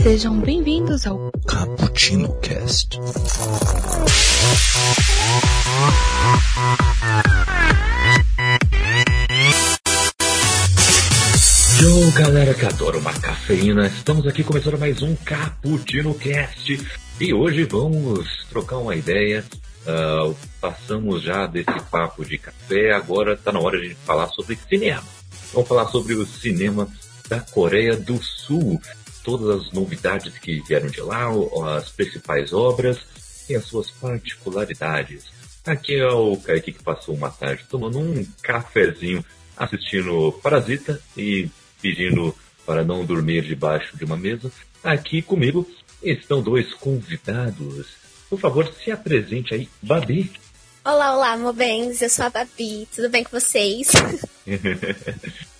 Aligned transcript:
Sejam 0.00 0.40
bem-vindos 0.40 1.04
ao 1.08 1.32
Cappuccino 1.44 2.32
Cast. 2.36 3.00
Yo, 11.80 12.12
galera 12.12 12.54
que 12.54 12.64
adora 12.64 12.98
uma 12.98 13.12
cafeína, 13.12 13.88
estamos 13.88 14.24
aqui 14.28 14.44
começando 14.44 14.78
mais 14.78 15.02
um 15.02 15.16
Cappuccino 15.16 16.14
Cast 16.14 16.80
e 17.20 17.34
hoje 17.34 17.64
vamos 17.64 18.46
trocar 18.50 18.78
uma 18.78 18.94
ideia. 18.94 19.44
Uh, 19.84 20.32
passamos 20.60 21.24
já 21.24 21.48
desse 21.48 21.80
papo 21.90 22.24
de 22.24 22.38
café, 22.38 22.92
agora 22.92 23.32
está 23.32 23.50
na 23.50 23.58
hora 23.58 23.80
de 23.80 23.96
falar 23.96 24.28
sobre 24.28 24.56
cinema. 24.68 25.02
Vamos 25.52 25.68
falar 25.68 25.88
sobre 25.88 26.14
o 26.14 26.24
cinema 26.24 26.88
da 27.28 27.40
Coreia 27.40 27.96
do 27.96 28.22
Sul, 28.22 28.80
todas 29.24 29.60
as 29.60 29.72
novidades 29.72 30.36
que 30.38 30.60
vieram 30.66 30.88
de 30.88 31.00
lá, 31.00 31.28
as 31.76 31.90
principais 31.90 32.52
obras 32.52 32.98
e 33.48 33.54
as 33.54 33.64
suas 33.64 33.90
particularidades. 33.90 35.24
Aqui 35.64 35.96
é 35.96 36.08
o 36.08 36.36
Kaique 36.36 36.72
que 36.72 36.82
passou 36.82 37.14
uma 37.14 37.30
tarde 37.30 37.64
tomando 37.68 37.98
um 37.98 38.26
cafezinho, 38.42 39.24
assistindo 39.56 40.32
Parasita 40.42 41.00
e 41.16 41.48
pedindo 41.80 42.34
para 42.66 42.84
não 42.84 43.04
dormir 43.04 43.42
debaixo 43.42 43.96
de 43.96 44.04
uma 44.04 44.16
mesa. 44.16 44.50
Aqui 44.82 45.22
comigo 45.22 45.68
estão 46.02 46.42
dois 46.42 46.74
convidados. 46.74 47.86
Por 48.28 48.40
favor, 48.40 48.72
se 48.72 48.90
apresente 48.90 49.54
aí, 49.54 49.68
Babi. 49.80 50.32
Olá, 50.84 51.14
olá, 51.14 51.36
Mobens, 51.36 52.02
eu 52.02 52.10
sou 52.10 52.24
a 52.24 52.30
Babi, 52.30 52.88
tudo 52.92 53.08
bem 53.08 53.22
com 53.22 53.38
vocês? 53.38 53.88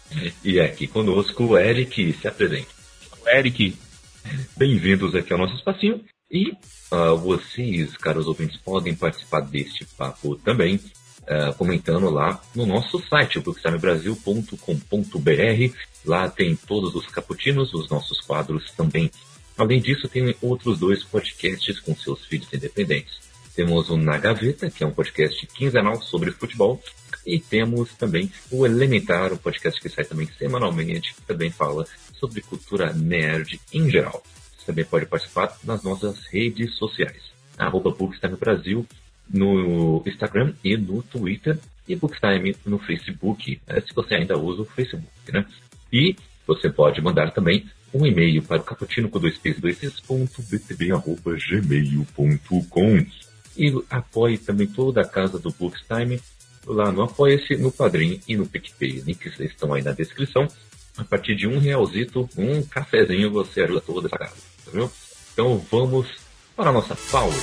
e 0.44 0.60
aqui 0.60 0.86
conosco 0.86 1.44
o 1.44 1.58
Eric, 1.58 2.12
se 2.12 2.28
apresente. 2.28 2.68
Eric, 3.26 3.76
bem-vindos 4.56 5.14
aqui 5.14 5.32
ao 5.32 5.38
nosso 5.38 5.54
espacinho. 5.54 6.04
E 6.30 6.50
uh, 6.50 7.16
vocês, 7.18 7.96
caros 7.96 8.26
ouvintes, 8.26 8.56
podem 8.56 8.94
participar 8.94 9.40
deste 9.40 9.84
papo 9.84 10.36
também, 10.36 10.76
uh, 10.76 11.54
comentando 11.58 12.08
lá 12.10 12.40
no 12.54 12.64
nosso 12.64 13.02
site, 13.06 13.38
bookstimebrasil.com.br. 13.38 15.76
Lá 16.04 16.28
tem 16.28 16.56
todos 16.56 16.94
os 16.94 17.06
caputinos, 17.06 17.74
os 17.74 17.88
nossos 17.90 18.20
quadros 18.20 18.70
também. 18.72 19.10
Além 19.56 19.80
disso, 19.80 20.08
tem 20.08 20.34
outros 20.40 20.78
dois 20.78 21.04
podcasts 21.04 21.78
com 21.80 21.94
seus 21.94 22.24
feeds 22.24 22.52
independentes. 22.52 23.20
Temos 23.54 23.90
o 23.90 23.96
Na 23.98 24.16
Gaveta, 24.16 24.70
que 24.70 24.82
é 24.82 24.86
um 24.86 24.92
podcast 24.92 25.46
quinzenal 25.48 26.00
sobre 26.00 26.30
futebol, 26.30 26.82
e 27.26 27.38
temos 27.38 27.92
também 27.94 28.30
o 28.50 28.66
Elementar, 28.66 29.32
um 29.32 29.36
podcast 29.36 29.80
que 29.80 29.88
sai 29.88 30.04
também 30.04 30.28
semanalmente, 30.38 31.14
que 31.14 31.22
também 31.22 31.50
fala 31.50 31.86
sobre 32.18 32.40
cultura 32.40 32.92
nerd 32.92 33.60
em 33.72 33.90
geral. 33.90 34.22
Você 34.56 34.66
também 34.66 34.84
pode 34.84 35.06
participar 35.06 35.56
nas 35.64 35.82
nossas 35.82 36.24
redes 36.26 36.76
sociais. 36.76 37.32
Arroba 37.58 37.90
Bookstime 37.90 38.36
Brasil 38.36 38.86
no 39.28 40.02
Instagram 40.06 40.54
e 40.62 40.76
no 40.76 41.02
Twitter 41.02 41.58
e 41.88 41.96
Bookstime 41.96 42.56
no 42.64 42.78
Facebook, 42.78 43.60
né, 43.66 43.80
se 43.80 43.94
você 43.94 44.14
ainda 44.14 44.38
usa 44.38 44.62
o 44.62 44.66
Facebook, 44.66 45.32
né? 45.32 45.44
E 45.92 46.14
você 46.46 46.70
pode 46.70 47.00
mandar 47.00 47.32
também 47.32 47.66
um 47.92 48.06
e-mail 48.06 48.42
para 48.42 48.60
o 48.60 48.64
caputino 48.64 49.08
com 49.08 49.18
dois 49.18 49.36
p's, 49.38 49.60
dois 49.60 49.78
gmail.com 51.48 53.06
e 53.56 53.84
apoie 53.90 54.38
também 54.38 54.66
toda 54.66 55.02
a 55.02 55.06
casa 55.06 55.38
do 55.38 55.50
Bookstime 55.50 56.20
lá 56.66 56.90
no 56.92 57.02
Apoia-se, 57.02 57.56
no 57.56 57.72
Padrim 57.72 58.20
e 58.26 58.36
no 58.36 58.46
PicPay. 58.46 59.02
Links 59.06 59.38
estão 59.40 59.72
aí 59.72 59.82
na 59.82 59.92
descrição. 59.92 60.46
A 60.96 61.04
partir 61.04 61.34
de 61.34 61.46
um 61.46 61.58
realzito, 61.58 62.28
um 62.36 62.62
cafezinho, 62.62 63.30
você 63.30 63.62
ajuda 63.62 63.80
toda 63.80 64.08
essa 64.08 64.18
casa 64.18 64.52
viu? 64.72 64.90
Então 65.32 65.58
vamos 65.70 66.08
para 66.56 66.70
a 66.70 66.72
nossa 66.72 66.96
pausa. 67.10 67.36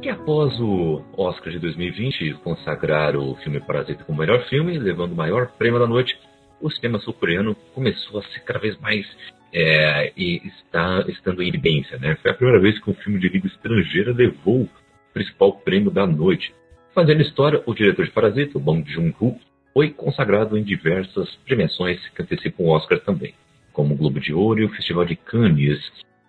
Que 0.00 0.08
após 0.08 0.58
o 0.60 1.02
Oscar 1.16 1.52
de 1.52 1.58
2020 1.60 2.34
consagrar 2.42 3.16
o 3.16 3.36
filme 3.36 3.60
Parasita 3.60 4.04
como 4.04 4.18
melhor 4.18 4.44
filme, 4.48 4.78
levando 4.78 5.12
o 5.12 5.16
maior 5.16 5.46
prêmio 5.52 5.78
da 5.78 5.86
noite, 5.86 6.18
o 6.60 6.70
cinema 6.70 6.98
sul-coreano 6.98 7.54
começou 7.74 8.20
a 8.20 8.22
ser 8.24 8.40
cada 8.40 8.58
vez 8.58 8.78
mais 8.80 9.06
é, 9.52 10.12
e 10.16 10.42
está 10.48 11.04
estando 11.08 11.42
em 11.42 11.48
evidência. 11.48 11.98
Né? 11.98 12.16
Foi 12.20 12.30
a 12.30 12.34
primeira 12.34 12.60
vez 12.60 12.82
que 12.82 12.90
um 12.90 12.94
filme 12.94 13.20
de 13.20 13.28
língua 13.28 13.48
estrangeira 13.48 14.12
levou 14.12 14.68
principal 15.12 15.52
prêmio 15.52 15.90
da 15.90 16.06
noite. 16.06 16.54
Fazendo 16.94 17.22
história, 17.22 17.62
o 17.66 17.74
diretor 17.74 18.04
de 18.04 18.10
Parasita, 18.10 18.58
Bong 18.58 18.84
Joon-ho, 18.90 19.38
foi 19.72 19.90
consagrado 19.90 20.58
em 20.58 20.62
diversas 20.62 21.34
premiações 21.46 21.98
que 22.10 22.22
antecipam 22.22 22.64
o 22.64 22.68
Oscar 22.68 23.00
também, 23.00 23.34
como 23.72 23.94
o 23.94 23.96
Globo 23.96 24.20
de 24.20 24.34
Ouro 24.34 24.60
e 24.60 24.64
o 24.64 24.68
Festival 24.68 25.04
de 25.04 25.16
Cannes. 25.16 25.80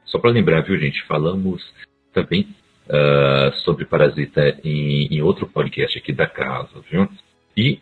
Só 0.05 0.19
para 0.19 0.31
lembrar, 0.31 0.61
viu, 0.61 0.77
gente, 0.77 1.03
falamos 1.03 1.61
também 2.13 2.47
uh, 2.87 3.53
sobre 3.59 3.85
Parasita 3.85 4.57
em, 4.63 5.07
em, 5.07 5.21
outro 5.21 5.47
podcast 5.47 5.97
aqui 5.97 6.13
da 6.13 6.27
casa, 6.27 6.81
viu? 6.89 7.09
E 7.57 7.79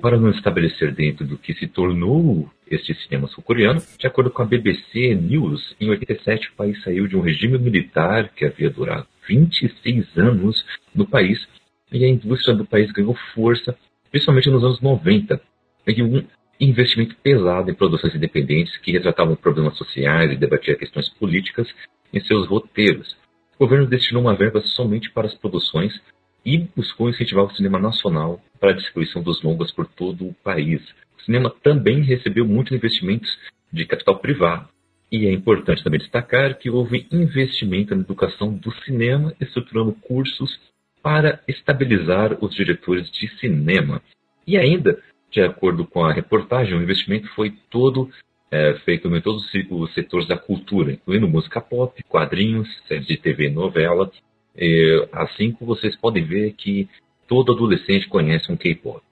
para 0.00 0.18
não 0.18 0.30
estabelecer 0.30 0.94
dentro 0.94 1.26
do 1.26 1.36
que 1.36 1.52
se 1.52 1.66
tornou 1.66 2.50
este 2.70 2.94
cinema 2.94 3.28
sul-coreano, 3.28 3.82
de 3.98 4.06
acordo 4.06 4.30
com 4.30 4.40
a 4.40 4.46
BBC 4.46 5.14
News, 5.14 5.76
em 5.78 5.90
87 5.90 6.48
o 6.48 6.52
país 6.54 6.82
saiu 6.82 7.06
de 7.06 7.16
um 7.16 7.20
regime 7.20 7.58
militar 7.58 8.30
que 8.34 8.46
havia 8.46 8.70
durado 8.70 9.06
26 9.28 10.16
anos 10.16 10.64
no 10.94 11.06
país 11.06 11.46
e 11.92 12.04
a 12.04 12.08
indústria 12.08 12.56
do 12.56 12.64
país 12.64 12.90
ganhou 12.92 13.14
força 13.34 13.76
principalmente 14.10 14.50
nos 14.50 14.64
anos 14.64 14.80
90, 14.80 15.40
em 15.86 16.02
um 16.02 16.24
investimento 16.60 17.14
pesado 17.22 17.70
em 17.70 17.74
produções 17.74 18.14
independentes 18.14 18.76
que 18.78 18.92
retratavam 18.92 19.36
problemas 19.36 19.76
sociais 19.76 20.32
e 20.32 20.36
debatiam 20.36 20.76
questões 20.76 21.08
políticas 21.10 21.68
em 22.12 22.20
seus 22.20 22.48
roteiros. 22.48 23.16
O 23.56 23.64
governo 23.64 23.86
destinou 23.86 24.22
uma 24.22 24.34
verba 24.34 24.60
somente 24.60 25.10
para 25.10 25.26
as 25.26 25.34
produções 25.34 26.00
e 26.44 26.58
buscou 26.74 27.08
incentivar 27.08 27.44
o 27.44 27.54
cinema 27.54 27.78
nacional 27.78 28.40
para 28.58 28.70
a 28.70 28.74
distribuição 28.74 29.22
dos 29.22 29.42
longas 29.42 29.70
por 29.72 29.86
todo 29.86 30.26
o 30.26 30.34
país. 30.42 30.82
O 31.18 31.22
cinema 31.22 31.50
também 31.62 32.02
recebeu 32.02 32.46
muitos 32.46 32.72
investimentos 32.72 33.30
de 33.72 33.84
capital 33.84 34.18
privado. 34.18 34.68
E 35.10 35.26
é 35.26 35.32
importante 35.32 35.82
também 35.82 36.00
destacar 36.00 36.58
que 36.58 36.68
houve 36.68 37.06
investimento 37.10 37.94
na 37.94 38.02
educação 38.02 38.52
do 38.52 38.70
cinema, 38.84 39.34
estruturando 39.40 39.92
cursos 39.92 40.60
para 41.02 41.40
estabilizar 41.48 42.36
os 42.44 42.54
diretores 42.54 43.10
de 43.10 43.28
cinema. 43.38 44.02
E 44.46 44.58
ainda, 44.58 45.02
de 45.30 45.40
acordo 45.40 45.86
com 45.86 46.04
a 46.04 46.12
reportagem, 46.12 46.74
o 46.74 46.82
investimento 46.82 47.28
foi 47.34 47.54
todo 47.70 48.10
é, 48.50 48.74
feito 48.84 49.08
em 49.14 49.20
todos 49.20 49.44
os 49.70 49.94
setores 49.94 50.26
da 50.26 50.36
cultura, 50.36 50.92
incluindo 50.92 51.28
música 51.28 51.60
pop, 51.60 52.02
quadrinhos, 52.04 52.68
séries 52.86 53.06
de 53.06 53.16
TV, 53.16 53.48
novela. 53.48 54.10
E, 54.56 55.08
assim 55.12 55.52
como 55.52 55.74
vocês 55.74 55.96
podem 55.96 56.24
ver 56.24 56.52
que 56.52 56.88
todo 57.26 57.52
adolescente 57.52 58.08
conhece 58.08 58.50
um 58.50 58.56
K-pop? 58.56 59.02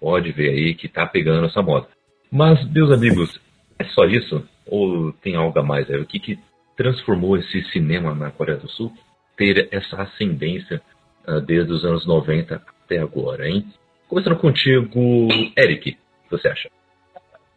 Pode 0.00 0.32
ver 0.32 0.50
aí 0.50 0.74
que 0.74 0.86
está 0.86 1.06
pegando 1.06 1.46
essa 1.46 1.62
moda. 1.62 1.88
Mas, 2.30 2.64
meus 2.70 2.90
amigos, 2.90 3.40
é 3.78 3.84
só 3.84 4.04
isso? 4.04 4.42
Ou 4.70 5.12
tem 5.12 5.34
algo 5.34 5.58
a 5.58 5.62
mais? 5.62 5.88
O 5.90 6.06
que, 6.06 6.20
que 6.20 6.38
transformou 6.76 7.36
esse 7.36 7.62
cinema 7.72 8.14
na 8.14 8.30
Coreia 8.30 8.56
do 8.56 8.68
Sul 8.70 8.92
ter 9.36 9.68
essa 9.70 10.00
ascendência 10.00 10.80
uh, 11.28 11.40
desde 11.40 11.72
os 11.72 11.84
anos 11.84 12.06
90 12.06 12.54
até 12.54 12.98
agora, 12.98 13.48
hein? 13.48 13.66
Começando 14.08 14.36
contigo, 14.36 15.28
Eric, 15.56 15.90
o 15.90 15.92
que 15.92 15.98
você 16.30 16.48
acha? 16.48 16.70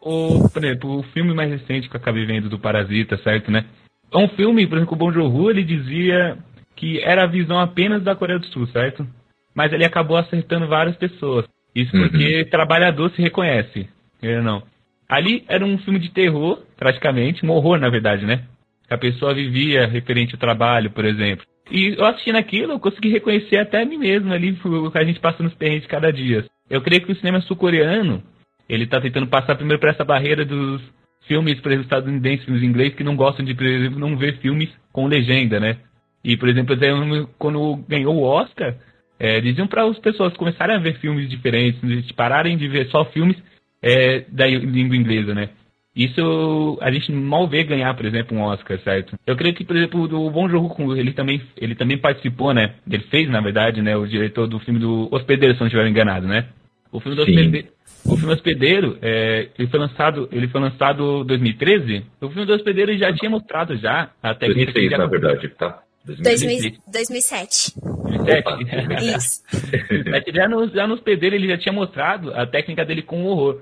O, 0.02 0.50
por 0.50 0.64
exemplo, 0.64 1.00
o 1.00 1.04
filme 1.04 1.34
mais 1.34 1.50
recente 1.50 1.88
que 1.88 1.96
eu 1.96 2.02
acabei 2.02 2.26
vendo 2.26 2.50
do 2.50 2.60
Parasita, 2.60 3.18
certo, 3.20 3.50
né? 3.50 3.66
É 4.12 4.18
um 4.18 4.28
filme, 4.30 4.68
por 4.68 4.78
exemplo, 4.78 4.94
o 4.94 4.98
Bong 4.98 5.14
Joon-ho, 5.14 5.50
ele 5.50 5.64
dizia 5.64 6.38
que 6.76 7.00
era 7.00 7.24
a 7.24 7.28
visão 7.28 7.60
apenas 7.60 8.04
da 8.04 8.16
Coreia 8.16 8.40
do 8.40 8.46
Sul, 8.48 8.68
certo? 8.68 9.08
Mas 9.56 9.72
ele 9.72 9.86
acabou 9.86 10.18
acertando 10.18 10.68
várias 10.68 10.96
pessoas. 10.98 11.46
Isso 11.74 11.92
porque 11.92 12.42
uhum. 12.42 12.50
trabalhador 12.50 13.10
se 13.12 13.22
reconhece, 13.22 13.88
não. 14.44 14.64
Ali 15.14 15.44
era 15.48 15.64
um 15.64 15.78
filme 15.78 16.00
de 16.00 16.10
terror, 16.10 16.64
praticamente, 16.76 17.46
um 17.46 17.52
horror, 17.52 17.78
na 17.78 17.88
verdade, 17.88 18.26
né? 18.26 18.46
A 18.90 18.98
pessoa 18.98 19.32
vivia 19.32 19.86
referente 19.86 20.34
ao 20.34 20.40
trabalho, 20.40 20.90
por 20.90 21.06
exemplo. 21.06 21.46
E 21.70 21.94
eu 21.96 22.04
assistindo 22.04 22.36
aquilo, 22.36 22.74
eu 22.74 22.80
consegui 22.80 23.10
reconhecer 23.10 23.58
até 23.58 23.84
a 23.84 23.86
mim 23.86 24.00
mesmo 24.00 24.34
ali, 24.34 24.58
o 24.66 24.90
que 24.90 24.98
a 24.98 25.04
gente 25.04 25.20
passa 25.20 25.44
nos 25.44 25.54
perrengues 25.54 25.86
cada 25.86 26.12
dia. 26.12 26.46
Eu 26.68 26.82
creio 26.82 27.06
que 27.06 27.12
o 27.12 27.16
cinema 27.16 27.40
sul-coreano, 27.42 28.24
ele 28.68 28.88
tá 28.88 29.00
tentando 29.00 29.28
passar 29.28 29.56
primeiro 29.56 29.80
por 29.80 29.90
essa 29.90 30.04
barreira 30.04 30.44
dos 30.44 30.82
filmes, 31.28 31.62
por 31.62 31.72
exemplo, 31.72 31.86
estadunidenses, 31.86 32.46
filmes 32.46 32.64
ingleses, 32.64 32.96
que 32.96 33.04
não 33.04 33.16
gostam 33.16 33.46
de, 33.46 33.54
por 33.54 33.68
exemplo, 33.68 34.00
não 34.00 34.18
ver 34.18 34.40
filmes 34.40 34.70
com 34.92 35.06
legenda, 35.06 35.60
né? 35.60 35.78
E, 36.24 36.36
por 36.36 36.50
exemplo, 36.50 36.76
quando 37.38 37.76
ganhou 37.88 38.16
o 38.16 38.24
Oscar, 38.24 38.76
é, 39.20 39.40
diziam 39.42 39.68
para 39.68 39.84
as 39.84 40.00
pessoas 40.00 40.36
começarem 40.36 40.76
a 40.76 40.80
ver 40.80 40.98
filmes 40.98 41.30
diferentes, 41.30 42.12
pararem 42.14 42.58
de 42.58 42.68
ver 42.68 42.88
só 42.88 43.06
filmes 43.06 43.38
é, 43.84 44.26
da 44.30 44.48
língua 44.48 44.96
inglesa, 44.96 45.36
né? 45.36 45.50
Isso 45.96 46.80
a 46.82 46.90
gente 46.90 47.12
mal 47.12 47.48
vê 47.48 47.64
ganhar, 47.64 47.94
por 47.94 48.06
exemplo, 48.06 48.36
um 48.36 48.42
Oscar, 48.42 48.80
certo? 48.80 49.16
Eu 49.28 49.36
creio 49.36 49.54
que, 49.54 49.64
por 49.64 49.76
exemplo, 49.76 50.02
o 50.02 50.32
Bom 50.32 50.50
Jogo, 50.50 50.96
ele 50.96 51.14
também, 51.14 51.40
ele 51.56 51.76
também 51.76 52.00
participou, 52.00 52.52
né? 52.52 52.74
Ele 52.90 53.04
fez, 53.12 53.30
na 53.30 53.42
verdade, 53.42 53.80
né? 53.80 53.96
O 53.96 54.08
diretor 54.08 54.48
do 54.48 54.58
filme 54.60 54.80
do 54.80 55.08
Hospedeiro, 55.12 55.54
se 55.54 55.60
não 55.60 55.68
estiver 55.68 55.88
enganado, 55.88 56.26
né? 56.26 56.48
O 56.92 57.00
filme 57.00 57.16
do 57.16 57.24
hospedeiro, 57.24 57.68
o 58.06 58.18
filme 58.18 58.34
hospedeiro 58.34 58.98
é, 59.02 59.50
ele 59.58 59.68
foi 59.68 59.80
lançado, 59.80 60.30
ele 60.32 60.48
foi 60.48 60.62
lançado 60.62 61.22
em 61.22 61.26
2013. 61.26 62.06
O 62.22 62.30
filme 62.30 62.46
do 62.46 62.54
hospedeiro 62.54 62.96
já 62.98 63.14
tinha 63.14 63.30
mostrado 63.30 63.76
já 63.78 64.12
a 64.22 64.36
técnica 64.36 64.74
2006, 64.74 64.90
que 64.90 64.98
na 64.98 65.06
verdade, 65.08 65.48
tá? 65.50 65.82
2000, 66.06 66.78
2007. 66.88 67.74
2007. 67.76 69.16
Isso. 69.16 69.44
já, 70.34 70.48
no, 70.48 70.68
já 70.70 70.88
no 70.88 70.96
hospedeiro 70.96 71.36
ele 71.36 71.48
já 71.48 71.58
tinha 71.58 71.74
mostrado 71.74 72.34
a 72.34 72.46
técnica 72.46 72.86
dele 72.86 73.02
com 73.02 73.24
o 73.24 73.28
horror. 73.28 73.62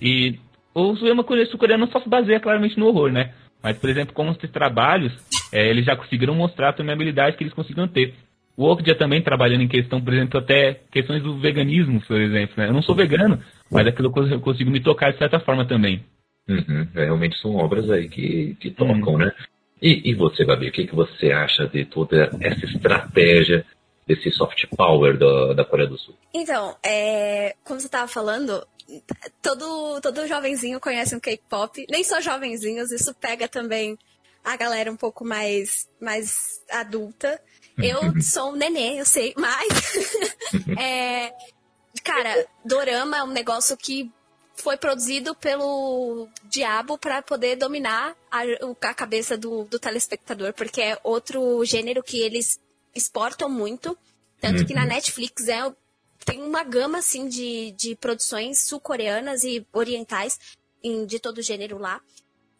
E 0.00 0.38
o 0.74 0.96
cinema 0.96 1.24
sul-coreano 1.50 1.90
só 1.90 2.00
se 2.00 2.08
baseia 2.08 2.40
claramente 2.40 2.78
no 2.78 2.86
horror, 2.86 3.10
né? 3.10 3.32
Mas, 3.62 3.76
por 3.78 3.90
exemplo, 3.90 4.14
como 4.14 4.30
esses 4.30 4.50
trabalhos, 4.50 5.12
é, 5.52 5.68
eles 5.68 5.84
já 5.84 5.96
conseguiram 5.96 6.34
mostrar 6.34 6.72
também 6.72 6.92
a 6.92 6.94
habilidade 6.94 7.36
que 7.36 7.42
eles 7.42 7.52
conseguiram 7.52 7.88
ter. 7.88 8.14
O 8.56 8.64
Okja 8.64 8.94
também 8.94 9.22
trabalhando 9.22 9.62
em 9.62 9.68
questão, 9.68 10.00
por 10.00 10.12
exemplo, 10.12 10.38
até 10.38 10.80
questões 10.90 11.22
do 11.22 11.38
veganismo, 11.38 12.00
por 12.06 12.20
exemplo. 12.20 12.54
Né? 12.56 12.68
Eu 12.68 12.72
não 12.72 12.82
sou 12.82 12.94
vegano, 12.94 13.38
mas 13.70 13.86
aquilo 13.86 14.12
eu 14.30 14.40
consigo 14.40 14.70
me 14.70 14.80
tocar 14.80 15.12
de 15.12 15.18
certa 15.18 15.40
forma 15.40 15.64
também. 15.64 16.04
Uhum, 16.48 16.86
realmente 16.94 17.38
são 17.38 17.54
obras 17.56 17.88
aí 17.90 18.08
que, 18.08 18.56
que 18.60 18.70
tocam, 18.70 19.14
uhum. 19.14 19.18
né? 19.18 19.32
E, 19.80 20.10
e, 20.10 20.14
você, 20.14 20.44
Gabi, 20.44 20.68
o 20.68 20.72
que, 20.72 20.86
que 20.86 20.94
você 20.94 21.32
acha 21.32 21.66
de 21.66 21.84
toda 21.84 22.30
essa 22.40 22.66
estratégia 22.66 23.64
desse 24.06 24.30
soft 24.32 24.66
power 24.76 25.16
da, 25.16 25.54
da 25.54 25.64
Coreia 25.64 25.88
do 25.88 25.98
Sul? 25.98 26.14
Então, 26.34 26.76
é, 26.82 27.54
como 27.64 27.80
você 27.80 27.86
estava 27.86 28.06
falando, 28.06 28.66
todo, 29.40 30.00
todo 30.00 30.26
jovenzinho 30.26 30.80
conhece 30.80 31.14
um 31.14 31.20
K-pop. 31.20 31.86
Nem 31.88 32.04
só 32.04 32.20
jovenzinhos, 32.20 32.90
isso 32.90 33.14
pega 33.14 33.48
também 33.48 33.96
a 34.44 34.56
galera 34.56 34.90
um 34.90 34.96
pouco 34.96 35.24
mais, 35.24 35.88
mais 36.00 36.60
adulta. 36.70 37.40
Eu 37.78 38.00
sou 38.20 38.52
um 38.52 38.56
nenê, 38.56 39.00
eu 39.00 39.04
sei, 39.04 39.32
mas. 39.36 40.14
é, 40.78 41.32
cara, 42.04 42.46
Dorama 42.64 43.18
é 43.18 43.22
um 43.22 43.32
negócio 43.32 43.76
que 43.76 44.10
foi 44.60 44.76
produzido 44.76 45.34
pelo 45.34 46.28
diabo 46.44 46.98
para 46.98 47.22
poder 47.22 47.56
dominar 47.56 48.16
a, 48.30 48.40
a 48.82 48.94
cabeça 48.94 49.36
do, 49.36 49.64
do, 49.64 49.78
telespectador, 49.78 50.52
porque 50.52 50.80
é 50.80 50.98
outro 51.02 51.64
gênero 51.64 52.02
que 52.02 52.20
eles 52.20 52.60
exportam 52.94 53.48
muito. 53.48 53.96
Tanto 54.40 54.64
que 54.64 54.74
na 54.74 54.82
uhum. 54.82 54.88
Netflix 54.88 55.48
é 55.48 55.72
tem 56.24 56.42
uma 56.42 56.62
gama 56.62 56.98
assim 56.98 57.28
de, 57.28 57.72
de 57.72 57.96
produções 57.96 58.58
sul-coreanas 58.66 59.42
e 59.42 59.66
orientais 59.72 60.38
em, 60.82 61.06
de 61.06 61.18
todo 61.18 61.42
gênero 61.42 61.78
lá. 61.78 62.00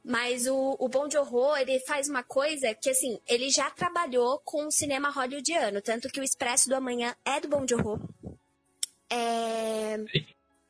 Mas 0.03 0.47
o, 0.47 0.77
o 0.79 0.89
Bom 0.89 1.07
de 1.07 1.19
Horror, 1.19 1.59
ele 1.59 1.79
faz 1.81 2.09
uma 2.09 2.23
coisa 2.23 2.75
que, 2.75 2.89
assim, 2.89 3.21
ele 3.29 3.51
já 3.51 3.71
trabalhou 3.71 4.41
com 4.45 4.67
o 4.67 4.71
cinema 4.71 5.11
hollywoodiano. 5.11 5.83
Tanto 5.83 6.09
que 6.09 6.19
o 6.19 6.25
Expresso 6.25 6.69
do 6.69 6.75
Amanhã 6.75 7.15
é 7.23 7.39
do 7.39 7.49
Bom 7.49 7.67
de 7.67 7.75
Horror. 7.75 8.01
É... 9.11 9.99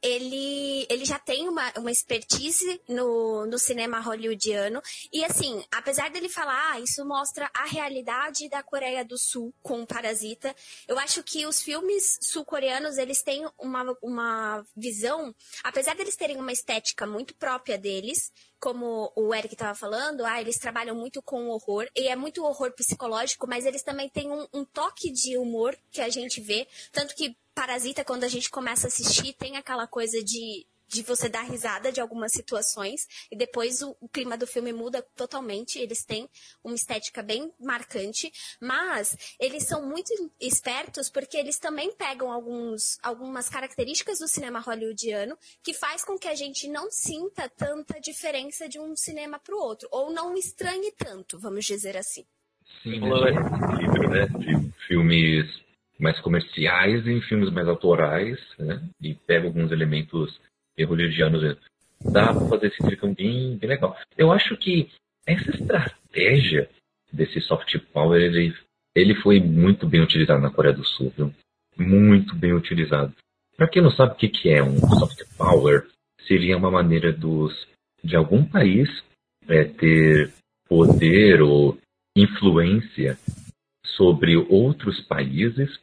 Ele, 0.02 0.87
ele 0.88 1.05
já 1.05 1.19
tem 1.19 1.49
uma, 1.49 1.73
uma 1.76 1.91
expertise 1.91 2.81
no, 2.88 3.47
no 3.47 3.58
cinema 3.58 4.00
hollywoodiano. 4.00 4.82
E 5.12 5.25
assim, 5.25 5.64
apesar 5.70 6.11
dele 6.11 6.29
falar, 6.29 6.73
ah, 6.73 6.81
isso 6.81 7.05
mostra 7.05 7.50
a 7.55 7.64
realidade 7.64 8.49
da 8.49 8.62
Coreia 8.62 9.05
do 9.05 9.19
Sul 9.19 9.52
com 9.62 9.85
Parasita, 9.85 10.55
eu 10.88 10.99
acho 10.99 11.23
que 11.23 11.47
os 11.47 11.62
filmes 11.62 12.19
sul-coreanos, 12.20 12.99
eles 12.99 13.23
têm 13.23 13.47
uma, 13.58 13.97
uma 14.02 14.64
visão, 14.76 15.35
apesar 15.62 15.94
deles 15.94 16.17
terem 16.17 16.38
uma 16.38 16.52
estética 16.52 17.06
muito 17.06 17.35
própria 17.35 17.76
deles, 17.76 18.32
como 18.61 19.11
o 19.17 19.35
Eric 19.35 19.55
estava 19.55 19.75
falando, 19.75 20.25
ah, 20.25 20.41
eles 20.41 20.58
trabalham 20.58 20.94
muito 20.94 21.23
com 21.23 21.49
horror, 21.49 21.88
e 21.97 22.08
é 22.08 22.14
muito 22.14 22.44
horror 22.44 22.73
psicológico, 22.73 23.47
mas 23.49 23.64
eles 23.64 23.82
também 23.82 24.08
têm 24.08 24.31
um, 24.31 24.47
um 24.52 24.64
toque 24.64 25.11
de 25.11 25.38
humor 25.38 25.76
que 25.91 26.02
a 26.02 26.11
gente 26.11 26.41
vê, 26.41 26.69
tanto 26.93 27.14
que 27.14 27.35
Parasita, 27.61 28.03
quando 28.03 28.25
a 28.25 28.29
gente 28.29 28.49
começa 28.49 28.87
a 28.87 28.89
assistir, 28.89 29.35
tem 29.35 29.59
aquela 29.59 29.87
coisa 29.87 30.25
de, 30.25 30.67
de 30.89 31.03
você 31.03 31.29
dar 31.29 31.43
risada 31.43 31.93
de 31.93 32.01
algumas 32.01 32.33
situações 32.33 33.03
e 33.31 33.37
depois 33.37 33.83
o, 33.83 33.95
o, 34.01 34.09
clima 34.09 34.35
do 34.39 34.47
filme 34.47 34.73
muda 34.73 35.03
totalmente. 35.15 35.79
Eles 35.79 36.03
têm 36.03 36.27
uma 36.65 36.75
estética 36.75 37.23
bem 37.23 37.53
marcante, 37.61 38.33
mas 38.62 39.15
eles 39.39 39.65
são 39.65 39.87
muito 39.87 40.11
espertos 40.41 41.11
porque 41.11 41.37
eles 41.37 41.59
também 41.59 41.95
pegam 41.95 42.33
alguns, 42.33 42.99
algumas 43.03 43.51
características 43.51 44.21
do 44.21 44.27
cinema 44.27 44.61
hollywoodiano 44.61 45.37
que 45.62 45.75
faz 45.75 46.03
com 46.03 46.19
que 46.19 46.29
a 46.29 46.35
gente 46.35 46.67
não 46.67 46.91
sinta 46.91 47.47
tanta 47.47 48.01
diferença 48.01 48.71
de 48.71 48.81
um 48.81 48.97
cinema 48.97 49.39
para 49.39 49.55
o 49.55 49.61
outro 49.61 49.87
ou 49.93 50.11
não 50.11 50.35
estranhe 50.35 50.91
tanto, 50.93 51.39
vamos 51.39 51.67
dizer 51.67 51.95
assim. 51.95 52.25
Sim, 52.83 53.01
né? 53.01 54.27
De 54.39 54.73
filmes 54.87 55.70
mais 56.00 56.19
comerciais 56.20 57.06
e 57.06 57.11
em 57.11 57.20
filmes 57.23 57.50
mais 57.50 57.69
autorais, 57.69 58.38
né? 58.58 58.82
E 59.00 59.14
pega 59.14 59.47
alguns 59.47 59.70
elementos 59.70 60.41
hollywoodianos. 60.79 61.58
Dá 62.02 62.32
para 62.32 62.49
fazer 62.49 62.69
esse 62.69 62.82
intercâmbio 62.82 63.17
bem, 63.17 63.58
legal. 63.62 63.97
Eu 64.17 64.32
acho 64.32 64.56
que 64.56 64.88
essa 65.26 65.50
estratégia 65.50 66.69
desse 67.12 67.41
soft 67.41 67.79
power, 67.93 68.20
ele, 68.20 68.55
ele 68.94 69.14
foi 69.17 69.41
muito 69.41 69.87
bem 69.87 70.00
utilizado 70.00 70.41
na 70.41 70.50
Coreia 70.50 70.75
do 70.75 70.85
Sul, 70.85 71.12
viu? 71.17 71.35
Muito 71.76 72.35
bem 72.35 72.52
utilizado. 72.52 73.14
Para 73.56 73.69
quem 73.69 73.82
não 73.82 73.91
sabe 73.91 74.12
o 74.12 74.17
que, 74.17 74.29
que 74.29 74.49
é 74.49 74.62
um 74.62 74.79
soft 74.79 75.23
power, 75.37 75.87
seria 76.26 76.56
uma 76.56 76.70
maneira 76.70 77.12
dos 77.12 77.69
de 78.02 78.17
algum 78.17 78.44
país 78.44 78.88
é, 79.47 79.64
ter 79.64 80.32
poder 80.67 81.43
ou 81.43 81.76
influência 82.17 83.19
sobre 83.85 84.37
outros 84.37 85.00
países 85.02 85.79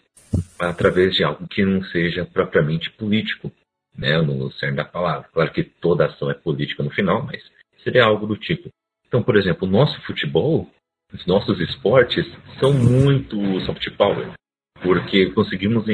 através 0.59 1.15
de 1.15 1.23
algo 1.23 1.47
que 1.47 1.63
não 1.63 1.83
seja 1.85 2.25
propriamente 2.25 2.89
político, 2.91 3.51
né, 3.97 4.21
no 4.21 4.51
cerne 4.53 4.77
da 4.77 4.85
palavra. 4.85 5.27
Claro 5.33 5.51
que 5.51 5.63
toda 5.63 6.05
ação 6.05 6.29
é 6.29 6.33
política 6.33 6.83
no 6.83 6.91
final, 6.91 7.23
mas 7.23 7.41
seria 7.83 8.05
algo 8.05 8.27
do 8.27 8.37
tipo. 8.37 8.69
Então, 9.07 9.23
por 9.23 9.35
exemplo, 9.35 9.67
o 9.67 9.71
nosso 9.71 9.99
futebol, 10.01 10.69
os 11.13 11.25
nossos 11.25 11.59
esportes 11.59 12.25
são 12.59 12.73
muito 12.73 13.37
soft 13.61 13.89
power, 13.95 14.31
porque 14.81 15.31
conseguimos 15.31 15.85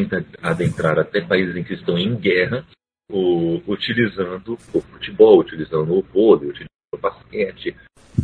adentrar 0.41 0.99
até 0.99 1.21
países 1.21 1.55
em 1.55 1.63
que 1.63 1.73
estão 1.73 1.97
em 1.97 2.15
guerra, 2.15 2.65
utilizando 3.67 4.57
o 4.73 4.81
futebol, 4.81 5.39
utilizando 5.39 5.93
o 5.93 6.01
vôlei, 6.01 6.49
utilizando 6.93 6.95
o 6.95 6.97
basquete, 6.97 7.75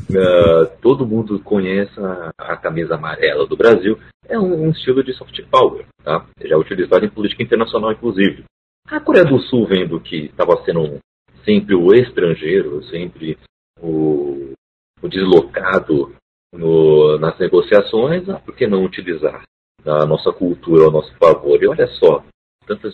Uh, 0.09 0.69
todo 0.81 1.05
mundo 1.05 1.39
conhece 1.39 1.99
a, 1.99 2.31
a, 2.37 2.57
camisa 2.57 2.95
amarela 2.95 3.47
do 3.47 3.57
Brasil. 3.57 3.97
É 4.27 4.37
um, 4.37 4.65
um, 4.65 4.69
estilo 4.69 5.03
de 5.03 5.13
soft 5.13 5.39
power, 5.49 5.85
tá? 6.03 6.25
Já 6.43 6.57
utilizado 6.57 7.05
em 7.05 7.09
política 7.09 7.41
internacional, 7.41 7.91
inclusive. 7.91 8.43
A 8.87 8.99
Coreia 8.99 9.25
do 9.25 9.39
Sul, 9.39 9.65
vendo 9.65 9.99
que 9.99 10.25
estava 10.25 10.63
sendo 10.63 10.99
sempre 11.43 11.73
o 11.73 11.93
estrangeiro, 11.93 12.83
sempre 12.85 13.37
o, 13.81 14.53
o 15.01 15.07
deslocado 15.07 16.13
no, 16.53 17.17
nas 17.17 17.37
negociações, 17.39 18.29
ah, 18.29 18.39
por 18.39 18.55
que 18.55 18.67
não 18.67 18.83
utilizar 18.83 19.43
a 19.85 20.05
nossa 20.05 20.31
cultura 20.31 20.85
ao 20.85 20.91
nosso 20.91 21.13
favor? 21.17 21.61
E 21.61 21.67
olha 21.67 21.87
só, 21.87 22.23
tantas, 22.67 22.93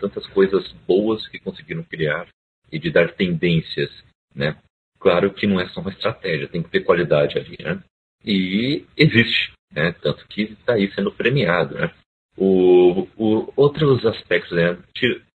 tantas 0.00 0.26
coisas 0.28 0.72
boas 0.88 1.26
que 1.28 1.38
conseguiram 1.38 1.84
criar 1.84 2.26
e 2.70 2.78
de 2.78 2.90
dar 2.90 3.12
tendências 3.12 3.90
né, 4.34 4.56
Claro 5.02 5.32
que 5.34 5.48
não 5.48 5.60
é 5.60 5.68
só 5.70 5.80
uma 5.80 5.90
estratégia, 5.90 6.46
tem 6.46 6.62
que 6.62 6.70
ter 6.70 6.84
qualidade 6.84 7.36
ali, 7.36 7.56
né? 7.60 7.82
E 8.24 8.86
existe, 8.96 9.52
né? 9.72 9.92
Tanto 10.00 10.24
que 10.28 10.42
está 10.42 10.74
aí 10.74 10.92
sendo 10.94 11.10
premiado, 11.10 11.74
né? 11.74 11.92
O, 12.36 13.08
o, 13.16 13.52
outros 13.56 14.06
aspectos, 14.06 14.56
né? 14.56 14.78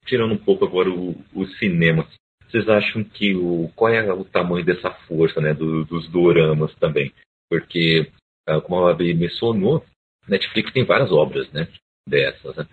Tirando 0.05 0.33
um 0.35 0.37
pouco 0.37 0.65
agora 0.65 0.91
o, 0.91 1.15
o 1.33 1.47
cinema, 1.57 2.07
vocês 2.47 2.69
acham 2.69 3.03
que 3.03 3.35
o 3.35 3.71
qual 3.75 3.91
é 3.91 4.13
o 4.13 4.23
tamanho 4.23 4.63
dessa 4.63 4.91
força, 5.07 5.41
né? 5.41 5.51
Do, 5.55 5.83
dos 5.83 6.07
doramas 6.09 6.73
também? 6.75 7.11
Porque, 7.49 8.11
ah, 8.47 8.61
como 8.61 8.85
a 8.85 8.93
Babi 8.93 9.15
mencionou, 9.15 9.83
Netflix 10.27 10.71
tem 10.71 10.85
várias 10.85 11.11
obras, 11.11 11.51
né? 11.51 11.67
Dessas, 12.07 12.55
né? 12.55 12.67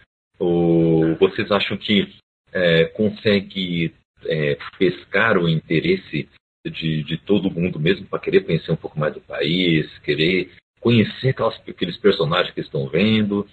Vocês 1.18 1.50
acham 1.50 1.78
que 1.78 2.14
é, 2.52 2.84
consegue 2.84 3.94
é, 4.26 4.58
pescar 4.78 5.38
o 5.38 5.48
interesse 5.48 6.28
de, 6.70 7.02
de 7.02 7.16
todo 7.16 7.50
mundo 7.50 7.78
mesmo 7.80 8.06
para 8.06 8.18
querer 8.18 8.44
conhecer 8.44 8.70
um 8.72 8.76
pouco 8.76 8.98
mais 8.98 9.14
do 9.14 9.20
país, 9.20 9.86
querer 9.98 10.50
conhecer 10.80 11.30
aquelas, 11.30 11.60
aqueles 11.68 11.96
personagens 11.96 12.54
que 12.54 12.60
estão 12.60 12.88
vendo, 12.88 13.46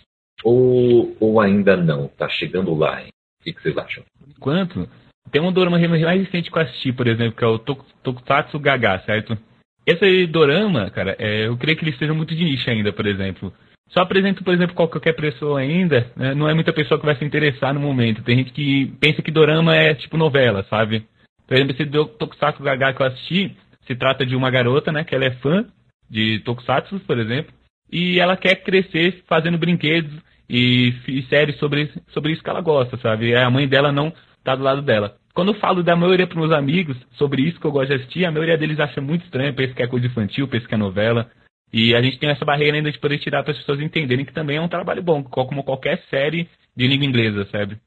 ou, 0.43 1.15
ou 1.19 1.39
ainda 1.39 1.75
não? 1.75 2.07
Tá 2.07 2.27
chegando 2.29 2.73
lá, 2.73 3.01
hein? 3.01 3.09
O 3.39 3.43
que, 3.43 3.53
que 3.53 3.61
vocês 3.61 3.77
acham? 3.77 4.03
Enquanto, 4.27 4.87
tem 5.31 5.41
um 5.41 5.51
dorama 5.51 5.79
mais 5.79 6.01
recente 6.01 6.51
que 6.51 6.57
eu 6.57 6.61
assisti, 6.61 6.91
por 6.91 7.07
exemplo, 7.07 7.37
que 7.37 7.43
é 7.43 7.47
o 7.47 7.59
Tokusatsu 7.59 8.59
Gaga, 8.59 8.99
certo? 9.05 9.37
Esse 9.85 10.27
dorama, 10.27 10.89
cara, 10.91 11.15
é, 11.17 11.47
eu 11.47 11.57
creio 11.57 11.77
que 11.77 11.83
ele 11.83 11.91
esteja 11.91 12.13
muito 12.13 12.35
de 12.35 12.43
nicho 12.43 12.69
ainda, 12.69 12.91
por 12.91 13.07
exemplo. 13.07 13.53
Só 13.89 14.01
apresento, 14.01 14.43
por 14.43 14.53
exemplo, 14.53 14.75
qualquer 14.75 15.13
pessoa 15.13 15.59
ainda, 15.59 16.11
né? 16.15 16.35
não 16.35 16.47
é 16.47 16.53
muita 16.53 16.71
pessoa 16.71 16.99
que 16.99 17.05
vai 17.05 17.15
se 17.15 17.25
interessar 17.25 17.73
no 17.73 17.79
momento. 17.79 18.21
Tem 18.21 18.37
gente 18.37 18.51
que 18.51 18.85
pensa 18.99 19.21
que 19.21 19.31
dorama 19.31 19.75
é 19.75 19.95
tipo 19.95 20.15
novela, 20.15 20.63
sabe? 20.69 21.07
Por 21.49 21.57
exemplo, 21.57 21.73
esse 21.73 21.85
Tokusatsu 22.19 22.61
Gaga 22.61 22.93
que 22.93 23.01
eu 23.01 23.07
assisti, 23.07 23.57
se 23.87 23.95
trata 23.95 24.23
de 24.23 24.35
uma 24.35 24.51
garota, 24.51 24.91
né, 24.91 25.03
que 25.03 25.15
ela 25.15 25.25
é 25.25 25.31
fã 25.31 25.65
de 26.07 26.39
Tokusatsu, 26.41 26.99
por 26.99 27.17
exemplo, 27.17 27.51
e 27.91 28.19
ela 28.19 28.37
quer 28.37 28.63
crescer 28.63 29.23
fazendo 29.27 29.57
brinquedos 29.57 30.13
e, 30.47 30.93
e 31.07 31.23
séries 31.23 31.57
sobre, 31.57 31.91
sobre 32.09 32.33
isso 32.33 32.43
que 32.43 32.49
ela 32.51 32.61
gosta, 32.61 32.97
sabe? 32.97 33.29
E 33.29 33.35
a 33.35 33.49
mãe 33.49 33.67
dela 33.67 33.91
não, 33.91 34.13
tá 34.43 34.55
do 34.55 34.61
lado 34.61 34.83
dela. 34.83 35.17
Quando 35.33 35.53
eu 35.53 35.59
falo 35.59 35.81
da 35.81 35.95
maioria 35.95 36.27
para 36.27 36.39
meus 36.39 36.51
amigos 36.51 36.95
sobre 37.17 37.41
isso 37.41 37.59
que 37.59 37.65
eu 37.65 37.71
gosto 37.71 37.89
de 37.89 37.95
assistir, 37.95 38.25
a 38.25 38.31
maioria 38.31 38.55
deles 38.57 38.79
acha 38.79 39.01
muito 39.01 39.25
estranho, 39.25 39.55
pensa 39.55 39.73
que 39.73 39.81
é 39.81 39.87
coisa 39.87 40.05
infantil, 40.05 40.47
pensa 40.47 40.67
que 40.67 40.75
é 40.75 40.77
novela. 40.77 41.31
E 41.73 41.95
a 41.95 42.01
gente 42.01 42.19
tem 42.19 42.29
essa 42.29 42.45
barreira 42.45 42.77
ainda 42.77 42.91
de 42.91 42.99
poder 42.99 43.17
tirar 43.17 43.41
para 43.41 43.53
as 43.53 43.57
pessoas 43.57 43.79
entenderem 43.79 44.23
que 44.23 44.33
também 44.33 44.57
é 44.57 44.61
um 44.61 44.69
trabalho 44.69 45.01
bom, 45.01 45.23
como 45.23 45.63
qualquer 45.63 46.03
série 46.11 46.47
de 46.75 46.87
língua 46.87 47.07
inglesa, 47.07 47.47
sabe? 47.51 47.79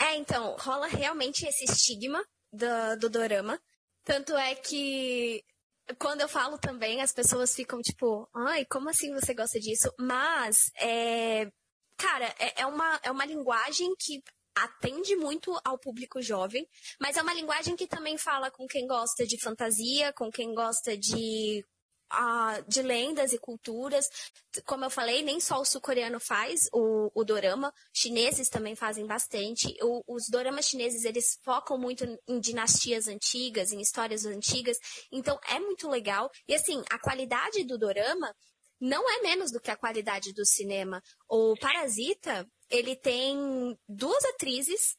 É, 0.00 0.16
então, 0.16 0.56
rola 0.58 0.88
realmente 0.88 1.46
esse 1.46 1.64
estigma 1.64 2.18
do, 2.52 2.96
do 2.98 3.10
dorama. 3.10 3.60
Tanto 4.04 4.36
é 4.36 4.54
que 4.54 5.44
quando 5.98 6.20
eu 6.20 6.28
falo 6.28 6.58
também, 6.58 7.00
as 7.00 7.12
pessoas 7.12 7.54
ficam 7.54 7.80
tipo, 7.80 8.28
ai, 8.34 8.64
como 8.66 8.88
assim 8.88 9.12
você 9.12 9.34
gosta 9.34 9.58
disso? 9.58 9.92
Mas, 9.98 10.70
é, 10.76 11.50
cara, 11.96 12.26
é, 12.38 12.62
é, 12.62 12.66
uma, 12.66 13.00
é 13.02 13.10
uma 13.10 13.24
linguagem 13.24 13.94
que 13.98 14.22
atende 14.54 15.16
muito 15.16 15.58
ao 15.64 15.78
público 15.78 16.20
jovem, 16.20 16.68
mas 17.00 17.16
é 17.16 17.22
uma 17.22 17.34
linguagem 17.34 17.74
que 17.74 17.86
também 17.86 18.18
fala 18.18 18.50
com 18.50 18.66
quem 18.66 18.86
gosta 18.86 19.26
de 19.26 19.40
fantasia, 19.40 20.12
com 20.12 20.30
quem 20.30 20.54
gosta 20.54 20.96
de 20.96 21.64
de 22.68 22.82
lendas 22.82 23.32
e 23.32 23.38
culturas. 23.38 24.08
Como 24.66 24.84
eu 24.84 24.90
falei, 24.90 25.22
nem 25.22 25.40
só 25.40 25.60
o 25.60 25.64
sul-coreano 25.64 26.20
faz 26.20 26.68
o, 26.72 27.10
o 27.14 27.24
dorama, 27.24 27.72
chineses 27.92 28.48
também 28.48 28.76
fazem 28.76 29.06
bastante. 29.06 29.74
O, 29.82 30.02
os 30.06 30.28
doramas 30.28 30.66
chineses, 30.66 31.04
eles 31.04 31.38
focam 31.42 31.78
muito 31.78 32.04
em 32.28 32.38
dinastias 32.38 33.08
antigas, 33.08 33.72
em 33.72 33.80
histórias 33.80 34.24
antigas, 34.24 34.78
então 35.10 35.38
é 35.48 35.58
muito 35.58 35.88
legal. 35.88 36.30
E 36.46 36.54
assim, 36.54 36.82
a 36.90 36.98
qualidade 36.98 37.64
do 37.64 37.78
dorama 37.78 38.34
não 38.80 39.08
é 39.08 39.22
menos 39.22 39.52
do 39.52 39.60
que 39.60 39.70
a 39.70 39.76
qualidade 39.76 40.32
do 40.32 40.44
cinema. 40.44 41.00
O 41.28 41.54
Parasita, 41.60 42.46
ele 42.68 42.96
tem 42.96 43.78
duas 43.88 44.24
atrizes 44.24 44.96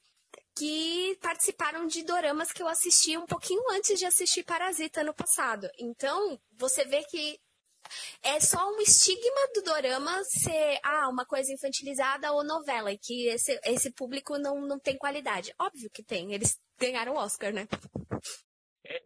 que 0.55 1.17
participaram 1.21 1.87
de 1.87 2.03
doramas 2.03 2.51
que 2.51 2.61
eu 2.61 2.67
assisti 2.67 3.17
um 3.17 3.25
pouquinho 3.25 3.63
antes 3.71 3.97
de 3.97 4.05
assistir 4.05 4.43
Parasita 4.43 5.03
no 5.03 5.13
passado. 5.13 5.67
Então, 5.79 6.39
você 6.57 6.85
vê 6.85 7.03
que 7.03 7.39
é 8.23 8.39
só 8.39 8.71
um 8.71 8.79
estigma 8.79 9.47
do 9.53 9.63
dorama 9.63 10.23
ser 10.23 10.79
ah, 10.83 11.09
uma 11.09 11.25
coisa 11.25 11.51
infantilizada 11.51 12.31
ou 12.31 12.43
novela, 12.43 12.91
e 12.91 12.97
que 12.97 13.27
esse, 13.27 13.59
esse 13.65 13.91
público 13.91 14.37
não, 14.37 14.61
não 14.61 14.79
tem 14.79 14.97
qualidade. 14.97 15.53
Óbvio 15.59 15.89
que 15.91 16.03
tem, 16.03 16.33
eles 16.33 16.59
ganharam 16.79 17.13
o 17.13 17.17
Oscar, 17.17 17.51
né? 17.51 17.67
É, 18.85 19.01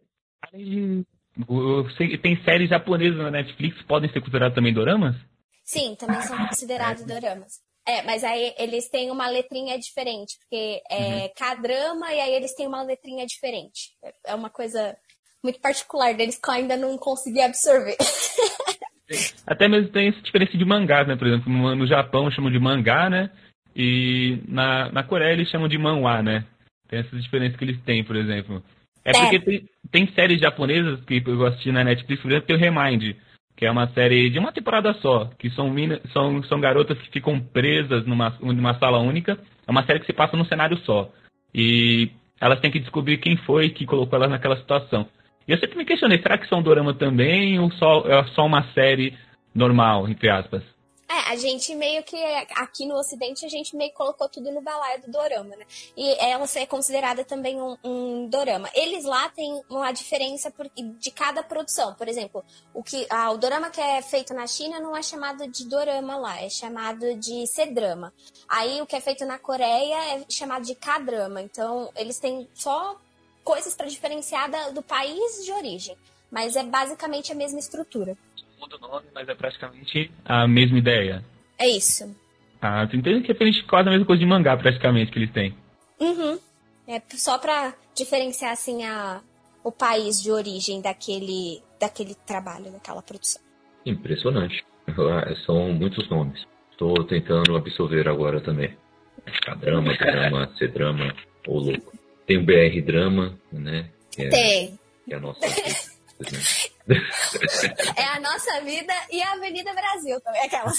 tem 2.22 2.44
séries 2.44 2.68
japonesas 2.68 3.18
na 3.18 3.30
Netflix, 3.30 3.82
podem 3.82 4.10
ser 4.12 4.20
consideradas 4.20 4.54
também 4.54 4.72
doramas? 4.72 5.16
Sim, 5.64 5.94
também 5.96 6.20
são 6.22 6.46
considerados 6.46 7.04
doramas. 7.04 7.60
É, 7.88 8.02
mas 8.02 8.22
aí 8.22 8.52
eles 8.58 8.90
têm 8.90 9.10
uma 9.10 9.30
letrinha 9.30 9.78
diferente, 9.78 10.36
porque 10.40 10.82
é 10.90 11.22
uhum. 11.22 11.30
K-drama 11.34 12.12
e 12.12 12.20
aí 12.20 12.34
eles 12.34 12.54
têm 12.54 12.66
uma 12.66 12.82
letrinha 12.82 13.24
diferente. 13.24 13.92
É 14.26 14.34
uma 14.34 14.50
coisa 14.50 14.94
muito 15.42 15.58
particular 15.58 16.12
deles 16.12 16.38
que 16.38 16.50
eu 16.50 16.52
ainda 16.52 16.76
não 16.76 16.98
consegui 16.98 17.40
absorver. 17.40 17.96
Até 19.46 19.68
mesmo 19.68 19.88
tem 19.88 20.08
essa 20.08 20.20
diferença 20.20 20.58
de 20.58 20.64
mangás, 20.66 21.08
né? 21.08 21.16
Por 21.16 21.26
exemplo, 21.26 21.50
no 21.50 21.86
Japão 21.86 22.30
chamam 22.30 22.52
de 22.52 22.58
mangá, 22.58 23.08
né? 23.08 23.30
E 23.74 24.38
na, 24.46 24.92
na 24.92 25.02
Coreia 25.02 25.32
eles 25.32 25.48
chamam 25.48 25.66
de 25.66 25.78
manhwa, 25.78 26.22
né? 26.22 26.44
Tem 26.88 26.98
essas 26.98 27.22
diferenças 27.22 27.56
que 27.56 27.64
eles 27.64 27.80
têm, 27.84 28.04
por 28.04 28.16
exemplo. 28.16 28.62
É, 29.02 29.12
é. 29.12 29.14
porque 29.14 29.40
tem, 29.40 29.68
tem 29.90 30.12
séries 30.12 30.40
japonesas 30.40 31.02
que 31.06 31.22
eu 31.26 31.46
assisti 31.46 31.72
na 31.72 31.84
Netflix, 31.84 32.20
por 32.20 32.30
exemplo, 32.30 32.46
tem 32.46 32.56
o 32.56 32.58
Remind 32.58 33.16
que 33.58 33.66
é 33.66 33.70
uma 33.72 33.88
série 33.88 34.30
de 34.30 34.38
uma 34.38 34.52
temporada 34.52 34.94
só, 35.02 35.28
que 35.36 35.50
são, 35.50 35.74
são, 36.12 36.40
são 36.44 36.60
garotas 36.60 36.96
que 36.96 37.10
ficam 37.10 37.40
presas 37.40 38.06
numa, 38.06 38.32
numa 38.40 38.78
sala 38.78 39.00
única. 39.00 39.36
É 39.66 39.70
uma 39.70 39.84
série 39.84 39.98
que 39.98 40.06
se 40.06 40.12
passa 40.12 40.36
num 40.36 40.44
cenário 40.44 40.76
só. 40.84 41.10
E 41.52 42.08
elas 42.40 42.60
têm 42.60 42.70
que 42.70 42.78
descobrir 42.78 43.18
quem 43.18 43.36
foi 43.38 43.70
que 43.70 43.84
colocou 43.84 44.16
elas 44.16 44.30
naquela 44.30 44.56
situação. 44.56 45.08
E 45.46 45.50
eu 45.50 45.58
sempre 45.58 45.76
me 45.76 45.84
questionei, 45.84 46.22
será 46.22 46.38
que 46.38 46.46
são 46.46 46.62
dorama 46.62 46.94
também 46.94 47.58
ou 47.58 47.68
só, 47.72 48.04
é 48.06 48.22
só 48.26 48.46
uma 48.46 48.62
série 48.74 49.12
normal, 49.52 50.08
entre 50.08 50.30
aspas? 50.30 50.62
É, 51.10 51.32
a 51.32 51.36
gente 51.36 51.74
meio 51.74 52.02
que, 52.02 52.22
aqui 52.54 52.84
no 52.84 52.94
Ocidente, 52.94 53.46
a 53.46 53.48
gente 53.48 53.74
meio 53.74 53.90
que 53.90 53.96
colocou 53.96 54.28
tudo 54.28 54.52
no 54.52 54.60
balaio 54.60 55.00
do 55.00 55.10
dorama, 55.10 55.56
né? 55.56 55.64
E 55.96 56.06
ela 56.22 56.44
é 56.54 56.66
considerada 56.66 57.24
também 57.24 57.58
um, 57.58 57.78
um 57.82 58.28
dorama. 58.28 58.68
Eles 58.74 59.06
lá 59.06 59.30
têm 59.30 59.62
uma 59.70 59.90
diferença 59.90 60.50
por, 60.50 60.70
de 60.76 61.10
cada 61.10 61.42
produção. 61.42 61.94
Por 61.94 62.08
exemplo, 62.08 62.44
o, 62.74 62.82
que, 62.82 63.06
ah, 63.08 63.30
o 63.30 63.38
dorama 63.38 63.70
que 63.70 63.80
é 63.80 64.02
feito 64.02 64.34
na 64.34 64.46
China 64.46 64.80
não 64.80 64.94
é 64.94 65.02
chamado 65.02 65.48
de 65.48 65.64
dorama 65.64 66.16
lá, 66.18 66.42
é 66.42 66.50
chamado 66.50 67.14
de 67.14 67.46
C-drama. 67.46 68.12
Aí 68.46 68.82
o 68.82 68.86
que 68.86 68.94
é 68.94 69.00
feito 69.00 69.24
na 69.24 69.38
Coreia 69.38 70.14
é 70.14 70.24
chamado 70.28 70.66
de 70.66 70.74
K-drama. 70.74 71.40
Então, 71.40 71.90
eles 71.96 72.18
têm 72.18 72.46
só 72.52 72.98
coisas 73.42 73.74
para 73.74 73.86
diferenciar 73.86 74.50
da, 74.50 74.68
do 74.70 74.82
país 74.82 75.42
de 75.42 75.52
origem. 75.52 75.96
Mas 76.30 76.54
é 76.54 76.62
basicamente 76.62 77.32
a 77.32 77.34
mesma 77.34 77.58
estrutura 77.58 78.14
muda 78.58 78.76
o 78.76 78.80
nome, 78.80 79.06
mas 79.14 79.28
é 79.28 79.34
praticamente 79.34 80.10
a 80.24 80.46
mesma 80.46 80.78
ideia. 80.78 81.24
É 81.58 81.68
isso. 81.68 82.14
Ah, 82.60 82.86
tu 82.86 82.96
entende 82.96 83.22
que 83.22 83.32
é 83.32 83.62
quase 83.68 83.88
a 83.88 83.92
mesma 83.92 84.06
coisa 84.06 84.20
de 84.20 84.26
mangá, 84.26 84.56
praticamente, 84.56 85.12
que 85.12 85.18
eles 85.18 85.32
têm. 85.32 85.54
Uhum. 86.00 86.38
É 86.86 87.00
só 87.16 87.38
pra 87.38 87.74
diferenciar, 87.94 88.52
assim, 88.52 88.84
a, 88.84 89.20
o 89.62 89.70
país 89.70 90.22
de 90.22 90.30
origem 90.30 90.80
daquele, 90.80 91.62
daquele 91.80 92.14
trabalho, 92.26 92.70
daquela 92.72 93.02
produção. 93.02 93.42
Impressionante. 93.84 94.64
São 95.44 95.72
muitos 95.72 96.08
nomes. 96.08 96.42
Estou 96.72 97.04
tentando 97.04 97.56
absorver 97.56 98.08
agora 98.08 98.40
também. 98.40 98.76
K-drama, 99.44 99.94
drama, 99.96 100.56
C-drama, 100.56 101.14
ou 101.46 101.58
louco. 101.58 101.92
Tem 102.26 102.38
o 102.38 102.44
BR 102.44 102.80
Drama, 102.84 103.38
né? 103.52 103.90
É, 104.16 104.28
Tem. 104.28 104.78
Que 105.04 105.14
é 105.14 105.16
a 105.16 105.20
nossa 105.20 105.40
é 107.96 108.04
a 108.16 108.20
nossa 108.20 108.60
vida 108.62 108.92
e 109.10 109.22
a 109.22 109.32
Avenida 109.32 109.72
Brasil 109.74 110.20
também, 110.20 110.42
aquela. 110.42 110.72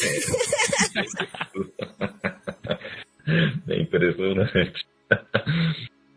É 3.68 3.80
impressionante. 3.80 4.88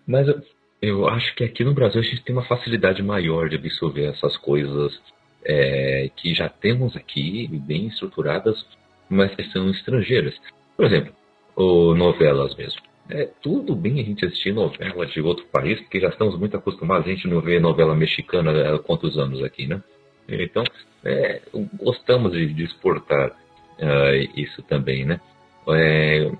Mas 0.06 0.26
eu, 0.28 0.42
eu, 0.80 1.08
acho 1.08 1.34
que 1.34 1.44
aqui 1.44 1.62
no 1.62 1.74
Brasil 1.74 2.00
a 2.00 2.04
gente 2.04 2.22
tem 2.24 2.34
uma 2.34 2.46
facilidade 2.46 3.02
maior 3.02 3.50
de 3.50 3.56
absorver 3.56 4.06
essas 4.06 4.36
coisas 4.38 4.98
é, 5.44 6.10
que 6.16 6.34
já 6.34 6.48
temos 6.48 6.96
aqui, 6.96 7.48
bem 7.48 7.88
estruturadas, 7.88 8.64
mas 9.10 9.34
que 9.34 9.44
são 9.50 9.70
estrangeiras. 9.70 10.34
Por 10.74 10.86
exemplo, 10.86 11.14
ou 11.54 11.94
novelas 11.94 12.54
mesmo. 12.56 12.80
É 13.14 13.28
tudo 13.42 13.76
bem 13.76 14.00
a 14.00 14.02
gente 14.02 14.24
assistir 14.24 14.54
novela 14.54 15.04
de 15.04 15.20
outro 15.20 15.44
país, 15.52 15.78
porque 15.80 16.00
já 16.00 16.08
estamos 16.08 16.38
muito 16.38 16.56
acostumados, 16.56 17.06
a 17.06 17.10
gente 17.10 17.28
não 17.28 17.42
vê 17.42 17.60
novela 17.60 17.94
mexicana 17.94 18.74
há 18.74 18.78
quantos 18.78 19.18
anos 19.18 19.44
aqui, 19.44 19.66
né? 19.66 19.82
Então, 20.26 20.64
é, 21.04 21.42
gostamos 21.78 22.32
de, 22.32 22.54
de 22.54 22.64
exportar 22.64 23.32
uh, 23.32 24.40
isso 24.40 24.62
também, 24.62 25.04
né? 25.04 25.20
É, 25.68 26.32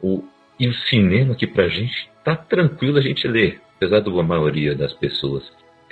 o, 0.00 0.22
e 0.56 0.68
o 0.68 0.74
cinema 0.88 1.34
que 1.34 1.48
pra 1.48 1.66
gente 1.66 2.08
tá 2.24 2.36
tranquilo 2.36 2.98
a 2.98 3.02
gente 3.02 3.26
ler, 3.26 3.60
apesar 3.74 3.98
da 3.98 4.22
maioria 4.22 4.72
das 4.76 4.92
pessoas 4.92 5.42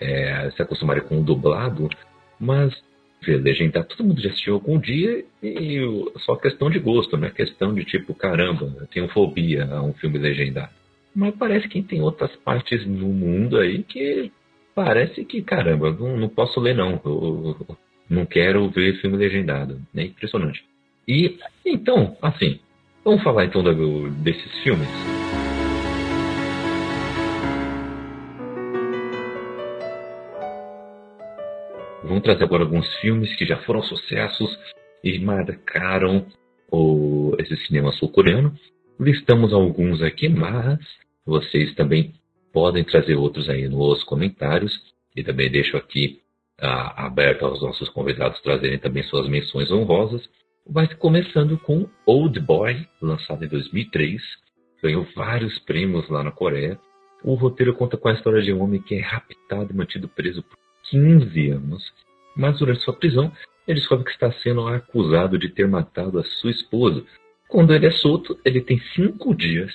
é, 0.00 0.52
se 0.54 0.62
acostumarem 0.62 1.02
com 1.02 1.18
o 1.18 1.24
dublado, 1.24 1.88
mas 2.38 2.72
ver 2.72 2.87
legendar, 3.26 3.84
todo 3.84 4.06
mundo 4.06 4.20
já 4.20 4.30
assistiu 4.30 4.54
algum 4.54 4.78
dia 4.78 5.24
e 5.42 5.80
só 6.18 6.36
questão 6.36 6.70
de 6.70 6.78
gosto, 6.78 7.16
né? 7.16 7.30
Questão 7.30 7.74
de 7.74 7.84
tipo, 7.84 8.14
caramba, 8.14 8.72
eu 8.80 8.86
tenho 8.86 9.08
fobia 9.08 9.64
a 9.64 9.82
um 9.82 9.92
filme 9.92 10.18
legendado. 10.18 10.70
Mas 11.14 11.34
parece 11.34 11.68
que 11.68 11.82
tem 11.82 12.00
outras 12.00 12.34
partes 12.36 12.86
no 12.86 13.08
mundo 13.08 13.58
aí 13.58 13.82
que 13.82 14.30
parece 14.74 15.24
que, 15.24 15.42
caramba, 15.42 15.90
não, 15.90 16.16
não 16.16 16.28
posso 16.28 16.60
ler 16.60 16.74
não. 16.74 17.00
Eu 17.04 17.76
não 18.08 18.24
quero 18.24 18.68
ver 18.70 19.00
filme 19.00 19.16
legendado. 19.16 19.80
É 19.96 20.04
impressionante. 20.04 20.64
E 21.06 21.38
então, 21.66 22.16
assim, 22.22 22.60
vamos 23.04 23.22
falar 23.22 23.46
então 23.46 23.62
do, 23.62 24.10
desses 24.10 24.62
filmes. 24.62 25.17
Vamos 32.08 32.22
trazer 32.22 32.44
agora 32.44 32.62
alguns 32.62 32.88
filmes 32.96 33.36
que 33.36 33.44
já 33.44 33.58
foram 33.58 33.82
sucessos 33.82 34.58
e 35.04 35.18
marcaram 35.18 36.26
o, 36.72 37.36
esse 37.38 37.54
cinema 37.66 37.92
sul-coreano. 37.92 38.54
Listamos 38.98 39.52
alguns 39.52 40.00
aqui, 40.00 40.26
mas 40.26 40.78
vocês 41.26 41.74
também 41.74 42.14
podem 42.50 42.82
trazer 42.82 43.14
outros 43.14 43.50
aí 43.50 43.68
nos 43.68 44.02
comentários. 44.04 44.72
E 45.14 45.22
também 45.22 45.50
deixo 45.50 45.76
aqui 45.76 46.20
ah, 46.58 47.06
aberto 47.06 47.44
aos 47.44 47.60
nossos 47.60 47.90
convidados 47.90 48.40
trazerem 48.40 48.78
também 48.78 49.02
suas 49.02 49.28
menções 49.28 49.70
honrosas. 49.70 50.26
Vai 50.66 50.88
começando 50.94 51.58
com 51.58 51.86
Old 52.06 52.40
Boy, 52.40 52.86
lançado 53.02 53.44
em 53.44 53.48
2003. 53.48 54.22
Ganhou 54.82 55.06
vários 55.14 55.58
prêmios 55.60 56.08
lá 56.08 56.22
na 56.22 56.32
Coreia. 56.32 56.78
O 57.22 57.34
roteiro 57.34 57.74
conta 57.74 57.98
com 57.98 58.08
a 58.08 58.14
história 58.14 58.40
de 58.40 58.50
um 58.50 58.62
homem 58.62 58.80
que 58.80 58.94
é 58.94 59.00
raptado 59.02 59.72
e 59.72 59.76
mantido 59.76 60.08
preso 60.08 60.42
por 60.42 60.56
15 60.90 61.50
anos, 61.50 61.82
mas 62.36 62.58
durante 62.58 62.82
sua 62.82 62.94
prisão 62.94 63.32
ele 63.66 63.80
descobre 63.80 64.04
que 64.04 64.12
está 64.12 64.32
sendo 64.42 64.66
acusado 64.66 65.38
de 65.38 65.50
ter 65.50 65.68
matado 65.68 66.18
a 66.18 66.24
sua 66.24 66.50
esposa. 66.50 67.04
Quando 67.48 67.74
ele 67.74 67.86
é 67.86 67.90
solto, 67.90 68.38
ele 68.44 68.62
tem 68.62 68.80
cinco 68.94 69.34
dias 69.34 69.72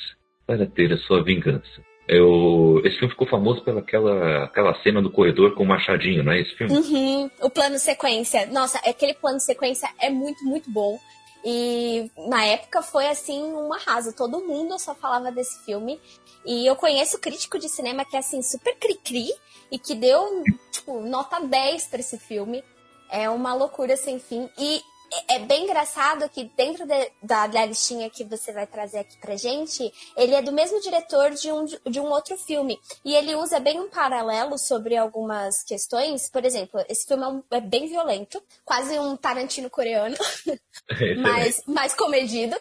para 0.48 0.66
ter 0.66 0.92
a 0.92 0.98
sua 0.98 1.24
vingança. 1.24 1.82
Eu, 2.08 2.82
esse 2.84 2.98
filme 2.98 3.12
ficou 3.12 3.28
famoso 3.28 3.64
pela 3.64 3.80
aquela, 3.80 4.46
aquela 4.46 4.74
cena 4.82 5.02
do 5.02 5.10
corredor 5.10 5.54
com 5.54 5.64
o 5.64 5.68
machadinho, 5.68 6.24
não 6.24 6.34
é 6.34 6.42
esse 6.42 6.54
filme? 6.56 6.74
Uhum, 6.74 7.30
o 7.42 7.50
plano 7.50 7.80
sequência. 7.80 8.46
Nossa, 8.48 8.78
aquele 8.80 9.14
plano 9.14 9.40
sequência 9.40 9.88
é 10.02 10.10
muito, 10.10 10.44
muito 10.44 10.70
bom. 10.70 11.00
E 11.44 12.10
na 12.30 12.46
época 12.46 12.82
foi 12.82 13.08
assim 13.08 13.42
um 13.44 13.74
arraso. 13.74 14.14
Todo 14.14 14.46
mundo 14.46 14.80
só 14.80 14.96
falava 14.96 15.32
desse 15.32 15.60
filme. 15.66 16.00
E 16.46 16.66
eu 16.66 16.76
conheço 16.76 17.20
crítico 17.20 17.60
de 17.60 17.68
cinema 17.70 18.06
que 18.06 18.16
é 18.16 18.20
assim, 18.20 18.42
super 18.42 18.76
cri-cri 18.78 19.34
e 19.72 19.78
que 19.78 19.96
deu, 19.96 20.44
tipo, 20.72 21.02
nota 21.02 21.40
10 21.42 21.88
para 21.88 22.00
esse 22.00 22.18
filme. 22.18 22.64
É 23.10 23.30
uma 23.30 23.54
loucura 23.54 23.98
sem 23.98 24.20
fim. 24.20 24.50
E 24.58 24.82
é 25.30 25.40
bem 25.40 25.64
engraçado 25.64 26.28
que 26.30 26.46
dentro 26.56 26.86
de, 26.86 27.12
da, 27.22 27.48
da 27.48 27.66
listinha 27.66 28.10
que 28.10 28.24
você 28.24 28.52
vai 28.52 28.68
trazer 28.68 29.00
aqui 29.00 29.18
pra 29.18 29.36
gente, 29.36 29.92
ele 30.16 30.36
é 30.36 30.42
do 30.42 30.52
mesmo 30.52 30.80
diretor 30.82 31.32
de 31.32 31.52
um, 31.52 31.66
de 31.66 32.00
um 32.00 32.06
outro 32.06 32.38
filme. 32.38 32.80
E 33.04 33.16
ele 33.16 33.36
usa 33.36 33.60
bem 33.60 33.80
um 33.80 33.90
paralelo 33.90 34.58
sobre 34.58 34.96
algumas 34.96 35.64
questões. 35.64 36.30
Por 36.30 36.46
exemplo, 36.46 36.84
esse 36.90 37.06
filme 37.08 37.24
é, 37.24 37.28
um, 37.28 37.44
é 37.52 37.62
bem 37.62 37.88
violento, 37.88 38.42
quase 38.66 38.98
um 39.00 39.16
Tarantino 39.16 39.70
coreano, 39.70 40.16
mais, 41.22 41.62
mais 41.66 41.94
comedido. 41.94 42.56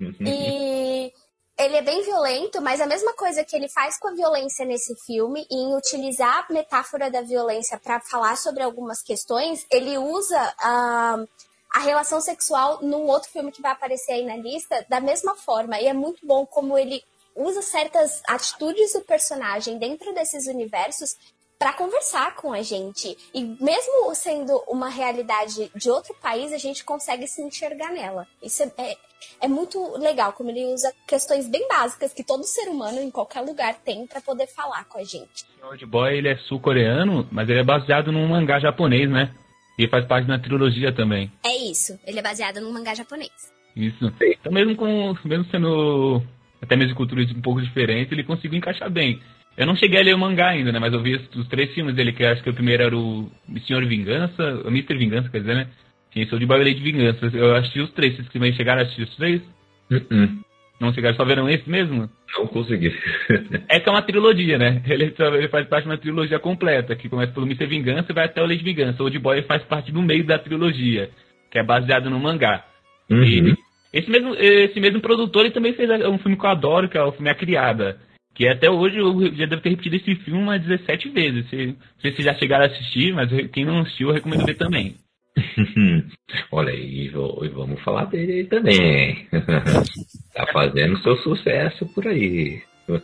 Uhum. 0.00 0.26
e 0.26 1.12
ele 1.58 1.76
é 1.76 1.82
bem 1.82 2.02
violento, 2.02 2.60
mas 2.60 2.80
a 2.80 2.86
mesma 2.86 3.12
coisa 3.14 3.44
que 3.44 3.54
ele 3.54 3.68
faz 3.68 3.98
com 3.98 4.08
a 4.08 4.14
violência 4.14 4.64
nesse 4.64 4.94
filme, 5.06 5.46
em 5.50 5.76
utilizar 5.76 6.46
a 6.48 6.52
metáfora 6.52 7.10
da 7.10 7.22
violência 7.22 7.78
para 7.78 8.00
falar 8.00 8.36
sobre 8.36 8.62
algumas 8.62 9.02
questões, 9.02 9.64
ele 9.70 9.96
usa 9.98 10.54
a, 10.58 11.24
a 11.72 11.80
relação 11.80 12.20
sexual 12.20 12.80
num 12.82 13.06
outro 13.06 13.30
filme 13.30 13.50
que 13.50 13.62
vai 13.62 13.72
aparecer 13.72 14.12
aí 14.12 14.24
na 14.24 14.36
lista 14.36 14.84
da 14.88 15.00
mesma 15.00 15.34
forma. 15.34 15.80
E 15.80 15.86
é 15.86 15.92
muito 15.92 16.26
bom 16.26 16.44
como 16.44 16.76
ele 16.76 17.02
usa 17.34 17.62
certas 17.62 18.22
atitudes 18.28 18.92
do 18.92 19.00
personagem 19.00 19.78
dentro 19.78 20.12
desses 20.12 20.46
universos 20.46 21.16
para 21.58 21.72
conversar 21.72 22.34
com 22.34 22.52
a 22.52 22.60
gente. 22.60 23.16
E 23.32 23.44
mesmo 23.44 24.12
sendo 24.16 24.60
uma 24.66 24.88
realidade 24.88 25.70
de 25.74 25.90
outro 25.90 26.12
país, 26.20 26.52
a 26.52 26.58
gente 26.58 26.84
consegue 26.84 27.28
se 27.28 27.40
enxergar 27.40 27.92
nela. 27.92 28.26
Isso 28.42 28.64
é, 28.64 28.72
é, 28.76 28.96
é 29.42 29.48
muito 29.48 29.96
legal, 29.96 30.32
como 30.32 30.50
ele 30.50 30.66
usa 30.74 30.92
questões 31.06 31.48
bem 31.48 31.66
básicas 31.68 32.12
que 32.12 32.24
todo 32.24 32.42
ser 32.42 32.68
humano 32.68 33.00
em 33.00 33.12
qualquer 33.12 33.42
lugar 33.42 33.76
tem 33.76 34.08
para 34.08 34.20
poder 34.20 34.48
falar 34.48 34.84
com 34.86 34.98
a 34.98 35.04
gente. 35.04 35.46
O 35.62 35.68
Old 35.68 35.86
Boy 35.86 36.18
ele 36.18 36.30
é 36.30 36.36
sul-coreano, 36.36 37.28
mas 37.30 37.48
ele 37.48 37.60
é 37.60 37.64
baseado 37.64 38.10
num 38.10 38.26
mangá 38.26 38.58
japonês, 38.58 39.08
né? 39.08 39.32
E 39.78 39.88
faz 39.88 40.04
parte 40.06 40.26
da 40.26 40.38
trilogia 40.38 40.92
também. 40.92 41.30
É 41.44 41.70
isso, 41.70 41.98
ele 42.06 42.18
é 42.18 42.22
baseado 42.22 42.60
num 42.60 42.72
mangá 42.72 42.94
japonês. 42.94 43.52
Isso. 43.74 44.12
Então 44.22 44.52
mesmo 44.52 44.76
com. 44.76 45.14
Mesmo 45.24 45.44
sendo 45.50 46.22
até 46.60 46.76
mesmo 46.76 46.94
culturas 46.94 47.30
um 47.30 47.40
pouco 47.40 47.60
diferentes, 47.60 48.12
ele 48.12 48.22
conseguiu 48.22 48.58
encaixar 48.58 48.90
bem. 48.90 49.20
Eu 49.56 49.66
não 49.66 49.76
cheguei 49.76 50.00
a 50.00 50.02
ler 50.02 50.14
o 50.14 50.18
mangá 50.18 50.48
ainda, 50.48 50.72
né? 50.72 50.78
Mas 50.78 50.92
eu 50.92 51.02
vi 51.02 51.14
os 51.14 51.48
três 51.48 51.72
filmes 51.74 51.94
dele, 51.94 52.12
que 52.12 52.24
acho 52.24 52.42
que 52.42 52.50
o 52.50 52.54
primeiro 52.54 52.82
era 52.84 52.96
o 52.96 53.30
Senhor 53.66 53.84
Vingança, 53.86 54.62
o 54.64 54.68
Mr. 54.68 54.96
Vingança, 54.96 55.28
quer 55.28 55.40
dizer, 55.40 55.54
né? 55.54 55.68
Sim, 56.12 56.26
sou 56.26 56.38
de 56.38 56.46
Babylon 56.46 56.74
de 56.74 56.82
Vingança. 56.82 57.30
Eu 57.34 57.56
assisti 57.56 57.80
os 57.80 57.90
três. 57.92 58.14
Vocês 58.14 58.28
também 58.28 58.52
chegaram 58.54 58.80
a 58.80 58.84
assistir 58.84 59.02
os 59.02 59.16
três? 59.16 59.42
Uh 59.90 59.96
-uh. 59.96 60.44
Não 60.82 60.92
chegaram, 60.92 61.14
só 61.14 61.24
viram 61.24 61.48
esse 61.48 61.70
mesmo? 61.70 62.10
Não 62.36 62.46
consegui. 62.48 62.92
é 63.70 63.78
que 63.78 63.88
é 63.88 63.92
uma 63.92 64.02
trilogia, 64.02 64.58
né? 64.58 64.82
Ele, 64.84 65.14
ele, 65.16 65.48
faz 65.48 65.68
parte 65.68 65.84
de 65.84 65.90
uma 65.90 65.96
trilogia 65.96 66.40
completa, 66.40 66.96
que 66.96 67.08
começa 67.08 67.30
pelo 67.30 67.46
Mr. 67.46 67.66
Vingança 67.66 68.10
e 68.10 68.12
vai 68.12 68.24
até 68.24 68.42
o 68.42 68.48
de 68.48 68.64
Vingança. 68.64 69.00
O 69.00 69.04
Old 69.04 69.16
Boy 69.20 69.42
faz 69.42 69.62
parte 69.62 69.92
do 69.92 70.02
meio 70.02 70.26
da 70.26 70.40
trilogia, 70.40 71.08
que 71.52 71.56
é 71.56 71.62
baseado 71.62 72.10
no 72.10 72.18
mangá. 72.18 72.64
Uhum. 73.08 73.22
E 73.22 73.54
esse 73.92 74.10
mesmo, 74.10 74.34
esse 74.34 74.80
mesmo 74.80 75.00
produtor 75.00 75.44
ele 75.44 75.54
também 75.54 75.72
fez 75.72 75.88
um 76.08 76.18
filme 76.18 76.36
que 76.36 76.44
eu 76.44 76.50
adoro, 76.50 76.88
que 76.88 76.98
é 76.98 77.02
o 77.04 77.12
filme 77.12 77.30
A 77.30 77.34
Criada. 77.36 78.00
Que 78.34 78.48
até 78.48 78.68
hoje 78.68 78.98
eu 78.98 79.32
já 79.36 79.46
devo 79.46 79.62
ter 79.62 79.68
repetido 79.68 79.94
esse 79.94 80.16
filme 80.16 80.42
umas 80.42 80.60
17 80.62 81.10
vezes. 81.10 81.48
Se, 81.48 81.56
não 81.66 81.76
sei 82.00 82.10
se 82.10 82.16
vocês 82.16 82.24
já 82.24 82.34
chegaram 82.34 82.64
a 82.64 82.66
assistir, 82.66 83.14
mas 83.14 83.30
quem 83.52 83.64
não 83.64 83.82
assistiu, 83.82 84.08
eu 84.08 84.14
recomendo 84.14 84.44
ver 84.44 84.56
também. 84.56 84.96
Olha 86.50 86.72
aí, 86.72 87.08
vamos 87.08 87.80
falar 87.82 88.04
dele 88.06 88.32
aí 88.32 88.44
também. 88.44 89.26
tá 90.34 90.46
fazendo 90.52 90.98
seu 90.98 91.16
sucesso 91.18 91.86
por 91.94 92.06
aí. 92.06 92.62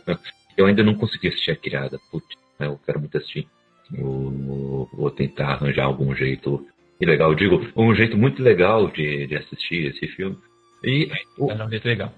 Eu 0.57 0.65
ainda 0.65 0.83
não 0.83 0.95
consegui 0.95 1.29
assistir 1.29 1.51
a 1.51 1.55
criada, 1.55 1.97
putz, 2.11 2.27
né, 2.59 2.67
eu 2.67 2.77
quero 2.85 2.99
muito 2.99 3.17
assistir. 3.17 3.47
Vou, 3.89 4.89
vou 4.91 5.09
tentar 5.09 5.53
arranjar 5.53 5.85
algum 5.85 6.13
jeito 6.13 6.67
legal, 6.99 7.33
digo, 7.33 7.65
um 7.77 7.95
jeito 7.95 8.17
muito 8.17 8.43
legal 8.43 8.89
de, 8.89 9.25
de 9.25 9.37
assistir 9.37 9.85
esse 9.85 10.05
filme. 10.07 10.37
E 10.83 11.09
o... 11.37 11.49
É 11.49 11.63
um 11.63 11.69
jeito 11.69 11.87
legal. 11.87 12.13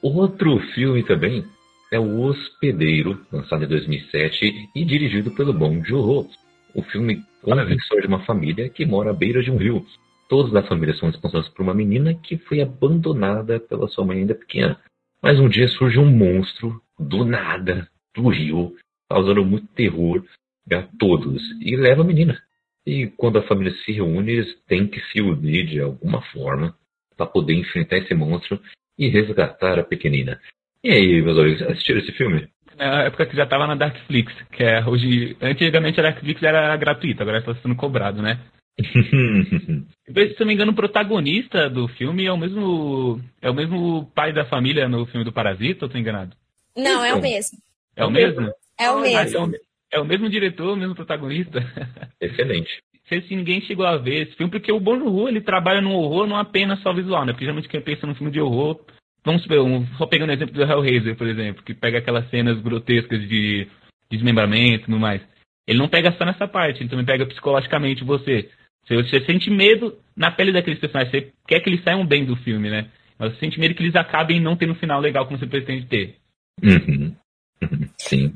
Outro 0.00 0.60
filme 0.72 1.02
também 1.02 1.44
é 1.92 1.98
O 1.98 2.22
Hospedeiro, 2.22 3.20
lançado 3.32 3.64
em 3.64 3.68
2007 3.68 4.70
e 4.74 4.84
dirigido 4.84 5.32
pelo 5.32 5.52
Bong 5.52 5.82
Joon-ho. 5.86 6.28
O 6.74 6.82
filme 6.82 7.24
a 7.52 7.74
história 7.74 8.02
de 8.02 8.08
uma 8.08 8.24
família 8.24 8.68
que 8.68 8.84
mora 8.84 9.10
à 9.10 9.12
beira 9.12 9.42
de 9.42 9.50
um 9.50 9.56
rio. 9.56 9.86
Todos 10.28 10.52
da 10.52 10.62
família 10.64 10.94
são 10.96 11.08
responsáveis 11.08 11.48
por 11.52 11.62
uma 11.62 11.74
menina 11.74 12.14
que 12.14 12.36
foi 12.36 12.60
abandonada 12.60 13.60
pela 13.60 13.86
sua 13.88 14.04
mãe 14.04 14.18
ainda 14.18 14.34
pequena. 14.34 14.80
Mas 15.22 15.38
um 15.38 15.48
dia 15.48 15.68
surge 15.68 15.98
um 15.98 16.10
monstro 16.10 16.80
do 16.98 17.24
nada 17.24 17.88
do 18.14 18.28
rio, 18.28 18.74
causando 19.08 19.44
muito 19.44 19.68
terror 19.68 20.24
a 20.72 20.82
todos 20.98 21.42
e 21.60 21.76
leva 21.76 22.02
a 22.02 22.04
menina. 22.04 22.42
E 22.84 23.06
quando 23.16 23.38
a 23.38 23.42
família 23.42 23.72
se 23.84 23.92
reúne, 23.92 24.32
eles 24.32 24.60
têm 24.66 24.88
que 24.88 25.00
se 25.12 25.20
unir 25.20 25.66
de 25.66 25.80
alguma 25.80 26.22
forma 26.32 26.76
para 27.16 27.26
poder 27.26 27.54
enfrentar 27.54 27.98
esse 27.98 28.14
monstro 28.14 28.60
e 28.98 29.08
resgatar 29.08 29.78
a 29.78 29.84
pequenina. 29.84 30.40
E 30.82 30.90
aí, 30.90 31.22
meus 31.22 31.38
amigos, 31.38 31.62
assistiram 31.62 32.00
esse 32.00 32.12
filme? 32.12 32.48
Na 32.76 33.04
época 33.04 33.26
que 33.26 33.36
já 33.36 33.44
estava 33.44 33.66
na 33.66 33.74
Darkflix, 33.74 34.32
que 34.52 34.62
é 34.62 34.84
hoje. 34.86 35.36
Antigamente 35.40 35.98
a 35.98 36.02
Darkflix 36.02 36.42
era 36.42 36.76
gratuita, 36.76 37.22
agora 37.22 37.38
está 37.38 37.54
sendo 37.56 37.74
cobrado, 37.74 38.20
né? 38.20 38.38
Se 38.78 40.40
não 40.40 40.46
me 40.46 40.54
engano, 40.54 40.72
o 40.72 40.74
protagonista 40.74 41.70
do 41.70 41.88
filme 41.88 42.26
é 42.26 42.32
o 42.32 42.36
mesmo. 42.36 43.20
É 43.40 43.50
o 43.50 43.54
mesmo 43.54 44.10
pai 44.14 44.32
da 44.32 44.44
família 44.44 44.88
no 44.88 45.06
filme 45.06 45.24
do 45.24 45.32
Parasita, 45.32 45.86
ou 45.86 45.88
tô 45.88 45.96
enganado? 45.96 46.36
Não, 46.76 47.02
é 47.02 47.14
o 47.14 47.20
mesmo. 47.20 47.58
É 47.96 48.04
o 48.04 48.10
mesmo? 48.10 48.52
É 48.78 48.90
o 48.90 49.00
mesmo. 49.00 49.36
é, 49.36 49.40
o, 49.40 49.52
é 49.92 50.00
o 50.00 50.04
mesmo 50.04 50.28
diretor, 50.28 50.74
o 50.74 50.76
mesmo 50.76 50.94
protagonista. 50.94 51.60
Excelente. 52.20 52.82
Não 52.92 53.08
sei 53.08 53.22
se 53.22 53.34
ninguém 53.34 53.62
chegou 53.62 53.86
a 53.86 53.96
ver 53.96 54.26
esse 54.26 54.36
filme, 54.36 54.50
porque 54.50 54.70
o 54.70 54.80
Joon-ho, 54.80 55.28
ele 55.28 55.40
trabalha 55.40 55.80
no 55.80 55.92
horror 55.92 56.26
não 56.26 56.36
apenas 56.36 56.80
só 56.80 56.92
visual, 56.92 57.24
né? 57.24 57.32
Porque 57.32 57.44
geralmente 57.44 57.68
quem 57.68 57.80
pensa 57.80 58.06
num 58.06 58.14
filme 58.14 58.32
de 58.32 58.40
horror, 58.40 58.84
vamos 59.26 59.42
supor, 59.42 59.58
um, 59.58 59.84
só 59.98 60.06
pegando 60.06 60.30
o 60.30 60.32
exemplo 60.32 60.54
do 60.54 60.62
Hellraiser, 60.62 61.16
por 61.16 61.26
exemplo, 61.26 61.62
que 61.62 61.74
pega 61.74 61.98
aquelas 61.98 62.30
cenas 62.30 62.58
grotescas 62.60 63.20
de, 63.28 63.68
desmembramento 64.10 64.82
e 64.82 64.84
tudo 64.86 64.98
mais. 64.98 65.20
Ele 65.66 65.78
não 65.78 65.88
pega 65.88 66.12
só 66.12 66.24
nessa 66.24 66.46
parte, 66.46 66.80
ele 66.80 66.88
também 66.88 67.04
pega 67.04 67.26
psicologicamente 67.26 68.04
você. 68.04 68.48
Você, 68.86 69.02
você 69.02 69.24
sente 69.26 69.50
medo 69.50 69.98
na 70.16 70.30
pele 70.30 70.52
daqueles 70.52 70.78
personagens, 70.78 71.10
você 71.10 71.32
quer 71.46 71.60
que 71.60 71.68
eles 71.68 71.82
saiam 71.82 72.06
bem 72.06 72.24
do 72.24 72.36
filme, 72.36 72.70
né? 72.70 72.88
Mas 73.18 73.32
você 73.32 73.40
sente 73.40 73.58
medo 73.58 73.74
que 73.74 73.82
eles 73.82 73.96
acabem 73.96 74.40
não 74.40 74.56
tendo 74.56 74.72
um 74.72 74.76
final 74.76 75.00
legal 75.00 75.26
como 75.26 75.38
você 75.38 75.46
pretende 75.46 75.86
ter. 75.86 76.16
Uhum. 76.62 77.14
uhum. 77.62 77.88
Sim. 77.98 78.34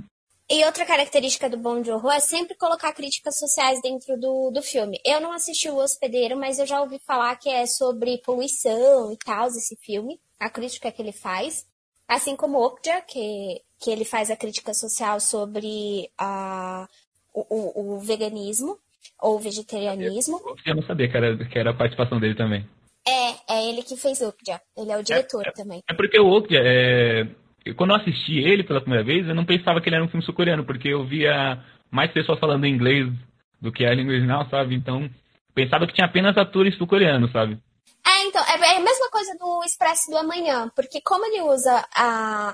E 0.53 0.65
outra 0.65 0.85
característica 0.85 1.49
do 1.49 1.57
Bom 1.57 1.81
de 1.81 1.93
Horror 1.93 2.11
é 2.11 2.19
sempre 2.19 2.57
colocar 2.57 2.93
críticas 2.93 3.39
sociais 3.39 3.81
dentro 3.81 4.19
do, 4.19 4.51
do 4.51 4.61
filme. 4.61 4.99
Eu 5.07 5.21
não 5.21 5.33
assisti 5.33 5.71
o 5.71 5.77
Hospedeiro, 5.77 6.37
mas 6.37 6.59
eu 6.59 6.67
já 6.67 6.81
ouvi 6.81 6.99
falar 7.07 7.37
que 7.37 7.49
é 7.49 7.65
sobre 7.67 8.21
poluição 8.25 9.13
e 9.13 9.17
tal, 9.25 9.47
esse 9.47 9.77
filme, 9.77 10.19
a 10.41 10.51
crítica 10.51 10.91
que 10.91 11.01
ele 11.01 11.13
faz. 11.13 11.65
Assim 12.09 12.35
como 12.35 12.59
Okja, 12.59 13.01
que, 13.03 13.63
que 13.79 13.93
ele 13.93 14.05
faz 14.05 14.29
a 14.29 14.37
crítica 14.37 14.75
social 14.75 15.21
sobre 15.21 16.11
a, 16.19 16.89
o, 17.33 17.47
o, 17.49 17.95
o 17.95 18.01
veganismo 18.01 18.77
ou 19.21 19.39
vegetarianismo. 19.39 20.41
Eu, 20.67 20.75
não 20.75 20.83
sabia 20.83 21.09
que 21.09 21.17
era, 21.17 21.49
que 21.49 21.59
era 21.61 21.71
a 21.71 21.77
participação 21.77 22.19
dele 22.19 22.35
também. 22.35 22.69
É, 23.07 23.55
é 23.55 23.69
ele 23.69 23.85
que 23.85 23.97
fez 23.97 24.21
Okja. 24.21 24.61
Ele 24.77 24.91
é 24.91 24.99
o 24.99 25.03
diretor 25.05 25.47
é, 25.47 25.53
também. 25.53 25.81
É 25.89 25.95
porque 25.95 26.19
o 26.19 26.27
Okja 26.27 26.59
é 26.59 27.29
quando 27.77 27.91
eu 27.91 27.97
assisti 27.97 28.39
ele 28.39 28.65
pela 28.65 28.81
primeira 28.81 29.05
vez, 29.05 29.29
eu 29.29 29.35
não 29.35 29.45
pensava 29.45 29.81
que 29.81 29.89
ele 29.89 29.97
era 29.97 30.05
um 30.05 30.09
filme 30.09 30.25
sul-coreano, 30.25 30.65
porque 30.65 30.89
eu 30.89 31.05
via 31.07 31.63
mais 31.91 32.11
pessoas 32.13 32.39
falando 32.39 32.67
inglês 32.67 33.13
do 33.61 33.71
que 33.73 33.85
a 33.85 33.95
língua 33.95 34.13
original, 34.13 34.49
sabe? 34.49 34.75
Então, 34.75 35.11
pensava 35.55 35.87
que 35.87 35.93
tinha 35.93 36.07
apenas 36.07 36.37
atores 36.37 36.77
sul-coreanos, 36.77 37.31
sabe? 37.33 37.59
É, 38.07 38.25
então, 38.25 38.43
é 38.43 38.77
a 38.77 38.81
mesma 38.81 39.11
coisa 39.11 39.37
do 39.39 39.63
Expresso 39.65 40.11
do 40.11 40.17
Amanhã, 40.17 40.71
porque 40.75 41.01
como 41.03 41.25
ele 41.27 41.43
usa 41.43 41.87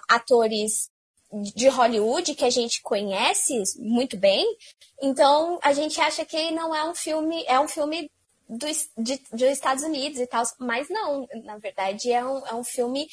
atores 0.09 0.91
de 1.55 1.69
Hollywood 1.69 2.35
que 2.35 2.45
a 2.45 2.51
gente 2.51 2.83
conhece 2.83 3.63
muito 3.79 4.17
bem, 4.17 4.45
então 5.03 5.59
a 5.63 5.73
gente 5.73 6.01
acha 6.01 6.25
que 6.25 6.51
não 6.51 6.75
é 6.75 6.89
um 6.89 6.95
filme, 6.95 7.45
é 7.47 7.59
um 7.61 7.69
filme 7.69 8.11
dos, 8.49 8.89
de, 8.97 9.21
dos 9.33 9.43
Estados 9.43 9.83
Unidos 9.83 10.21
e 10.21 10.27
tal, 10.27 10.45
mas 10.59 10.89
não, 10.89 11.27
na 11.45 11.59
verdade 11.59 12.13
é 12.13 12.25
um, 12.25 12.47
é 12.47 12.55
um 12.55 12.65
filme 12.65 13.07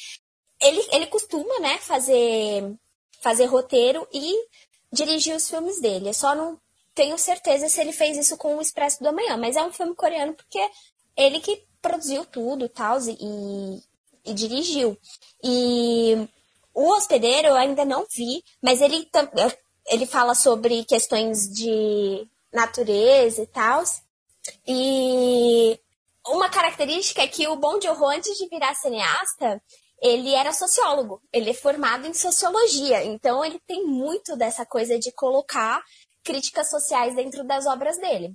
ele, 0.64 0.86
ele 0.92 1.06
costuma, 1.06 1.58
né, 1.60 1.78
fazer, 1.78 2.74
fazer 3.20 3.46
roteiro 3.46 4.06
e 4.12 4.34
dirigir 4.92 5.36
os 5.36 5.48
filmes 5.48 5.80
dele. 5.80 6.08
Eu 6.08 6.14
só 6.14 6.34
não 6.34 6.58
tenho 6.94 7.18
certeza 7.18 7.68
se 7.68 7.80
ele 7.80 7.92
fez 7.92 8.16
isso 8.16 8.36
com 8.36 8.56
o 8.56 8.60
Expresso 8.62 9.02
do 9.02 9.08
Amanhã, 9.08 9.36
mas 9.36 9.56
é 9.56 9.62
um 9.62 9.72
filme 9.72 9.94
coreano 9.94 10.34
porque 10.34 10.60
ele 11.16 11.40
que 11.40 11.62
produziu 11.82 12.24
tudo 12.24 12.68
tal, 12.68 12.98
e, 13.00 13.82
e 14.24 14.32
dirigiu. 14.32 14.96
E 15.42 16.28
O 16.74 16.92
hospedeiro 16.92 17.48
eu 17.48 17.54
ainda 17.54 17.84
não 17.84 18.04
vi, 18.10 18.42
mas 18.60 18.80
ele, 18.80 19.08
ele 19.86 20.06
fala 20.06 20.34
sobre 20.34 20.84
questões 20.84 21.48
de 21.48 22.26
natureza 22.52 23.42
e 23.42 23.46
tal. 23.46 23.84
E 24.66 25.78
uma 26.26 26.48
característica 26.48 27.22
é 27.22 27.28
que 27.28 27.46
o 27.46 27.56
Bom 27.56 27.80
Joon-ho, 27.80 28.06
antes 28.08 28.36
de 28.36 28.48
virar 28.48 28.74
cineasta, 28.74 29.62
ele 30.04 30.34
era 30.34 30.52
sociólogo, 30.52 31.22
ele 31.32 31.48
é 31.48 31.54
formado 31.54 32.06
em 32.06 32.12
sociologia, 32.12 33.02
então 33.04 33.42
ele 33.42 33.58
tem 33.66 33.86
muito 33.86 34.36
dessa 34.36 34.66
coisa 34.66 34.98
de 34.98 35.10
colocar 35.10 35.82
críticas 36.22 36.68
sociais 36.68 37.16
dentro 37.16 37.42
das 37.42 37.66
obras 37.66 37.96
dele. 37.98 38.34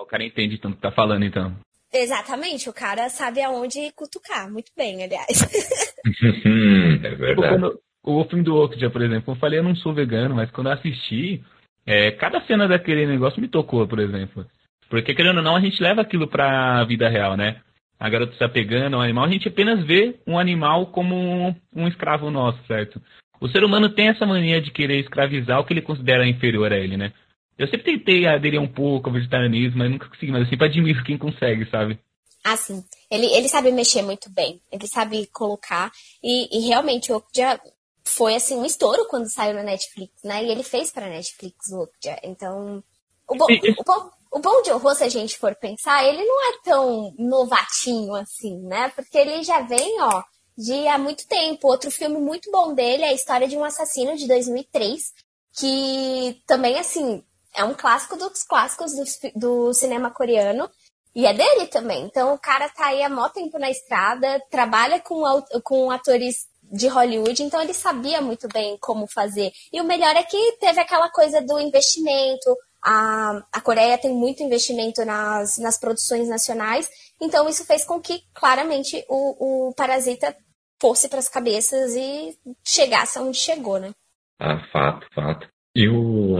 O 0.00 0.06
cara 0.06 0.24
entende 0.24 0.58
tanto 0.58 0.76
que 0.76 0.82
tá 0.82 0.92
falando, 0.92 1.24
então. 1.24 1.56
Exatamente, 1.92 2.70
o 2.70 2.72
cara 2.72 3.08
sabe 3.08 3.42
aonde 3.42 3.90
cutucar, 3.96 4.48
muito 4.48 4.70
bem, 4.76 5.02
aliás. 5.02 5.42
é 7.02 7.14
verdade. 7.16 7.34
Quando, 7.34 7.80
o 8.04 8.24
filme 8.24 8.44
do 8.44 8.54
Okja, 8.54 8.88
por 8.88 9.02
exemplo, 9.02 9.34
eu 9.34 9.38
falei, 9.38 9.58
eu 9.58 9.64
não 9.64 9.74
sou 9.74 9.92
vegano, 9.92 10.36
mas 10.36 10.50
quando 10.52 10.68
eu 10.68 10.74
assisti, 10.74 11.42
é, 11.84 12.12
cada 12.12 12.40
cena 12.46 12.68
daquele 12.68 13.06
negócio 13.06 13.40
me 13.40 13.48
tocou, 13.48 13.88
por 13.88 13.98
exemplo. 13.98 14.46
Porque, 14.88 15.14
querendo 15.14 15.38
ou 15.38 15.42
não, 15.42 15.56
a 15.56 15.60
gente 15.60 15.82
leva 15.82 16.02
aquilo 16.02 16.28
pra 16.28 16.84
vida 16.84 17.08
real, 17.08 17.36
né? 17.36 17.60
A 17.98 18.08
garota 18.08 18.32
está 18.32 18.48
pegando 18.48 18.96
um 18.96 19.00
animal, 19.00 19.24
a 19.24 19.30
gente 19.30 19.48
apenas 19.48 19.84
vê 19.84 20.20
um 20.26 20.38
animal 20.38 20.86
como 20.86 21.54
um 21.74 21.88
escravo 21.88 22.30
nosso, 22.30 22.58
certo? 22.66 23.02
O 23.40 23.48
ser 23.48 23.64
humano 23.64 23.88
tem 23.88 24.08
essa 24.08 24.26
mania 24.26 24.60
de 24.60 24.70
querer 24.70 25.00
escravizar 25.00 25.60
o 25.60 25.64
que 25.64 25.72
ele 25.72 25.82
considera 25.82 26.26
inferior 26.26 26.72
a 26.72 26.76
ele, 26.76 26.96
né? 26.96 27.12
Eu 27.58 27.66
sempre 27.66 27.92
tentei 27.92 28.26
aderir 28.26 28.60
um 28.60 28.68
pouco 28.68 29.08
ao 29.08 29.14
vegetarianismo, 29.14 29.78
mas 29.78 29.90
nunca 29.90 30.08
consegui, 30.08 30.30
mas 30.30 30.42
eu 30.42 30.48
sempre 30.48 30.66
admiro 30.66 31.04
quem 31.04 31.18
consegue, 31.18 31.68
sabe? 31.70 31.98
Ah, 32.44 32.56
sim. 32.56 32.84
Ele, 33.10 33.26
ele 33.26 33.48
sabe 33.48 33.72
mexer 33.72 34.02
muito 34.02 34.30
bem, 34.30 34.60
ele 34.70 34.86
sabe 34.86 35.26
colocar, 35.26 35.90
e, 36.22 36.56
e 36.56 36.68
realmente 36.68 37.10
o 37.10 37.16
Okja 37.16 37.60
foi, 38.04 38.36
assim, 38.36 38.56
um 38.56 38.64
estouro 38.64 39.06
quando 39.08 39.30
saiu 39.30 39.54
na 39.54 39.64
Netflix, 39.64 40.22
né? 40.22 40.44
E 40.44 40.50
ele 40.50 40.62
fez 40.62 40.90
pra 40.90 41.08
Netflix 41.08 41.56
o 41.72 41.82
Okja, 41.82 42.16
então... 42.22 42.82
O, 43.28 43.34
bo, 43.34 43.44
o, 43.44 43.84
bom, 43.84 44.10
o 44.30 44.38
Bom 44.38 44.62
de 44.62 44.70
Horror, 44.70 44.94
se 44.94 45.04
a 45.04 45.08
gente 45.08 45.38
for 45.38 45.54
pensar, 45.54 46.04
ele 46.04 46.24
não 46.24 46.50
é 46.50 46.58
tão 46.62 47.14
novatinho 47.18 48.14
assim, 48.14 48.58
né? 48.60 48.90
Porque 48.90 49.16
ele 49.16 49.42
já 49.42 49.60
vem, 49.60 50.00
ó, 50.02 50.22
de 50.56 50.86
há 50.88 50.98
muito 50.98 51.26
tempo. 51.26 51.68
Outro 51.68 51.90
filme 51.90 52.18
muito 52.18 52.50
bom 52.50 52.74
dele 52.74 53.04
é 53.04 53.08
a 53.08 53.14
História 53.14 53.48
de 53.48 53.56
um 53.56 53.64
Assassino, 53.64 54.16
de 54.16 54.26
2003, 54.26 55.12
que 55.58 56.42
também, 56.46 56.78
assim, 56.78 57.24
é 57.54 57.64
um 57.64 57.74
clássico 57.74 58.16
dos 58.16 58.42
clássicos 58.42 58.92
do, 58.92 59.04
do 59.34 59.74
cinema 59.74 60.10
coreano. 60.10 60.68
E 61.14 61.26
é 61.26 61.32
dele 61.32 61.66
também. 61.66 62.04
Então 62.04 62.34
o 62.34 62.38
cara 62.38 62.68
tá 62.68 62.86
aí 62.86 63.02
há 63.02 63.08
mó 63.08 63.28
tempo 63.28 63.58
na 63.58 63.70
estrada, 63.70 64.40
trabalha 64.50 65.00
com, 65.00 65.22
com 65.64 65.90
atores 65.90 66.46
de 66.70 66.86
Hollywood, 66.86 67.42
então 67.42 67.60
ele 67.60 67.72
sabia 67.72 68.20
muito 68.20 68.46
bem 68.48 68.76
como 68.78 69.06
fazer. 69.06 69.50
E 69.72 69.80
o 69.80 69.84
melhor 69.84 70.14
é 70.14 70.22
que 70.22 70.52
teve 70.60 70.80
aquela 70.80 71.10
coisa 71.10 71.40
do 71.40 71.58
investimento, 71.58 72.56
a, 72.84 73.42
a 73.52 73.60
Coreia 73.60 73.98
tem 73.98 74.12
muito 74.12 74.42
investimento 74.42 75.04
nas, 75.04 75.58
nas 75.58 75.78
produções 75.78 76.28
nacionais, 76.28 76.88
então 77.20 77.48
isso 77.48 77.66
fez 77.66 77.84
com 77.84 78.00
que 78.00 78.20
claramente 78.34 79.04
o, 79.08 79.68
o 79.68 79.74
Parasita 79.74 80.34
fosse 80.80 81.08
para 81.08 81.18
as 81.18 81.28
cabeças 81.28 81.94
e 81.94 82.36
chegasse 82.64 83.18
aonde 83.18 83.36
chegou, 83.36 83.78
né? 83.78 83.92
Ah, 84.38 84.60
fato, 84.72 85.06
fato. 85.12 85.48
E 85.74 85.88
o 85.88 86.36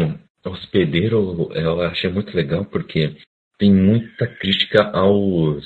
Hospedeiro 0.46 1.50
eu 1.52 1.82
achei 1.82 2.10
muito 2.10 2.34
legal 2.34 2.64
porque 2.64 3.16
tem 3.58 3.74
muita 3.74 4.26
crítica 4.26 4.90
aos 4.92 5.64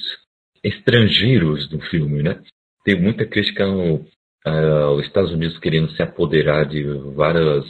estrangeiros 0.65 1.69
do 1.69 1.81
filme, 1.81 2.23
né? 2.23 2.43
Tem 2.85 3.01
muita 3.01 3.27
crítica 3.27 3.65
ao, 3.65 4.01
aos 4.45 5.05
Estados 5.05 5.31
Unidos 5.31 5.59
querendo 5.59 5.93
se 5.93 6.03
apoderar 6.03 6.67
de 6.67 6.83
várias 7.15 7.65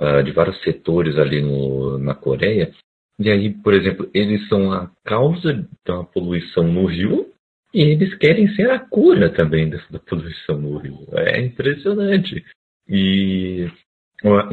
uh, 0.00 0.22
de 0.22 0.32
vários 0.32 0.60
setores 0.62 1.16
ali 1.16 1.42
no, 1.42 1.98
na 1.98 2.14
Coreia. 2.14 2.72
E 3.18 3.30
aí, 3.30 3.50
por 3.50 3.74
exemplo, 3.74 4.08
eles 4.14 4.48
são 4.48 4.72
a 4.72 4.90
causa 5.04 5.68
da 5.86 6.02
poluição 6.04 6.64
no 6.64 6.86
rio 6.86 7.30
e 7.72 7.82
eles 7.82 8.14
querem 8.14 8.48
ser 8.54 8.70
a 8.70 8.78
cura 8.78 9.30
também 9.30 9.68
dessa 9.68 9.98
poluição 9.98 10.58
no 10.58 10.78
rio. 10.78 11.06
É 11.12 11.40
impressionante. 11.40 12.42
E, 12.88 13.70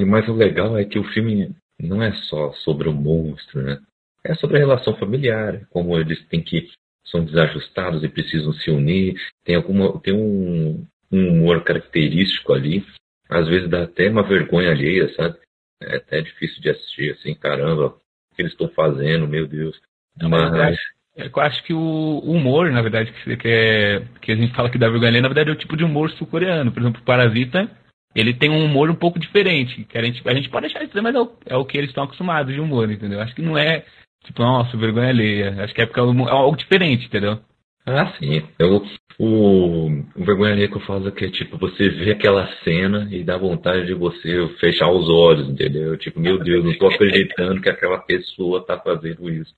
mais 0.06 0.28
o 0.28 0.34
legal 0.34 0.78
é 0.78 0.84
que 0.84 1.00
o 1.00 1.04
filme 1.06 1.56
não 1.82 2.04
é 2.04 2.12
só 2.30 2.52
sobre 2.54 2.90
o 2.90 2.94
monstro, 2.94 3.62
né? 3.62 3.80
É 4.24 4.36
sobre 4.36 4.58
a 4.58 4.60
relação 4.60 4.96
familiar, 4.98 5.66
como 5.70 5.98
eles 5.98 6.24
têm 6.28 6.42
que 6.42 6.68
são 7.06 7.24
desajustados 7.24 8.04
e 8.04 8.10
precisam 8.10 8.52
se 8.54 8.70
unir. 8.70 9.16
Tem 9.46 9.56
alguma 9.56 10.00
tem 10.02 10.14
um, 10.14 10.86
um 11.10 11.30
humor 11.30 11.64
característico 11.64 12.52
ali 12.52 12.86
às 13.30 13.48
vezes 13.48 13.70
dá 13.70 13.84
até 13.84 14.10
uma 14.10 14.24
vergonha 14.24 14.72
alheia, 14.72 15.14
sabe? 15.16 15.38
É 15.82 15.98
até 15.98 16.22
difícil 16.22 16.62
de 16.62 16.70
assistir, 16.70 17.12
assim, 17.12 17.36
caramba, 17.36 17.88
o 17.88 18.36
que 18.36 18.42
eles 18.42 18.52
estão 18.52 18.70
fazendo, 18.70 19.28
meu 19.28 19.48
Deus. 19.48 19.80
Mas. 20.22 20.78
Eu 21.16 21.32
acho 21.42 21.64
que 21.64 21.74
o 21.74 22.20
humor, 22.20 22.70
na 22.72 22.82
verdade, 22.82 23.12
que, 23.12 23.48
é, 23.48 24.04
que 24.22 24.32
a 24.32 24.36
gente 24.36 24.54
fala 24.54 24.70
que 24.70 24.78
dá 24.78 24.88
vergonha 24.88 25.10
alheia, 25.10 25.22
na 25.22 25.30
verdade 25.30 25.50
é 25.50 25.54
o 25.54 25.58
tipo 25.58 25.76
de 25.76 25.84
humor 25.84 26.12
sul-coreano. 26.12 26.72
Por 26.72 26.80
exemplo, 26.80 27.02
o 27.02 27.04
Parasita, 27.04 27.72
ele 28.14 28.36
tem 28.36 28.52
um 28.52 28.64
humor 28.64 28.88
um 28.90 28.96
pouco 28.96 29.18
diferente. 29.18 29.84
Que 29.86 29.98
a, 29.98 30.04
gente, 30.04 30.22
a 30.28 30.34
gente 30.36 30.50
pode 30.50 30.68
achar 30.68 30.84
isso, 30.84 31.02
mas 31.02 31.16
é 31.16 31.20
o, 31.20 31.36
é 31.48 31.56
o 31.56 31.66
que 31.66 31.76
eles 31.76 31.90
estão 31.90 32.04
acostumados 32.04 32.54
de 32.54 32.62
humor, 32.62 32.92
entendeu? 32.92 33.20
Acho 33.20 33.34
que 33.34 33.42
não 33.42 33.58
é, 33.58 33.84
tipo, 34.26 34.44
nossa, 34.44 34.78
vergonha 34.78 35.10
alheia. 35.10 35.64
Acho 35.64 35.74
que 35.74 35.82
é 35.82 35.88
porque 35.88 36.00
é, 36.00 36.04
é 36.04 36.32
algo 36.32 36.56
diferente, 36.56 37.08
entendeu? 37.08 37.40
Ah, 37.88 38.14
sim. 38.20 38.46
Eu, 38.60 38.82
o, 39.18 39.88
o 40.14 40.26
vergonha 40.26 40.68
que 40.68 40.76
eu 40.76 40.86
falo 40.86 41.08
é 41.08 41.12
que 41.12 41.32
tipo, 41.32 41.58
você 41.58 41.88
vê 41.88 42.12
aquela 42.12 42.46
cena 42.62 43.08
e 43.10 43.24
dá 43.24 43.38
vontade 43.38 43.86
de 43.86 43.94
você 43.94 44.46
fechar 44.60 44.92
os 44.92 45.08
olhos, 45.10 45.48
entendeu? 45.50 45.98
Tipo, 45.98 46.20
meu 46.20 46.38
Deus, 46.38 46.66
não 46.66 46.78
tô 46.78 46.88
acreditando 46.88 47.62
que 47.62 47.70
aquela 47.70 48.00
pessoa 48.00 48.66
tá 48.66 48.78
fazendo 48.78 49.30
isso. 49.30 49.56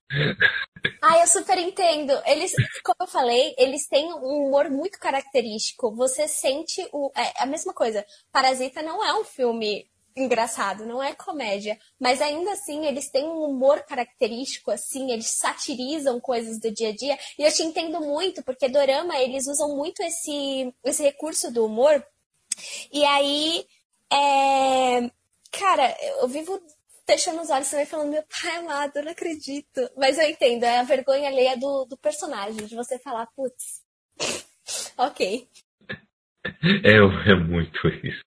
Ah, 1.01 1.19
eu 1.19 1.27
super 1.27 1.57
entendo. 1.57 2.13
Eles, 2.25 2.53
como 2.85 2.97
eu 3.01 3.07
falei, 3.07 3.55
eles 3.57 3.87
têm 3.87 4.13
um 4.13 4.47
humor 4.47 4.69
muito 4.69 4.99
característico. 4.99 5.95
Você 5.95 6.27
sente 6.27 6.87
o, 6.93 7.11
é, 7.17 7.43
a 7.43 7.47
mesma 7.47 7.73
coisa. 7.73 8.05
Parasita 8.31 8.83
não 8.83 9.03
é 9.03 9.19
um 9.19 9.23
filme 9.23 9.87
engraçado, 10.21 10.85
não 10.85 11.01
é 11.01 11.13
comédia, 11.13 11.77
mas 11.99 12.21
ainda 12.21 12.51
assim 12.51 12.85
eles 12.85 13.09
têm 13.09 13.25
um 13.25 13.43
humor 13.43 13.81
característico, 13.83 14.71
assim, 14.71 15.11
eles 15.11 15.37
satirizam 15.37 16.19
coisas 16.19 16.59
do 16.59 16.71
dia 16.71 16.89
a 16.89 16.95
dia, 16.95 17.17
e 17.37 17.43
eu 17.43 17.51
te 17.51 17.63
entendo 17.63 17.99
muito, 18.01 18.43
porque 18.43 18.69
Dorama, 18.69 19.17
eles 19.17 19.47
usam 19.47 19.75
muito 19.75 20.01
esse, 20.01 20.73
esse 20.83 21.03
recurso 21.03 21.51
do 21.51 21.65
humor, 21.65 22.05
e 22.91 23.03
aí, 23.05 23.65
é... 24.11 25.09
cara, 25.51 25.95
eu 26.21 26.27
vivo 26.27 26.61
fechando 27.05 27.41
os 27.41 27.49
olhos 27.49 27.69
também 27.69 27.85
falando, 27.85 28.11
meu 28.11 28.23
pai 28.23 28.57
amado, 28.57 28.97
eu 28.97 29.03
não 29.03 29.11
acredito, 29.11 29.89
mas 29.97 30.17
eu 30.19 30.29
entendo, 30.29 30.63
é 30.63 30.79
a 30.79 30.83
vergonha 30.83 31.27
alheia 31.27 31.57
do, 31.57 31.85
do 31.85 31.97
personagem, 31.97 32.65
de 32.65 32.75
você 32.75 32.99
falar, 32.99 33.27
putz, 33.35 33.83
ok. 34.97 35.49
É, 36.83 37.31
é 37.31 37.35
muito 37.35 37.87
isso. 38.03 38.28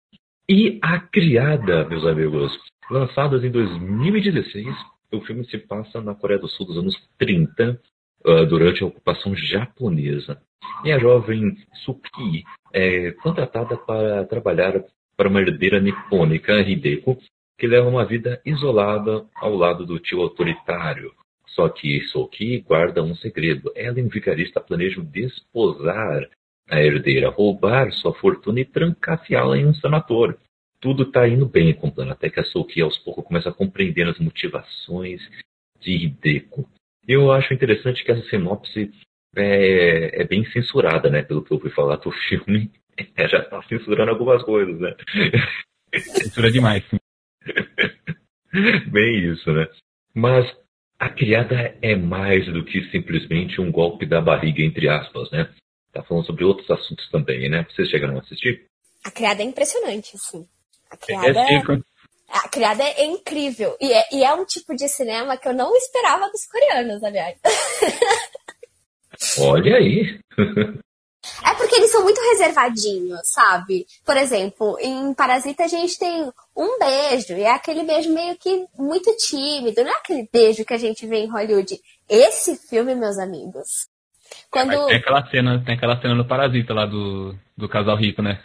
E 0.48 0.78
A 0.80 1.00
Criada, 1.00 1.84
meus 1.88 2.06
amigos, 2.06 2.56
lançados 2.88 3.42
em 3.42 3.50
2016, 3.50 4.64
o 5.12 5.20
filme 5.22 5.44
se 5.46 5.58
passa 5.58 6.00
na 6.00 6.14
Coreia 6.14 6.38
do 6.38 6.46
Sul 6.46 6.66
dos 6.66 6.78
anos 6.78 6.94
30, 7.18 7.80
uh, 8.24 8.30
ah, 8.30 8.44
durante 8.44 8.80
a 8.80 8.86
ocupação 8.86 9.34
japonesa. 9.34 10.40
E 10.84 10.92
a 10.92 11.00
jovem 11.00 11.56
Suki 11.84 12.44
é 12.72 13.10
contratada 13.10 13.76
para 13.76 14.24
trabalhar 14.26 14.84
para 15.16 15.28
uma 15.28 15.40
herdeira 15.40 15.80
nipônica, 15.80 16.60
Hideko, 16.60 17.18
que 17.58 17.66
leva 17.66 17.88
uma 17.88 18.04
vida 18.04 18.40
isolada 18.46 19.26
ao 19.34 19.56
lado 19.56 19.84
do 19.84 19.98
tio 19.98 20.20
autoritário. 20.20 21.12
Só 21.48 21.68
que 21.68 22.02
Suki 22.02 22.60
guarda 22.60 23.02
um 23.02 23.16
segredo. 23.16 23.72
Ela 23.74 23.98
e 23.98 24.02
um 24.04 24.08
vigarista 24.08 24.60
planejam 24.60 25.04
desposar 25.06 26.28
a 26.68 26.80
herdeira, 26.80 27.30
roubar 27.30 27.92
sua 27.92 28.14
fortuna 28.14 28.60
e 28.60 28.64
trancafiá-la 28.64 29.56
em 29.56 29.66
um 29.66 29.74
sanatório. 29.74 30.38
Tudo 30.80 31.04
está 31.04 31.26
indo 31.28 31.46
bem 31.46 31.72
com 31.74 31.88
o 31.88 31.92
plano, 31.92 32.12
até 32.12 32.28
que 32.28 32.40
a 32.40 32.44
Souki 32.44 32.80
aos 32.80 32.98
poucos 32.98 33.24
começa 33.24 33.48
a 33.48 33.54
compreender 33.54 34.08
as 34.08 34.18
motivações 34.18 35.20
de 35.80 35.92
Hideko. 35.92 36.68
Eu 37.06 37.30
acho 37.32 37.54
interessante 37.54 38.04
que 38.04 38.10
essa 38.10 38.28
sinopse 38.28 38.90
é, 39.36 40.22
é 40.22 40.24
bem 40.24 40.44
censurada, 40.46 41.08
né? 41.08 41.22
Pelo 41.22 41.42
que 41.42 41.52
eu 41.52 41.56
ouvi 41.58 41.70
falar 41.70 41.96
do 41.96 42.10
filme. 42.10 42.70
É, 43.14 43.28
já 43.28 43.40
está 43.40 43.62
censurando 43.64 44.10
algumas 44.10 44.42
coisas, 44.42 44.80
né? 44.80 44.96
Censura 45.94 46.50
demais. 46.50 46.82
bem 48.90 49.32
isso, 49.32 49.52
né? 49.52 49.68
Mas 50.14 50.50
a 50.98 51.10
criada 51.10 51.76
é 51.82 51.94
mais 51.94 52.46
do 52.46 52.64
que 52.64 52.90
simplesmente 52.90 53.60
um 53.60 53.70
golpe 53.70 54.06
da 54.06 54.18
barriga, 54.18 54.62
entre 54.62 54.88
aspas, 54.88 55.30
né? 55.30 55.52
Tá 55.96 56.02
falando 56.02 56.26
sobre 56.26 56.44
outros 56.44 56.70
assuntos 56.70 57.08
também, 57.10 57.48
né? 57.48 57.66
Vocês 57.70 57.88
chegaram 57.88 58.18
a 58.18 58.20
assistir? 58.20 58.68
A 59.02 59.10
criada 59.10 59.42
é 59.42 59.46
impressionante, 59.46 60.18
sim. 60.18 60.46
A 60.90 60.96
criada 60.96 61.40
é, 61.40 61.54
é... 61.54 61.62
A 62.28 62.48
criada 62.50 62.82
é 62.82 63.06
incrível. 63.06 63.74
E 63.80 63.90
é, 63.90 64.04
e 64.12 64.22
é 64.22 64.34
um 64.34 64.44
tipo 64.44 64.76
de 64.76 64.90
cinema 64.90 65.38
que 65.38 65.48
eu 65.48 65.54
não 65.54 65.74
esperava 65.74 66.28
dos 66.28 66.44
coreanos, 66.46 67.02
aliás. 67.02 67.38
Olha 69.40 69.76
aí. 69.76 70.20
É 71.44 71.54
porque 71.54 71.68
que 71.68 71.76
eles 71.76 71.90
são 71.90 72.02
muito 72.02 72.20
reservadinhos, 72.20 73.20
sabe? 73.24 73.86
Por 74.04 74.18
exemplo, 74.18 74.76
em 74.78 75.14
Parasita 75.14 75.64
a 75.64 75.68
gente 75.68 75.98
tem 75.98 76.30
um 76.54 76.78
beijo, 76.78 77.32
e 77.32 77.42
é 77.42 77.52
aquele 77.52 77.84
beijo 77.84 78.12
meio 78.12 78.36
que 78.36 78.66
muito 78.78 79.16
tímido, 79.16 79.82
não 79.82 79.90
é 79.90 79.94
aquele 79.94 80.28
beijo 80.30 80.64
que 80.64 80.74
a 80.74 80.78
gente 80.78 81.06
vê 81.06 81.20
em 81.20 81.30
Hollywood. 81.30 81.80
Esse 82.06 82.54
filme, 82.54 82.94
meus 82.94 83.18
amigos. 83.18 83.88
Quando... 84.50 84.72
É, 84.72 84.86
tem 84.86 84.96
aquela 84.96 85.26
cena, 85.30 85.62
tem 85.64 85.74
aquela 85.74 86.00
cena 86.00 86.14
no 86.14 86.26
Parasita 86.26 86.74
lá 86.74 86.86
do, 86.86 87.34
do 87.56 87.68
casal 87.68 87.96
rico, 87.96 88.22
né? 88.22 88.40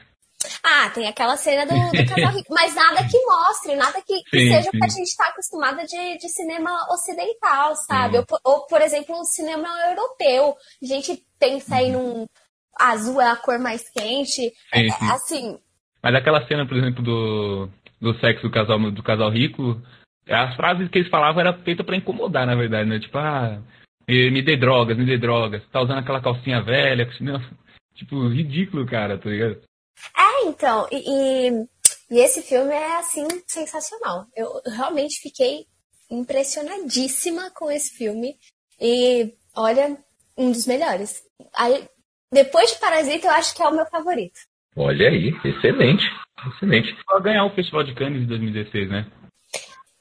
Ah, 0.64 0.90
tem 0.90 1.08
aquela 1.08 1.38
cena 1.38 1.66
do, 1.66 1.74
do 1.92 2.06
casal 2.06 2.32
rico, 2.32 2.54
mas 2.54 2.74
nada 2.76 3.08
que 3.08 3.26
mostre, 3.26 3.76
nada 3.76 4.02
que, 4.02 4.24
que 4.24 4.40
sim, 4.40 4.52
seja 4.52 4.70
o 4.70 4.72
que 4.72 4.86
a 4.86 4.90
gente 4.90 5.08
está 5.08 5.28
acostumada 5.28 5.86
de, 5.86 6.18
de 6.18 6.30
cinema 6.30 6.72
ocidental, 6.92 7.76
sabe? 7.76 8.18
Ou, 8.18 8.26
ou, 8.44 8.66
por 8.68 8.82
exemplo, 8.82 9.16
o 9.16 9.24
cinema 9.24 9.68
europeu. 9.90 10.56
A 10.82 10.86
gente 10.86 11.24
pensa 11.40 11.76
aí 11.76 11.92
num 11.92 12.26
azul 12.80 13.22
é 13.22 13.30
a 13.30 13.36
cor 13.36 13.60
mais 13.60 13.90
quente. 13.90 14.42
Sim. 14.42 14.52
É, 14.74 14.88
assim. 15.12 15.60
Mas 16.02 16.16
aquela 16.16 16.46
cena, 16.48 16.66
por 16.66 16.78
exemplo, 16.78 17.04
do, 17.04 17.70
do 18.00 18.20
sexo 18.20 18.44
do 18.44 18.52
casal, 18.52 18.80
do 18.92 19.04
casal 19.04 19.30
rico, 19.30 19.80
as 20.28 20.56
frases 20.56 20.90
que 20.90 21.00
eles 21.00 21.10
falavam 21.10 21.42
eram 21.42 21.62
feitas 21.64 21.86
para 21.86 21.96
incomodar, 21.96 22.46
na 22.46 22.56
verdade, 22.56 22.90
né? 22.90 23.00
Tipo, 23.00 23.18
ah, 23.20 23.62
me 24.32 24.42
dê 24.42 24.58
drogas, 24.58 24.98
me 24.98 25.06
dê 25.06 25.18
drogas. 25.18 25.64
Tá 25.72 25.82
usando 25.82 26.00
aquela 26.00 26.22
calcinha 26.22 26.62
velha, 26.62 27.08
tipo, 27.96 28.28
ridículo, 28.28 28.86
cara, 28.86 29.18
tá 29.18 29.30
ligado? 29.30 29.62
É, 30.18 30.48
então, 30.48 30.88
e, 30.92 30.98
e, 30.98 31.68
e, 32.10 32.20
esse 32.20 32.42
filme 32.42 32.74
é, 32.74 32.98
assim, 32.98 33.28
sensacional. 33.48 34.26
Eu 34.36 34.62
realmente 34.76 35.22
fiquei 35.22 35.66
impressionadíssima 36.10 37.52
com 37.52 37.72
esse 37.72 37.96
filme. 37.96 38.36
E, 38.80 39.34
olha, 39.56 39.98
um 40.38 40.52
dos 40.52 40.66
melhores. 40.66 41.22
Aí, 41.56 41.88
depois 42.32 42.72
de 42.72 42.80
Parasita, 42.80 43.28
eu 43.28 43.32
acho 43.32 43.56
que 43.56 43.62
é 43.62 43.68
o 43.68 43.76
meu 43.76 43.86
favorito. 43.86 44.40
Olha 44.76 45.10
aí, 45.10 45.34
excelente, 45.44 46.04
excelente. 46.54 46.96
Vai 47.06 47.22
ganhar 47.22 47.46
o 47.46 47.54
Festival 47.54 47.84
de 47.84 47.94
Cannes 47.94 48.22
de 48.22 48.28
2016, 48.28 48.90
né? 48.90 49.12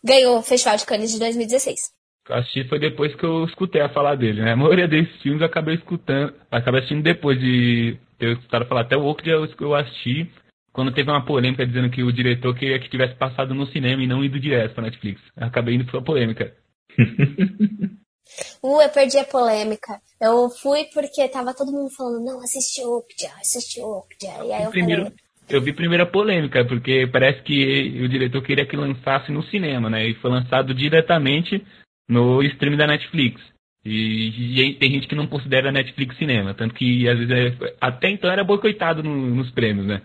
Ganhou 0.02 0.38
o 0.38 0.42
Festival 0.42 0.76
de 0.76 0.86
Cannes 0.86 1.12
de 1.12 1.18
2016. 1.18 1.99
Eu 2.30 2.36
assisti 2.36 2.64
foi 2.68 2.78
depois 2.78 3.12
que 3.16 3.24
eu 3.24 3.44
escutei 3.44 3.80
a 3.80 3.88
falar 3.88 4.14
dele, 4.14 4.40
né? 4.40 4.52
A 4.52 4.56
maioria 4.56 4.86
desses 4.86 5.20
filmes 5.20 5.40
eu 5.40 5.46
acabei 5.46 5.74
escutando, 5.74 6.32
acabei 6.48 6.78
assistindo 6.78 7.02
depois 7.02 7.38
de 7.40 7.98
ter 8.18 8.36
escutado 8.36 8.66
falar. 8.66 8.82
Até 8.82 8.96
o 8.96 9.04
Oak 9.04 9.28
eu 9.28 9.74
assisti 9.74 10.30
quando 10.72 10.92
teve 10.92 11.10
uma 11.10 11.24
polêmica 11.24 11.66
dizendo 11.66 11.90
que 11.90 12.04
o 12.04 12.12
diretor 12.12 12.54
queria 12.54 12.78
que 12.78 12.88
tivesse 12.88 13.16
passado 13.16 13.52
no 13.52 13.66
cinema 13.66 14.02
e 14.02 14.06
não 14.06 14.24
ido 14.24 14.38
direto 14.38 14.74
pra 14.74 14.84
Netflix. 14.84 15.20
Eu 15.36 15.46
acabei 15.48 15.74
indo 15.74 15.84
pra 15.84 16.00
polêmica. 16.00 16.54
uh, 18.62 18.80
eu 18.80 18.88
perdi 18.90 19.18
a 19.18 19.24
polêmica. 19.24 20.00
Eu 20.20 20.48
fui 20.50 20.84
porque 20.94 21.28
tava 21.28 21.52
todo 21.52 21.72
mundo 21.72 21.90
falando, 21.96 22.24
não, 22.24 22.38
assiste 22.38 22.80
Okja, 22.84 23.32
assiste 23.40 23.80
Okja. 23.80 24.44
E 24.44 24.52
aí 24.52 24.64
eu 24.64 24.70
Primeiro... 24.70 25.02
falei... 25.02 25.18
Eu 25.48 25.60
vi 25.60 25.72
primeiro 25.72 26.04
a 26.04 26.06
polêmica, 26.06 26.64
porque 26.64 27.08
parece 27.12 27.42
que 27.42 28.00
o 28.04 28.08
diretor 28.08 28.40
queria 28.40 28.64
que 28.64 28.76
lançasse 28.76 29.32
no 29.32 29.42
cinema, 29.42 29.90
né? 29.90 30.06
E 30.06 30.14
foi 30.14 30.30
lançado 30.30 30.72
diretamente 30.72 31.66
no 32.10 32.42
stream 32.42 32.76
da 32.76 32.86
Netflix. 32.86 33.40
E, 33.82 34.76
tem 34.78 34.90
gente 34.90 35.08
que 35.08 35.14
não 35.14 35.26
considera 35.26 35.72
Netflix 35.72 36.18
cinema, 36.18 36.52
tanto 36.52 36.74
que 36.74 37.08
às 37.08 37.18
vezes 37.18 37.32
é, 37.32 37.76
até 37.80 38.10
então 38.10 38.30
era 38.30 38.44
boicotado 38.44 39.02
no, 39.02 39.34
nos 39.34 39.50
prêmios, 39.52 39.86
né? 39.86 40.02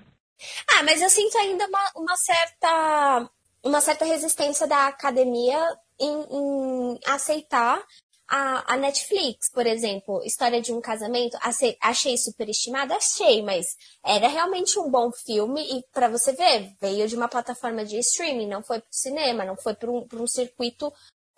Ah, 0.72 0.84
mas 0.84 1.02
eu 1.02 1.10
sinto 1.10 1.38
ainda 1.38 1.66
uma, 1.68 1.92
uma 1.98 2.16
certa 2.16 3.30
uma 3.64 3.82
certa 3.82 4.06
resistência 4.06 4.68
da 4.68 4.88
academia 4.88 5.60
em, 6.00 6.26
em 6.32 7.00
aceitar 7.08 7.82
a, 8.28 8.74
a, 8.74 8.78
Netflix, 8.78 9.52
por 9.52 9.68
exemplo, 9.68 10.22
História 10.24 10.62
de 10.62 10.72
um 10.72 10.82
Casamento, 10.82 11.38
achei 11.82 12.18
superestimado? 12.18 12.94
Achei, 12.94 13.44
mas 13.44 13.66
era 14.04 14.28
realmente 14.28 14.80
um 14.80 14.90
bom 14.90 15.12
filme 15.12 15.62
e 15.62 15.84
para 15.94 16.08
você 16.08 16.34
ver, 16.34 16.72
veio 16.82 17.08
de 17.08 17.16
uma 17.16 17.28
plataforma 17.28 17.86
de 17.86 17.98
streaming, 18.00 18.48
não 18.48 18.64
foi 18.64 18.80
pro 18.80 18.90
cinema, 18.92 19.46
não 19.46 19.56
foi 19.56 19.76
para 19.76 19.92
um, 19.92 20.08
um 20.14 20.28
circuito 20.28 20.92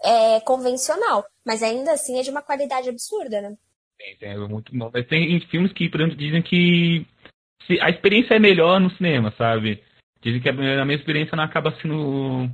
é, 0.04 0.40
convencional. 0.42 1.26
Mas 1.46 1.64
ainda 1.64 1.92
assim 1.92 2.20
é 2.20 2.24
de 2.24 2.30
uma 2.30 2.42
qualidade 2.42 2.90
absurda, 2.90 3.42
né? 3.42 3.56
Tem, 3.98 4.16
tem, 4.18 4.30
é 4.30 4.38
muito 4.38 4.78
bom. 4.78 4.92
Mas 4.94 5.08
tem 5.08 5.40
filmes 5.48 5.74
que, 5.74 5.90
por 5.90 6.02
exemplo, 6.02 6.18
dizem 6.18 6.42
que 6.42 7.06
a 7.82 7.90
experiência 7.90 8.36
é 8.36 8.40
melhor 8.40 8.80
no 8.80 8.92
cinema, 8.92 9.34
sabe? 9.38 9.84
Dizem 10.22 10.42
que 10.42 10.50
a, 10.50 10.54
mesma 10.54 10.94
experiência 10.94 11.36
não 11.36 11.44
acaba 11.44 11.76
sendo, 11.82 12.50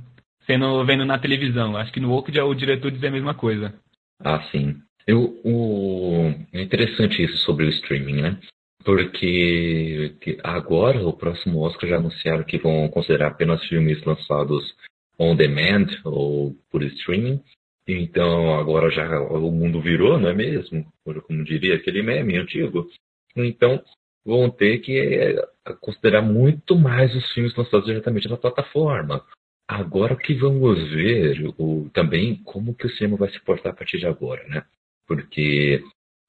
sendo 0.46 0.84
vendo 0.84 1.04
na 1.04 1.18
televisão. 1.18 1.76
Acho 1.76 1.92
que 1.92 2.00
no 2.00 2.12
Oak 2.12 2.30
o 2.38 2.54
diretor 2.54 2.90
diz 2.90 3.02
a 3.04 3.10
mesma 3.10 3.34
coisa. 3.34 3.74
Ah, 4.20 4.42
sim. 4.50 4.76
Eu, 5.06 5.38
o... 5.44 6.32
É 6.52 6.62
interessante 6.62 7.22
isso 7.22 7.36
sobre 7.38 7.66
o 7.66 7.68
streaming, 7.68 8.22
né? 8.22 8.40
Porque 8.84 10.14
agora, 10.42 11.06
o 11.06 11.12
próximo 11.12 11.60
Oscar 11.60 11.88
já 11.88 11.96
anunciaram 11.96 12.44
que 12.44 12.58
vão 12.58 12.88
considerar 12.88 13.28
apenas 13.28 13.64
filmes 13.64 14.02
lançados 14.04 14.74
on 15.18 15.36
demand 15.36 15.86
ou 16.04 16.54
por 16.70 16.82
streaming. 16.82 17.42
Então 17.86 18.58
agora 18.58 18.90
já 18.90 19.20
o 19.20 19.50
mundo 19.50 19.80
virou, 19.80 20.18
não 20.18 20.28
é 20.28 20.34
mesmo? 20.34 20.86
Como 21.04 21.44
diria 21.44 21.76
aquele 21.76 22.02
meme 22.02 22.36
antigo. 22.36 22.88
Então 23.36 23.82
vão 24.24 24.48
ter 24.48 24.78
que 24.78 24.98
é, 24.98 25.36
considerar 25.80 26.22
muito 26.22 26.76
mais 26.76 27.14
os 27.14 27.32
filmes 27.32 27.54
lançados 27.54 27.86
diretamente 27.86 28.28
na 28.28 28.36
plataforma. 28.36 29.24
Agora 29.68 30.16
que 30.16 30.34
vamos 30.34 30.78
ver 30.90 31.52
o, 31.58 31.90
também 31.92 32.36
como 32.44 32.74
que 32.74 32.86
o 32.86 32.90
cinema 32.90 33.16
vai 33.16 33.30
se 33.30 33.40
portar 33.40 33.72
a 33.72 33.76
partir 33.76 33.98
de 33.98 34.06
agora, 34.06 34.46
né? 34.48 34.64
Porque 35.06 35.82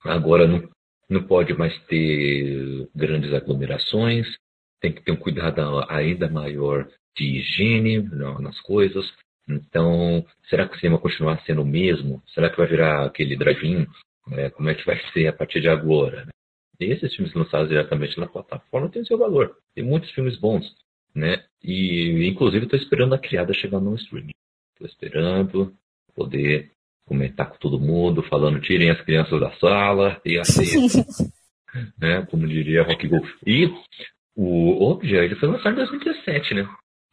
agora 0.03 0.47
não, 0.47 0.69
não 1.09 1.23
pode 1.23 1.53
mais 1.53 1.77
ter 1.85 2.87
grandes 2.95 3.33
aglomerações, 3.33 4.27
tem 4.81 4.91
que 4.91 5.01
ter 5.01 5.11
um 5.11 5.17
cuidado 5.17 5.85
ainda 5.89 6.29
maior 6.29 6.87
de 7.15 7.23
higiene 7.23 8.01
nas 8.39 8.59
coisas. 8.61 9.05
Então, 9.47 10.25
será 10.49 10.67
que 10.67 10.75
o 10.75 10.79
cinema 10.79 10.99
continuar 10.99 11.41
sendo 11.45 11.61
o 11.61 11.65
mesmo? 11.65 12.21
Será 12.33 12.49
que 12.49 12.57
vai 12.57 12.67
virar 12.67 13.05
aquele 13.05 13.35
drive-in? 13.35 13.85
É, 14.31 14.49
como 14.49 14.69
é 14.69 14.75
que 14.75 14.85
vai 14.85 14.99
ser 15.11 15.27
a 15.27 15.33
partir 15.33 15.61
de 15.61 15.69
agora? 15.69 16.25
Né? 16.25 16.31
E 16.79 16.85
esses 16.85 17.13
filmes 17.15 17.33
lançados 17.33 17.69
diretamente 17.69 18.19
na 18.19 18.27
plataforma 18.27 18.89
têm 18.89 19.05
seu 19.05 19.17
valor. 19.17 19.55
Tem 19.73 19.83
muitos 19.83 20.11
filmes 20.11 20.37
bons, 20.37 20.65
né? 21.13 21.43
E, 21.63 22.27
inclusive, 22.27 22.65
estou 22.65 22.79
esperando 22.79 23.13
a 23.13 23.19
criada 23.19 23.53
chegar 23.53 23.79
no 23.79 23.95
streaming. 23.95 24.33
Estou 24.73 24.87
esperando 24.87 25.73
poder 26.15 26.71
comentar 27.05 27.49
com 27.49 27.57
todo 27.57 27.79
mundo, 27.79 28.23
falando 28.23 28.59
tirem 28.59 28.89
as 28.89 29.01
crianças 29.01 29.39
da 29.39 29.51
sala 29.57 30.19
e 30.25 30.39
assim, 30.39 30.87
né? 31.99 32.25
Como 32.25 32.47
diria 32.47 32.83
Rock 32.83 33.07
Go. 33.07 33.21
E 33.45 33.71
o 34.35 34.83
Obja, 34.83 35.23
ele 35.23 35.35
foi 35.35 35.49
lançado 35.49 35.73
em 35.73 35.85
2017, 35.85 36.53
né? 36.55 36.67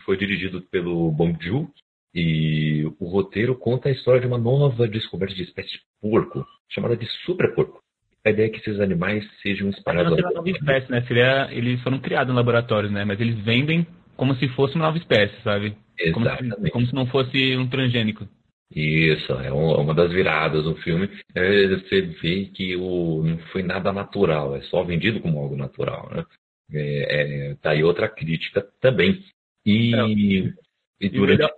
Foi 0.05 0.17
dirigido 0.17 0.63
pelo 0.63 1.11
Bong 1.11 1.37
Joon 1.41 1.69
e 2.15 2.85
o 3.01 3.07
roteiro 3.07 3.57
conta 3.57 3.89
a 3.89 3.93
história 3.93 4.21
de 4.21 4.27
uma 4.27 4.39
nova 4.39 4.87
descoberta 4.87 5.35
de 5.35 5.43
espécie 5.43 5.73
de 5.73 5.81
porco, 6.01 6.47
chamada 6.69 6.97
de 6.97 7.07
super 7.25 7.55
porco. 7.55 7.81
A 8.25 8.31
ideia 8.31 8.47
é 8.47 8.51
que 8.51 8.59
esses 8.59 8.79
animais 8.81 9.25
sejam 9.43 9.69
espalhados. 9.71 10.13
Não 10.13 10.19
é 10.19 10.23
uma 10.23 10.33
nova 10.35 10.51
espécie, 10.51 10.91
né? 10.91 11.03
Seria, 11.03 11.49
eles 11.51 11.83
foram 11.83 11.99
criados 11.99 12.33
em 12.33 12.37
laboratórios, 12.37 12.93
né? 12.93 13.05
Mas 13.05 13.21
eles 13.21 13.39
vendem 13.41 13.87
como 14.17 14.35
se 14.37 14.49
fosse 14.51 14.77
uma 14.77 14.87
nova 14.87 14.99
espécie, 14.99 15.35
sabe? 15.43 15.77
Exatamente. 15.99 16.51
Como 16.51 16.65
se, 16.65 16.71
como 16.71 16.87
se 16.87 16.95
não 16.95 17.07
fosse 17.07 17.57
um 17.57 17.69
transgênico. 17.69 18.29
Isso, 18.75 19.33
é 19.33 19.53
uma 19.53 19.95
das 19.95 20.11
viradas 20.13 20.65
do 20.65 20.75
filme. 20.77 21.09
É, 21.35 21.69
você 21.69 22.03
vê 22.03 22.47
que 22.47 22.77
o, 22.77 23.23
não 23.23 23.39
foi 23.51 23.63
nada 23.63 23.93
natural, 23.93 24.57
é 24.57 24.63
só 24.63 24.83
vendido 24.83 25.21
como 25.21 25.39
algo 25.39 25.57
natural, 25.57 26.09
né? 26.15 26.25
É, 26.73 27.51
é, 27.51 27.55
tá 27.57 27.71
aí 27.71 27.85
outra 27.85 28.09
crítica 28.09 28.67
também. 28.81 29.23
E, 29.65 29.95
é, 29.95 30.55
e 31.01 31.09
durante. 31.09 31.43
O 31.43 31.47
melhor, 31.47 31.53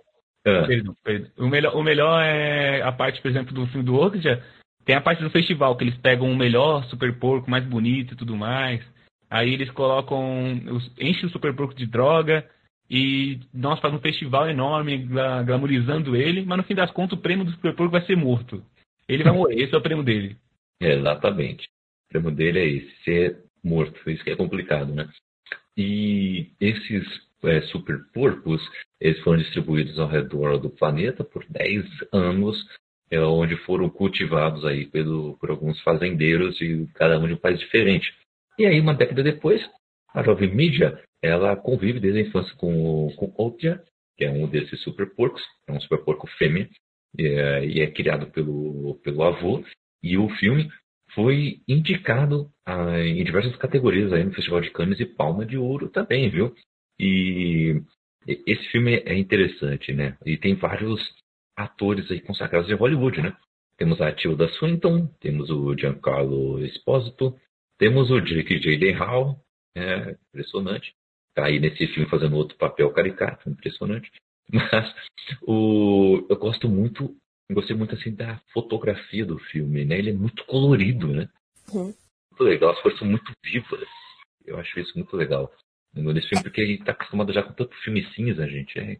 ah. 0.45 0.67
perdão, 0.67 0.95
perdão. 1.03 1.31
O, 1.37 1.47
melhor, 1.47 1.75
o 1.75 1.83
melhor 1.83 2.21
é 2.21 2.81
a 2.81 2.91
parte, 2.91 3.21
por 3.21 3.29
exemplo, 3.29 3.53
do 3.53 3.67
filme 3.67 3.85
do 3.85 3.95
Orgia. 3.95 4.43
Tem 4.85 4.95
a 4.95 5.01
parte 5.01 5.23
do 5.23 5.31
festival, 5.31 5.75
que 5.75 5.83
eles 5.83 5.97
pegam 5.97 6.31
o 6.31 6.35
melhor 6.35 6.85
super 6.85 7.17
porco, 7.17 7.49
mais 7.49 7.65
bonito 7.65 8.13
e 8.13 8.17
tudo 8.17 8.35
mais. 8.35 8.81
Aí 9.29 9.51
eles 9.53 9.71
colocam. 9.71 10.61
enchem 10.99 11.25
o 11.25 11.31
super 11.31 11.55
porco 11.55 11.73
de 11.73 11.85
droga. 11.85 12.47
E 12.89 13.39
nós 13.51 13.79
fazemos 13.79 13.99
um 13.99 14.03
festival 14.03 14.47
enorme, 14.47 15.07
glamorizando 15.45 16.15
ele, 16.15 16.45
mas 16.45 16.57
no 16.57 16.63
fim 16.63 16.75
das 16.75 16.91
contas 16.91 17.17
o 17.17 17.21
prêmio 17.21 17.43
do 17.43 17.51
super 17.51 17.75
porco 17.75 17.91
vai 17.91 18.05
ser 18.05 18.15
morto. 18.15 18.63
Ele 19.07 19.23
vai 19.23 19.33
morrer, 19.33 19.55
esse 19.55 19.73
é 19.73 19.77
o 19.77 19.81
prêmio 19.81 20.03
dele. 20.03 20.37
exatamente. 20.79 21.65
O 21.65 22.09
prêmio 22.09 22.31
dele 22.31 22.59
é 22.59 22.67
esse, 22.67 23.03
ser 23.03 23.43
morto. 23.63 24.07
Isso 24.09 24.23
que 24.23 24.29
é 24.29 24.35
complicado, 24.35 24.93
né? 24.93 25.09
E 25.75 26.51
esses 26.61 27.24
é, 27.47 27.61
super 27.63 27.99
porcos, 28.13 28.61
eles 28.99 29.19
foram 29.21 29.39
distribuídos 29.39 29.99
ao 29.99 30.07
redor 30.07 30.57
do 30.57 30.69
planeta 30.69 31.23
por 31.23 31.45
10 31.49 31.85
anos, 32.11 32.57
é, 33.11 33.19
onde 33.19 33.55
foram 33.57 33.89
cultivados 33.89 34.65
aí 34.65 34.85
pelo, 34.85 35.37
por 35.37 35.49
alguns 35.49 35.79
fazendeiros 35.81 36.59
e 36.61 36.87
cada 36.95 37.19
um 37.19 37.27
de 37.27 37.33
um 37.33 37.37
país 37.37 37.59
diferente. 37.59 38.13
E 38.57 38.65
aí, 38.65 38.79
uma 38.79 38.93
década 38.93 39.21
depois, 39.21 39.61
a 40.13 40.23
jovem 40.23 40.53
mídia, 40.53 41.01
ela 41.21 41.55
convive 41.55 41.99
desde 41.99 42.19
a 42.19 42.23
infância 42.23 42.55
com, 42.55 43.13
com 43.17 43.33
Otia, 43.37 43.81
que 44.17 44.23
é 44.23 44.31
um 44.31 44.47
desses 44.47 44.81
super 44.81 45.13
porcos, 45.13 45.41
é 45.67 45.71
um 45.71 45.79
super 45.81 45.99
porco 45.99 46.27
fêmea, 46.37 46.69
e 47.17 47.27
é, 47.27 47.65
e 47.65 47.81
é 47.81 47.87
criado 47.91 48.27
pelo, 48.27 48.95
pelo 49.03 49.23
avô. 49.23 49.63
E 50.01 50.17
o 50.17 50.29
filme 50.37 50.69
foi 51.13 51.61
indicado 51.67 52.49
ah, 52.65 52.99
em 52.99 53.23
diversas 53.23 53.55
categorias 53.57 54.11
aí 54.13 54.23
no 54.23 54.33
Festival 54.33 54.61
de 54.61 54.71
Cannes 54.71 54.99
e 54.99 55.05
Palma 55.05 55.45
de 55.45 55.57
Ouro 55.57 55.89
também, 55.89 56.29
viu? 56.29 56.53
E 56.99 57.81
esse 58.27 58.69
filme 58.69 58.95
é 58.95 59.15
interessante, 59.17 59.93
né? 59.93 60.17
E 60.25 60.37
tem 60.37 60.55
vários 60.55 61.01
atores 61.55 62.09
aí 62.09 62.19
consagrados 62.21 62.67
de 62.67 62.73
Hollywood, 62.73 63.21
né? 63.21 63.35
Temos 63.77 64.01
a 64.01 64.11
Tilda 64.11 64.47
Swinton, 64.53 65.07
temos 65.19 65.49
o 65.49 65.75
Giancarlo 65.77 66.63
Esposito, 66.65 67.37
temos 67.77 68.09
o 68.09 68.19
Jake. 68.21 68.91
Hall, 68.93 69.39
é 69.75 70.15
impressionante. 70.29 70.93
Tá 71.33 71.45
aí 71.45 71.59
nesse 71.59 71.85
filme 71.87 72.09
fazendo 72.09 72.37
outro 72.37 72.57
papel 72.57 72.91
caricato, 72.93 73.49
impressionante. 73.49 74.09
Mas 74.51 74.95
o, 75.41 76.25
eu 76.29 76.37
gosto 76.37 76.69
muito, 76.69 77.15
gostei 77.51 77.75
muito 77.75 77.95
assim 77.95 78.15
da 78.15 78.39
fotografia 78.53 79.25
do 79.25 79.37
filme, 79.37 79.83
né? 79.83 79.97
Ele 79.97 80.11
é 80.11 80.13
muito 80.13 80.45
colorido, 80.45 81.07
né? 81.07 81.29
Uhum. 81.73 81.93
Muito 82.31 82.43
legal, 82.43 82.71
as 82.71 82.81
cores 82.81 82.97
são 82.97 83.07
muito 83.07 83.31
vivas. 83.43 83.87
Eu 84.45 84.57
acho 84.57 84.79
isso 84.79 84.93
muito 84.95 85.15
legal 85.17 85.51
nesse 85.95 86.29
filme, 86.29 86.43
porque 86.43 86.65
gente 86.65 86.83
tá 86.83 86.91
acostumado 86.91 87.33
já 87.33 87.43
com 87.43 87.53
tanto 87.53 87.75
filme 87.83 88.05
cinza, 88.13 88.47
gente. 88.47 88.77
É, 88.79 88.97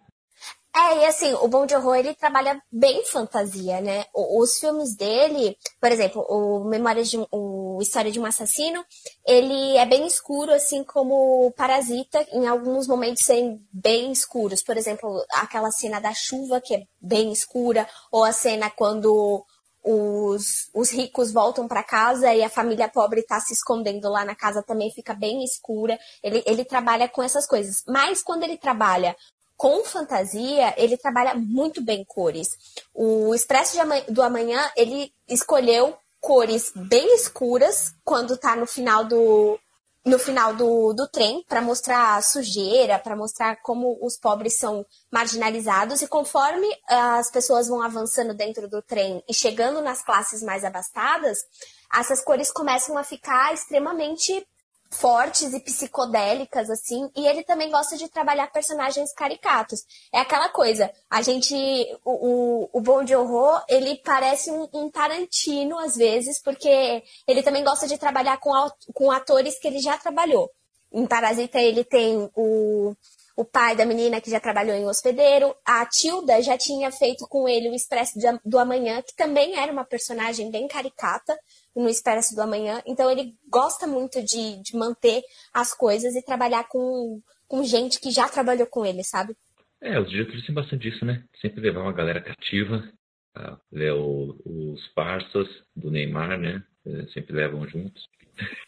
é, 0.77 0.97
e 0.97 1.05
assim, 1.05 1.33
o 1.35 1.47
Bom 1.47 1.65
de 1.65 1.73
Horror, 1.73 1.95
ele 1.95 2.13
trabalha 2.13 2.61
bem 2.69 3.05
fantasia, 3.05 3.79
né? 3.79 4.03
Os 4.13 4.59
filmes 4.59 4.93
dele, 4.93 5.55
por 5.79 5.89
exemplo, 5.89 6.21
o 6.27 6.65
Memórias 6.65 7.09
de 7.09 7.17
o 7.31 7.79
História 7.81 8.11
de 8.11 8.19
um 8.19 8.25
Assassino, 8.25 8.83
ele 9.25 9.77
é 9.77 9.85
bem 9.85 10.05
escuro, 10.05 10.51
assim 10.51 10.83
como 10.83 11.49
Parasita, 11.55 12.25
em 12.33 12.45
alguns 12.45 12.87
momentos 12.87 13.23
serem 13.23 13.57
bem 13.71 14.11
escuros. 14.11 14.61
Por 14.61 14.75
exemplo, 14.75 15.23
aquela 15.35 15.71
cena 15.71 16.01
da 16.01 16.13
chuva, 16.13 16.59
que 16.59 16.75
é 16.75 16.83
bem 17.01 17.31
escura, 17.31 17.87
ou 18.11 18.25
a 18.25 18.33
cena 18.33 18.69
quando 18.69 19.45
os, 19.85 20.67
os 20.73 20.89
ricos 20.89 21.31
voltam 21.31 21.67
para 21.67 21.83
casa 21.83 22.33
e 22.33 22.43
a 22.43 22.49
família 22.49 22.89
pobre 22.89 23.19
está 23.19 23.39
se 23.39 23.53
escondendo 23.53 24.09
lá 24.09 24.25
na 24.25 24.33
casa 24.33 24.63
também 24.63 24.91
fica 24.91 25.13
bem 25.13 25.43
escura. 25.43 25.99
Ele, 26.23 26.43
ele 26.47 26.65
trabalha 26.65 27.07
com 27.07 27.21
essas 27.21 27.45
coisas. 27.45 27.83
Mas 27.87 28.23
quando 28.23 28.43
ele 28.43 28.57
trabalha 28.57 29.15
com 29.55 29.83
fantasia, 29.83 30.73
ele 30.75 30.97
trabalha 30.97 31.35
muito 31.35 31.83
bem 31.83 32.03
cores. 32.03 32.49
O 32.93 33.33
Expresso 33.35 33.77
do 34.09 34.23
Amanhã, 34.23 34.71
ele 34.75 35.13
escolheu 35.29 35.95
cores 36.19 36.71
bem 36.75 37.15
escuras 37.15 37.93
quando 38.03 38.35
tá 38.35 38.55
no 38.55 38.65
final 38.65 39.05
do 39.05 39.59
no 40.05 40.19
final 40.19 40.53
do, 40.53 40.93
do 40.93 41.07
trem 41.07 41.43
para 41.47 41.61
mostrar 41.61 42.21
sujeira, 42.21 42.99
para 42.99 43.15
mostrar 43.15 43.55
como 43.63 43.97
os 44.05 44.17
pobres 44.17 44.57
são 44.57 44.85
marginalizados. 45.11 46.01
E 46.01 46.07
conforme 46.07 46.67
as 46.87 47.31
pessoas 47.31 47.67
vão 47.67 47.81
avançando 47.81 48.33
dentro 48.33 48.69
do 48.69 48.81
trem 48.83 49.23
e 49.27 49.33
chegando 49.33 49.81
nas 49.81 50.03
classes 50.03 50.43
mais 50.43 50.63
abastadas, 50.63 51.39
essas 51.93 52.23
cores 52.23 52.51
começam 52.51 52.97
a 52.97 53.03
ficar 53.03 53.53
extremamente 53.53 54.45
fortes 54.99 55.53
e 55.53 55.59
psicodélicas, 55.59 56.69
assim, 56.69 57.09
e 57.15 57.27
ele 57.27 57.43
também 57.43 57.69
gosta 57.69 57.97
de 57.97 58.09
trabalhar 58.09 58.51
personagens 58.51 59.13
caricatos. 59.13 59.85
É 60.11 60.19
aquela 60.19 60.49
coisa, 60.49 60.91
a 61.09 61.21
gente, 61.21 61.53
o, 62.03 62.11
o, 62.11 62.69
o 62.73 62.81
Bom 62.81 63.03
de 63.03 63.15
Horror, 63.15 63.63
ele 63.67 64.01
parece 64.03 64.51
um, 64.51 64.67
um, 64.73 64.89
Tarantino, 64.89 65.77
às 65.79 65.95
vezes, 65.95 66.41
porque 66.41 67.03
ele 67.27 67.43
também 67.43 67.63
gosta 67.63 67.87
de 67.87 67.97
trabalhar 67.97 68.37
com, 68.37 68.51
com 68.93 69.11
atores 69.11 69.59
que 69.59 69.67
ele 69.67 69.79
já 69.79 69.97
trabalhou. 69.97 70.49
Em 70.91 71.05
Parasita 71.05 71.59
ele 71.59 71.83
tem 71.83 72.29
o, 72.35 72.95
o 73.35 73.43
pai 73.43 73.75
da 73.75 73.85
menina 73.85 74.21
que 74.21 74.29
já 74.31 74.39
trabalhou 74.39 74.75
em 74.75 74.87
Hospedeiro, 74.87 75.53
a 75.65 75.85
Tilda 75.85 76.41
já 76.41 76.57
tinha 76.57 76.89
feito 76.89 77.27
com 77.27 77.49
ele 77.49 77.69
o 77.69 77.75
Expresso 77.75 78.13
do 78.45 78.57
Amanhã, 78.57 79.01
que 79.01 79.13
também 79.13 79.57
era 79.57 79.71
uma 79.71 79.83
personagem 79.83 80.49
bem 80.49 80.67
caricata, 80.67 81.37
no 81.75 81.89
Expresso 81.89 82.35
do 82.35 82.41
Amanhã. 82.41 82.81
Então 82.85 83.09
ele 83.11 83.35
gosta 83.49 83.85
muito 83.85 84.23
de, 84.23 84.61
de 84.61 84.75
manter 84.75 85.21
as 85.53 85.73
coisas 85.73 86.15
e 86.15 86.23
trabalhar 86.23 86.67
com, 86.69 87.21
com 87.47 87.63
gente 87.63 87.99
que 87.99 88.11
já 88.11 88.27
trabalhou 88.29 88.67
com 88.67 88.85
ele, 88.85 89.03
sabe? 89.03 89.35
É, 89.81 89.99
os 89.99 90.09
diretores 90.09 90.45
têm 90.45 90.55
bastante 90.55 90.89
disso, 90.89 91.05
né? 91.05 91.23
Sempre 91.41 91.61
levar 91.61 91.81
uma 91.81 91.93
galera 91.93 92.21
cativa. 92.21 92.89
Tá? 93.33 93.59
O, 93.93 94.35
os 94.45 94.87
parças 94.95 95.47
do 95.75 95.91
Neymar, 95.91 96.39
né? 96.39 96.63
É, 96.85 97.05
sempre 97.07 97.33
levam 97.33 97.67
juntos. 97.67 98.07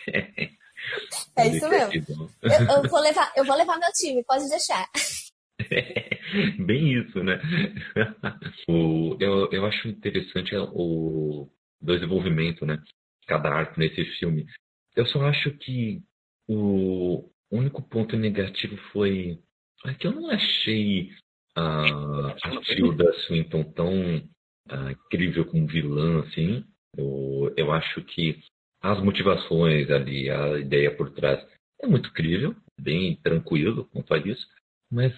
É 0.08 1.48
isso 1.48 1.70
mesmo. 1.70 2.30
Eu, 2.42 2.84
eu, 2.84 2.84
vou 2.90 3.00
levar, 3.00 3.32
eu 3.36 3.46
vou 3.46 3.56
levar 3.56 3.80
meu 3.80 3.92
time, 3.94 4.24
pode 4.24 4.50
deixar. 4.50 4.86
Bem 6.66 6.94
isso, 7.02 7.24
né? 7.24 7.40
O, 8.68 9.18
eu, 9.20 9.50
eu 9.52 9.66
acho 9.66 9.88
interessante 9.88 10.56
o, 10.56 11.50
desenvolvimento, 11.82 12.66
né? 12.66 12.82
cada 13.28 13.50
arco 13.50 13.80
nesse 13.80 14.04
filme. 14.18 14.48
Eu 14.96 15.06
só 15.06 15.22
acho 15.26 15.52
que 15.58 16.02
o 16.48 17.30
único 17.52 17.82
ponto 17.82 18.16
negativo 18.16 18.78
foi 18.92 19.40
é 19.86 19.94
que 19.94 20.08
eu 20.08 20.12
não 20.12 20.32
achei 20.32 21.12
a, 21.56 22.32
a 22.44 22.62
Tilda 22.62 23.14
Swinton 23.26 23.64
tão 23.74 24.18
uh, 24.18 24.90
incrível 24.92 25.46
como 25.46 25.68
vilã, 25.68 26.22
assim. 26.22 26.64
Eu, 26.98 27.54
eu 27.56 27.72
acho 27.72 28.02
que 28.04 28.40
as 28.82 29.04
motivações 29.04 29.90
ali, 29.92 30.30
a 30.30 30.58
ideia 30.58 30.96
por 30.96 31.12
trás 31.12 31.46
é 31.82 31.86
muito 31.86 32.12
crível, 32.14 32.56
bem 32.80 33.18
tranquilo 33.18 33.86
quanto 33.86 34.14
a 34.14 34.18
isso, 34.18 34.48
mas 34.92 35.14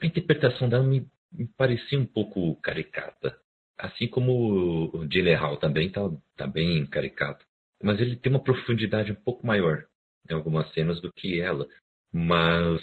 a 0.00 0.06
interpretação 0.06 0.68
dela 0.68 0.84
me, 0.84 1.06
me 1.32 1.46
parecia 1.48 1.98
um 1.98 2.06
pouco 2.06 2.56
caricata. 2.62 3.38
Assim 3.78 4.08
como 4.08 4.92
o 4.92 5.08
Hall 5.38 5.56
também 5.56 5.90
tá, 5.90 6.00
tá 6.36 6.46
bem 6.46 6.84
caricato 6.86 7.44
mas 7.82 8.00
ele 8.00 8.16
tem 8.16 8.32
uma 8.32 8.42
profundidade 8.42 9.12
um 9.12 9.16
pouco 9.16 9.46
maior 9.46 9.84
em 10.28 10.34
algumas 10.34 10.70
cenas 10.72 11.00
do 11.00 11.12
que 11.12 11.40
ela. 11.40 11.66
Mas 12.12 12.80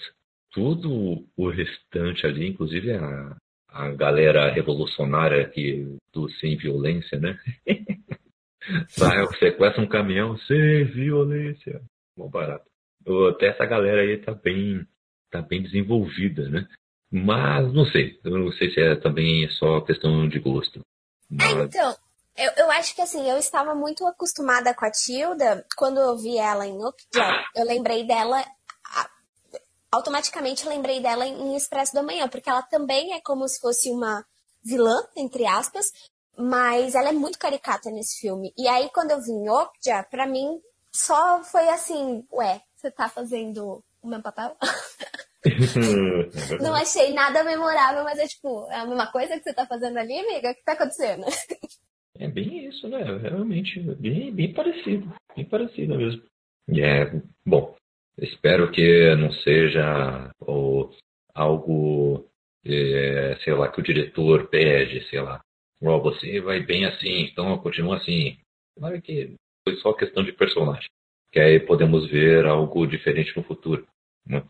tudo 0.52 1.28
o 1.36 1.50
restante 1.50 2.26
ali, 2.26 2.48
inclusive 2.48 2.94
a, 2.94 3.36
a 3.70 3.92
galera 3.92 4.52
revolucionária 4.52 5.48
que, 5.50 5.98
do 6.14 6.30
sem 6.32 6.56
violência, 6.58 7.20
né? 7.20 7.38
Sai, 8.90 9.26
sequestra 9.38 9.82
um 9.82 9.88
caminhão 9.88 10.38
sem 10.40 10.86
violência. 10.86 11.82
Bom 12.18 12.30
barato. 12.30 12.66
Até 13.30 13.48
essa 13.48 13.66
galera 13.66 14.02
aí 14.02 14.18
tá 14.18 14.34
bem, 14.34 14.88
tá 15.30 15.42
bem 15.42 15.62
desenvolvida, 15.62 16.50
né? 16.50 16.68
Mas 17.12 17.74
não 17.74 17.86
sei. 17.86 18.20
Eu 18.24 18.38
não 18.38 18.52
sei 18.54 18.72
se 18.74 18.80
é 18.80 18.96
também 18.96 19.50
só 19.52 19.82
questão 19.82 20.28
de 20.28 20.40
gosto. 20.40 20.82
Mas... 21.30 21.46
É, 21.46 21.64
então, 21.64 21.96
eu, 22.38 22.52
eu 22.58 22.72
acho 22.72 22.94
que 22.96 23.02
assim, 23.02 23.30
eu 23.30 23.38
estava 23.38 23.74
muito 23.74 24.06
acostumada 24.06 24.74
com 24.74 24.86
a 24.86 24.92
Tilda. 24.92 25.66
Quando 25.78 26.00
eu 26.00 26.18
vi 26.18 26.38
ela 26.38 26.68
em 26.68 26.78
Upjohn, 26.78 27.44
eu 27.56 27.66
lembrei 27.66 28.06
dela. 28.06 28.44
Automaticamente 29.92 30.68
lembrei 30.68 31.00
dela 31.00 31.26
em 31.26 31.56
Expresso 31.56 31.94
da 31.94 32.04
Manhã, 32.04 32.28
porque 32.28 32.50
ela 32.50 32.62
também 32.64 33.14
é 33.14 33.22
como 33.22 33.48
se 33.48 33.60
fosse 33.62 33.90
uma 33.90 34.26
vilã, 34.62 35.08
entre 35.16 35.46
aspas, 35.46 35.86
mas 36.38 36.96
ela 36.96 37.10
é 37.10 37.14
muito 37.14 37.40
caricata 37.40 37.90
nesse 37.90 38.20
filme. 38.20 38.52
E 38.58 38.68
aí, 38.68 38.90
quando 38.90 39.12
eu 39.12 39.22
vi 39.22 39.32
em 39.32 39.50
Okja, 39.50 40.04
pra 40.04 40.28
mim, 40.28 40.60
só 40.92 41.42
foi 41.44 41.70
assim, 41.70 42.26
ué, 42.34 42.62
você 42.76 42.92
tá 42.92 43.08
fazendo 43.08 43.82
o 44.02 44.08
meu 44.08 44.22
papel? 44.22 44.58
Não 46.62 46.74
achei 46.74 47.14
nada 47.14 47.44
memorável, 47.44 48.04
mas 48.04 48.20
é 48.20 48.28
tipo, 48.28 48.68
é 48.72 48.78
a 48.78 48.86
mesma 48.86 49.12
coisa 49.12 49.38
que 49.38 49.44
você 49.44 49.54
tá 49.54 49.66
fazendo 49.66 49.98
ali, 49.98 50.18
amiga? 50.18 50.52
O 50.52 50.56
que 50.56 50.64
tá 50.64 50.74
acontecendo? 50.74 51.26
É 52.18 52.30
bem 52.30 52.68
isso, 52.68 52.88
né? 52.88 53.04
Realmente, 53.18 53.78
bem, 53.98 54.34
bem 54.34 54.54
parecido. 54.54 55.14
Bem 55.36 55.44
parecido 55.44 55.98
mesmo. 55.98 56.24
É, 56.70 57.12
bom, 57.46 57.76
espero 58.18 58.72
que 58.72 59.14
não 59.18 59.34
seja 59.34 60.32
ou, 60.40 60.96
algo, 61.34 62.26
é, 62.66 63.38
sei 63.44 63.54
lá, 63.54 63.70
que 63.70 63.82
o 63.82 63.84
diretor 63.84 64.48
pede, 64.48 65.06
sei 65.10 65.20
lá. 65.20 65.42
Oh, 65.82 66.00
você 66.00 66.40
vai 66.40 66.62
bem 66.62 66.86
assim, 66.86 67.24
então 67.24 67.58
continua 67.58 67.98
assim. 67.98 68.38
Claro 68.78 69.02
que 69.02 69.36
foi 69.68 69.76
só 69.78 69.94
questão 69.94 70.24
de 70.24 70.32
personagem. 70.32 70.90
Que 71.32 71.40
aí 71.40 71.60
podemos 71.60 72.10
ver 72.10 72.46
algo 72.46 72.88
diferente 72.88 73.36
no 73.36 73.44
futuro. 73.44 73.86
Né? 74.26 74.42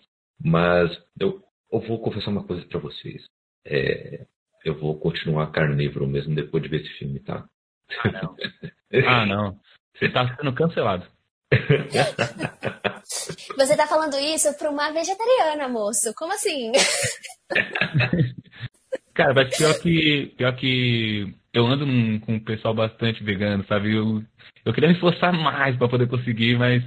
Mas 0.44 0.92
eu, 1.20 1.42
eu 1.72 1.80
vou 1.80 2.02
confessar 2.02 2.32
uma 2.32 2.44
coisa 2.44 2.66
para 2.66 2.80
vocês. 2.80 3.24
É, 3.66 4.26
eu 4.64 4.78
vou 4.80 5.00
continuar 5.00 5.52
carnívoro 5.52 6.08
mesmo 6.08 6.36
depois 6.36 6.64
de 6.64 6.70
ver 6.70 6.82
esse 6.82 6.94
filme, 6.98 7.20
tá? 7.20 7.48
Ah, 8.04 8.12
não. 8.12 8.36
ah, 9.08 9.26
não. 9.26 9.60
Você 9.96 10.10
tá 10.10 10.36
sendo 10.36 10.54
cancelado. 10.54 11.08
Você 13.58 13.78
tá 13.78 13.88
falando 13.88 14.18
isso 14.18 14.54
pra 14.58 14.70
uma 14.70 14.92
vegetariana, 14.92 15.70
moço. 15.70 16.14
Como 16.16 16.34
assim? 16.34 16.72
Cara, 19.14 19.34
mas 19.34 19.56
pior 19.56 19.80
que, 19.80 20.34
pior 20.38 20.54
que 20.56 21.34
eu 21.54 21.66
ando 21.66 21.86
num, 21.86 22.20
com 22.20 22.34
um 22.34 22.40
pessoal 22.40 22.74
bastante 22.74 23.24
vegano, 23.24 23.66
sabe? 23.66 23.96
Eu, 23.96 24.22
eu 24.66 24.74
queria 24.74 24.90
me 24.90 24.96
esforçar 24.96 25.32
mais 25.32 25.78
para 25.78 25.88
poder 25.88 26.10
conseguir, 26.10 26.58
mas 26.58 26.84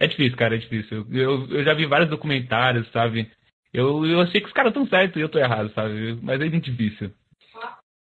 é 0.00 0.06
difícil, 0.06 0.36
cara, 0.36 0.54
é 0.54 0.58
difícil. 0.58 1.06
Eu, 1.12 1.46
eu 1.50 1.62
já 1.62 1.74
vi 1.74 1.84
vários 1.84 2.08
documentários, 2.08 2.90
sabe? 2.90 3.30
Eu, 3.72 4.04
eu 4.06 4.20
achei 4.20 4.40
que 4.40 4.46
os 4.46 4.52
caras 4.52 4.70
estão 4.70 4.86
certos 4.86 5.16
e 5.16 5.20
eu 5.20 5.28
tô 5.28 5.38
errado, 5.38 5.70
sabe? 5.74 6.18
Mas 6.22 6.40
é 6.40 6.48
muito 6.48 6.70
difícil. 6.70 7.12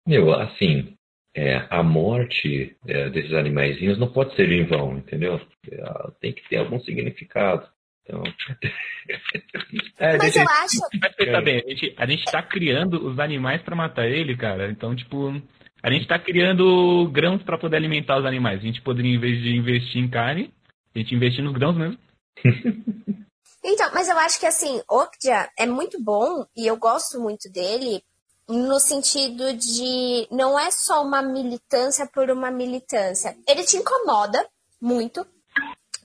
Meu, 0.07 0.32
assim, 0.32 0.94
é, 1.34 1.66
a 1.68 1.82
morte 1.82 2.76
é, 2.86 3.11
desses 3.11 3.34
animaizinhos 3.34 3.99
não 3.99 4.11
pode 4.11 4.34
ser 4.36 4.51
em 4.51 4.64
vão, 4.64 4.96
entendeu? 4.96 5.40
É, 5.70 6.11
tem 6.20 6.32
que 6.32 6.49
ter 6.49 6.59
algum 6.59 6.78
significado. 6.80 7.66
Então... 8.05 8.22
é, 9.99 10.16
Mas 10.16 10.32
gente, 10.32 10.44
eu 10.44 10.51
acho. 10.51 10.80
Mas 11.03 11.14
pensa 11.16 11.40
bem, 11.42 11.62
a 11.64 11.68
gente, 11.68 11.94
a 11.96 12.07
gente 12.07 12.24
tá 12.24 12.42
criando 12.42 13.07
os 13.07 13.18
animais 13.18 13.61
para 13.61 13.76
matar 13.76 14.07
ele, 14.07 14.36
cara. 14.36 14.70
Então, 14.70 14.94
tipo, 14.94 15.30
a 15.82 15.90
gente 15.90 16.07
tá 16.07 16.18
criando 16.18 17.11
grãos 17.12 17.42
para 17.42 17.59
poder 17.59 17.76
alimentar 17.76 18.18
os 18.18 18.24
animais. 18.24 18.61
A 18.61 18.66
gente 18.66 18.80
poderia, 18.82 19.14
em 19.14 19.18
vez 19.18 19.42
de 19.42 19.55
investir 19.55 20.03
em 20.03 20.09
carne, 20.09 20.51
a 20.99 21.03
gente 21.03 21.14
investir 21.14 21.44
nos 21.44 21.55
grãos 21.55 21.76
mesmo. 21.76 21.99
então, 23.64 23.90
mas 23.94 24.09
eu 24.09 24.18
acho 24.18 24.38
que 24.38 24.46
assim, 24.46 24.82
Okja 24.88 25.51
é 25.57 25.66
muito 25.66 26.03
bom 26.03 26.44
e 26.57 26.66
eu 26.66 26.76
gosto 26.76 27.20
muito 27.20 27.51
dele 27.51 28.03
no 28.49 28.80
sentido 28.80 29.53
de 29.53 30.26
não 30.30 30.59
é 30.59 30.70
só 30.70 31.03
uma 31.03 31.20
militância 31.20 32.07
por 32.07 32.30
uma 32.30 32.51
militância. 32.51 33.36
Ele 33.46 33.62
te 33.62 33.76
incomoda 33.76 34.49
muito, 34.80 35.26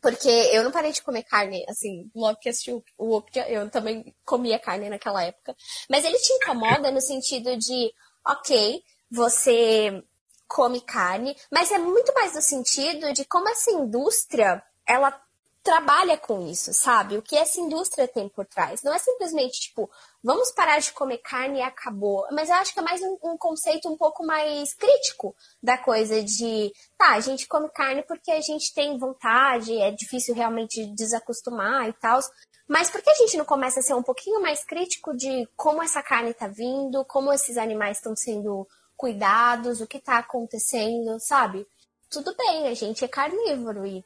porque 0.01 0.27
eu 0.27 0.63
não 0.63 0.71
parei 0.71 0.91
de 0.91 1.01
comer 1.01 1.23
carne, 1.23 1.65
assim, 1.69 2.11
logo 2.13 2.39
que 2.39 2.49
assisti 2.49 2.71
o 2.71 3.15
Okja, 3.15 3.47
eu 3.49 3.69
também 3.69 4.13
comia 4.25 4.59
carne 4.59 4.89
naquela 4.89 5.23
época. 5.23 5.55
Mas 5.89 6.03
ele 6.03 6.17
te 6.17 6.33
incomoda 6.33 6.91
no 6.91 6.99
sentido 6.99 7.55
de, 7.55 7.93
ok, 8.27 8.83
você 9.09 10.03
come 10.45 10.81
carne, 10.81 11.35
mas 11.51 11.71
é 11.71 11.77
muito 11.77 12.13
mais 12.13 12.35
no 12.35 12.41
sentido 12.41 13.13
de 13.13 13.23
como 13.25 13.49
essa 13.49 13.71
indústria 13.71 14.61
ela 14.93 15.21
trabalha 15.63 16.17
com 16.17 16.45
isso, 16.45 16.73
sabe? 16.73 17.17
O 17.17 17.21
que 17.21 17.37
essa 17.37 17.59
indústria 17.59 18.05
tem 18.05 18.27
por 18.27 18.45
trás. 18.45 18.83
Não 18.83 18.93
é 18.93 18.99
simplesmente 18.99 19.61
tipo, 19.61 19.89
vamos 20.21 20.51
parar 20.51 20.79
de 20.79 20.91
comer 20.91 21.19
carne 21.19 21.59
e 21.59 21.61
acabou. 21.61 22.27
Mas 22.31 22.49
eu 22.49 22.55
acho 22.55 22.73
que 22.73 22.79
é 22.79 22.83
mais 22.83 23.01
um, 23.01 23.17
um, 23.23 23.37
conceito 23.37 23.87
um 23.87 23.97
pouco 23.97 24.25
mais 24.25 24.73
crítico 24.73 25.33
da 25.61 25.77
coisa 25.77 26.21
de, 26.21 26.73
tá, 26.97 27.13
a 27.13 27.19
gente 27.21 27.47
come 27.47 27.69
carne 27.69 28.03
porque 28.03 28.29
a 28.29 28.41
gente 28.41 28.73
tem 28.73 28.97
vontade, 28.97 29.77
é 29.79 29.89
difícil 29.91 30.35
realmente 30.35 30.85
desacostumar 30.87 31.87
e 31.87 31.93
tal. 31.93 32.19
Mas 32.67 32.89
por 32.89 33.01
que 33.01 33.09
a 33.09 33.15
gente 33.15 33.37
não 33.37 33.45
começa 33.45 33.79
a 33.79 33.83
ser 33.83 33.93
um 33.93 34.03
pouquinho 34.03 34.41
mais 34.41 34.65
crítico 34.65 35.15
de 35.15 35.47
como 35.55 35.81
essa 35.81 36.03
carne 36.03 36.31
está 36.31 36.47
vindo, 36.47 37.05
como 37.05 37.31
esses 37.31 37.57
animais 37.57 37.97
estão 37.97 38.15
sendo 38.15 38.67
cuidados, 38.97 39.79
o 39.79 39.87
que 39.87 39.97
está 39.97 40.17
acontecendo, 40.17 41.17
sabe? 41.19 41.65
Tudo 42.09 42.35
bem, 42.35 42.67
a 42.67 42.73
gente 42.73 43.03
é 43.03 43.07
carnívoro 43.07 43.85
e 43.85 44.03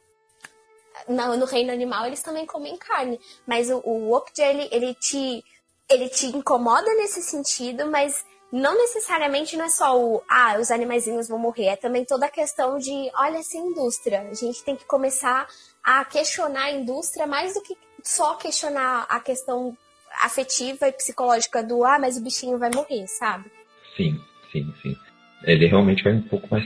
no, 1.08 1.36
no, 1.36 1.46
reino 1.46 1.72
animal 1.72 2.06
eles 2.06 2.22
também 2.22 2.46
comem 2.46 2.76
carne. 2.76 3.20
Mas 3.46 3.70
o, 3.70 3.78
o 3.84 4.12
Okja, 4.14 4.44
ele, 4.44 4.68
ele, 4.70 4.94
te, 4.94 5.44
ele 5.90 6.08
te 6.08 6.26
incomoda 6.26 6.92
nesse 6.94 7.22
sentido, 7.22 7.86
mas 7.86 8.24
não 8.50 8.76
necessariamente 8.76 9.56
não 9.56 9.66
é 9.66 9.68
só 9.68 9.98
o 9.98 10.22
ah, 10.28 10.56
os 10.58 10.70
animaizinhos 10.70 11.28
vão 11.28 11.38
morrer, 11.38 11.66
é 11.66 11.76
também 11.76 12.04
toda 12.04 12.26
a 12.26 12.30
questão 12.30 12.78
de 12.78 13.10
olha 13.14 13.38
essa 13.38 13.58
indústria. 13.58 14.22
A 14.22 14.34
gente 14.34 14.64
tem 14.64 14.76
que 14.76 14.86
começar 14.86 15.46
a 15.84 16.04
questionar 16.04 16.64
a 16.64 16.72
indústria 16.72 17.26
mais 17.26 17.54
do 17.54 17.62
que 17.62 17.76
só 18.02 18.34
questionar 18.36 19.06
a 19.08 19.20
questão 19.20 19.76
afetiva 20.22 20.88
e 20.88 20.92
psicológica 20.92 21.62
do 21.62 21.84
ah, 21.84 21.98
mas 21.98 22.16
o 22.16 22.22
bichinho 22.22 22.58
vai 22.58 22.70
morrer, 22.74 23.06
sabe? 23.06 23.50
Sim, 23.96 24.18
sim, 24.50 24.72
sim. 24.82 24.96
Ele 25.44 25.66
realmente 25.66 26.02
vai 26.02 26.14
um 26.14 26.22
pouco 26.22 26.48
mais 26.50 26.64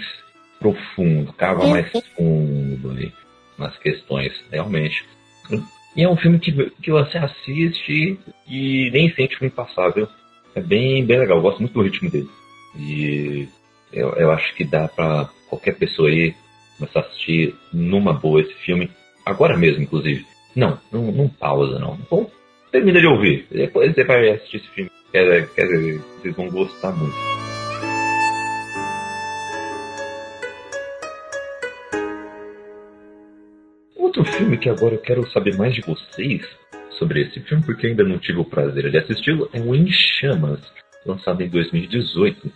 profundo, 0.59 1.33
cava 1.33 1.67
mais 1.67 1.91
fundo 2.17 2.91
ali 2.91 3.13
nas 3.59 3.77
questões, 3.79 4.33
realmente. 4.51 5.05
E 5.97 6.03
é 6.03 6.09
um 6.09 6.17
filme 6.17 6.39
que, 6.39 6.53
que 6.83 6.91
você 6.91 7.19
assiste 7.19 8.19
e 8.49 8.91
nem 8.91 9.13
sente 9.15 9.37
filme 9.37 9.51
passável. 9.51 10.09
É 10.55 10.61
bem, 10.61 11.05
bem 11.05 11.19
legal, 11.19 11.39
eu 11.39 11.43
gosto 11.43 11.61
muito 11.61 11.75
do 11.75 11.83
ritmo 11.83 12.11
dele. 12.11 12.29
E 12.79 13.49
eu, 13.93 14.11
eu 14.15 14.31
acho 14.31 14.55
que 14.55 14.65
dá 14.65 14.89
pra 14.89 15.29
qualquer 15.49 15.77
pessoa 15.77 16.09
aí 16.09 16.35
começar 16.79 17.01
a 17.01 17.03
assistir 17.03 17.55
numa 17.73 18.13
boa 18.13 18.41
esse 18.41 18.55
filme, 18.55 18.91
agora 19.25 19.57
mesmo, 19.57 19.83
inclusive. 19.83 20.27
Não, 20.57 20.79
não, 20.91 21.13
não 21.13 21.29
pausa, 21.29 21.79
não. 21.79 21.99
Bom, 22.11 22.31
termina 22.71 23.01
de 23.01 23.07
ouvir, 23.07 23.47
depois 23.51 23.95
você 23.95 24.05
vai 24.05 24.31
assistir 24.31 24.59
esse 24.59 24.69
filme. 24.69 24.91
Quer 25.13 25.45
dizer, 25.45 25.99
vocês 25.99 26.35
vão 26.35 26.49
gostar 26.49 26.93
muito. 26.93 27.32
Outro 34.15 34.31
filme 34.35 34.59
que 34.59 34.69
agora 34.69 34.95
eu 34.95 35.01
quero 35.01 35.27
saber 35.31 35.57
mais 35.57 35.75
de 35.75 35.81
vocês 35.81 36.47
sobre 36.99 37.23
esse 37.23 37.41
filme, 37.41 37.65
porque 37.65 37.87
ainda 37.87 38.05
não 38.05 38.19
tive 38.19 38.41
o 38.41 38.45
prazer 38.45 38.91
de 38.91 38.99
assisti-lo, 38.99 39.49
é 39.55 39.59
o 39.59 39.75
Em 39.75 39.91
Chamas, 39.91 40.61
lançado 41.07 41.43
em 41.43 41.49
2018. 41.49 42.53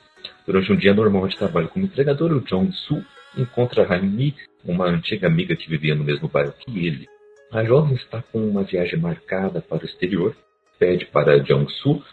Durante 0.47 0.71
um 0.71 0.77
dia 0.77 0.93
normal 0.93 1.27
de 1.29 1.39
trabalho 1.39 1.71
como 1.71 1.87
entregador, 1.87 2.31
o 2.31 2.43
John 2.43 2.71
Su 2.71 3.03
encontra 3.39 3.87
Raimi, 3.87 4.37
uma 4.67 4.85
antiga 4.85 5.29
amiga 5.29 5.57
que 5.57 5.71
vivia 5.71 5.95
no 5.95 6.05
mesmo 6.05 6.29
bairro 6.29 6.53
que 6.59 6.87
ele. 6.87 7.07
A 7.51 7.65
jovem 7.65 7.95
está 7.95 8.21
com 8.21 8.47
uma 8.47 8.63
viagem 8.63 8.99
marcada 8.99 9.63
para 9.63 9.83
o 9.83 9.87
exterior, 9.87 10.37
pede 10.79 11.07
para 11.07 11.41
John 11.41 11.67
Su 11.71 12.05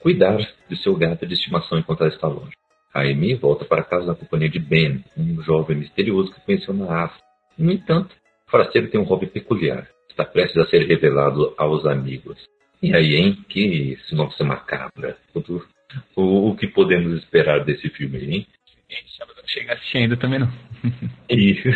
cuidar 0.00 0.38
de 0.70 0.82
seu 0.82 0.96
gato 0.96 1.26
de 1.26 1.34
estimação 1.34 1.78
enquanto 1.78 2.00
ela 2.00 2.14
está 2.14 2.26
longe. 2.26 2.56
Raimi 2.94 3.34
volta 3.34 3.66
para 3.66 3.84
casa 3.84 4.06
na 4.06 4.14
companhia 4.14 4.48
de 4.48 4.58
Ben, 4.58 5.04
um 5.18 5.42
jovem 5.42 5.76
misterioso 5.76 6.32
que 6.32 6.40
conheceu 6.40 6.72
na 6.72 7.04
África. 7.04 7.28
No 7.58 7.70
entanto, 7.70 8.19
Forasteiro 8.50 8.90
tem 8.90 9.00
um 9.00 9.04
hobby 9.04 9.26
peculiar. 9.26 9.88
Está 10.08 10.24
prestes 10.24 10.58
a 10.58 10.68
ser 10.68 10.86
revelado 10.86 11.54
aos 11.56 11.86
amigos. 11.86 12.38
E 12.82 12.94
aí, 12.94 13.14
hein? 13.14 13.44
Que 13.48 13.98
sinopse 14.08 14.42
macabra. 14.42 15.16
O, 15.34 15.40
o, 16.16 16.50
o 16.50 16.56
que 16.56 16.66
podemos 16.66 17.22
esperar 17.22 17.64
desse 17.64 17.88
filme, 17.90 18.18
hein? 18.18 18.46
Não 19.20 19.46
chega 19.46 19.74
assistindo 19.74 20.16
também 20.16 20.40
não. 20.40 20.48
Isso. 21.28 21.68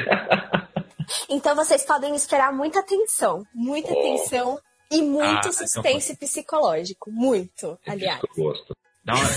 então 1.30 1.54
vocês 1.54 1.84
podem 1.84 2.14
esperar 2.14 2.52
muita 2.52 2.80
atenção. 2.80 3.44
Muita 3.54 3.92
oh. 3.92 3.98
atenção 3.98 4.58
e 4.90 5.02
muito 5.02 5.24
ah, 5.24 5.38
então 5.38 5.52
suspense 5.52 6.12
então 6.12 6.26
psicológico. 6.26 7.10
Muito, 7.10 7.78
é 7.86 7.92
aliás. 7.92 8.20
eu 8.22 8.44
gosto. 8.44 8.76
Dá 9.04 9.14
uma... 9.14 9.28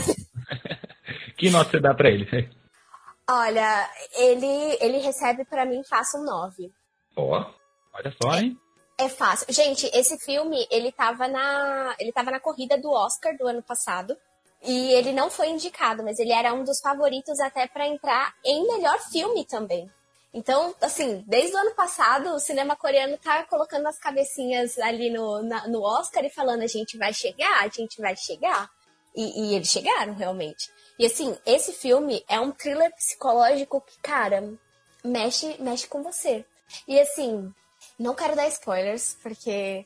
que 1.38 1.50
nota 1.50 1.72
você 1.72 1.80
dá 1.80 1.94
pra 1.94 2.10
ele? 2.10 2.50
Olha, 3.30 3.90
ele, 4.16 4.78
ele 4.80 4.98
recebe 5.00 5.44
para 5.46 5.66
mim, 5.66 5.84
faça 5.84 6.18
um 6.18 6.24
9. 6.24 6.72
Ó, 7.18 7.46
olha 7.94 8.16
só, 8.22 8.36
hein? 8.36 8.58
É 9.00 9.10
fácil. 9.10 9.46
Gente, 9.54 9.90
esse 9.94 10.18
filme, 10.20 10.68
ele 10.72 10.92
tava 10.92 11.28
na, 11.28 11.96
ele 12.00 12.12
tava 12.12 12.32
na 12.32 12.40
corrida 12.40 12.78
do 12.78 12.92
Oscar 12.92 13.36
do 13.38 13.48
ano 13.48 13.62
passado. 13.62 14.18
E 14.64 14.92
ele 14.94 15.12
não 15.12 15.30
foi 15.30 15.50
indicado, 15.50 16.04
mas 16.04 16.18
ele 16.18 16.32
era 16.32 16.52
um 16.52 16.64
dos 16.64 16.80
favoritos 16.80 17.40
até 17.40 17.68
para 17.68 17.88
entrar 17.88 18.34
em 18.44 18.66
melhor 18.66 19.00
filme 19.12 19.46
também. 19.46 19.90
Então, 20.34 20.76
assim, 20.82 21.24
desde 21.28 21.56
o 21.56 21.60
ano 21.60 21.74
passado, 21.76 22.34
o 22.34 22.40
cinema 22.40 22.76
coreano 22.76 23.18
tá 23.18 23.44
colocando 23.44 23.88
as 23.88 24.00
cabecinhas 24.00 24.78
ali 24.80 25.10
no, 25.10 25.42
na, 25.44 25.68
no 25.68 25.82
Oscar 25.82 26.26
e 26.26 26.30
falando: 26.30 26.64
a 26.64 26.68
gente 26.68 26.98
vai 26.98 27.14
chegar, 27.14 27.64
a 27.64 27.68
gente 27.70 28.02
vai 28.02 28.16
chegar. 28.16 28.70
E, 29.16 29.42
e, 29.42 29.56
eles 29.56 29.70
chegaram, 29.70 30.14
realmente. 30.14 30.72
E, 31.00 31.06
assim, 31.06 31.36
esse 31.46 31.74
filme 31.74 32.24
é 32.28 32.40
um 32.40 32.52
thriller 32.52 32.94
psicológico 32.96 33.82
que, 33.82 34.00
cara, 34.00 34.54
mexe, 35.04 35.56
mexe 35.60 35.88
com 35.88 36.04
você. 36.04 36.46
E 36.88 37.00
assim, 37.00 37.54
não 37.98 38.14
quero 38.14 38.36
dar 38.36 38.48
spoilers, 38.48 39.18
porque 39.22 39.86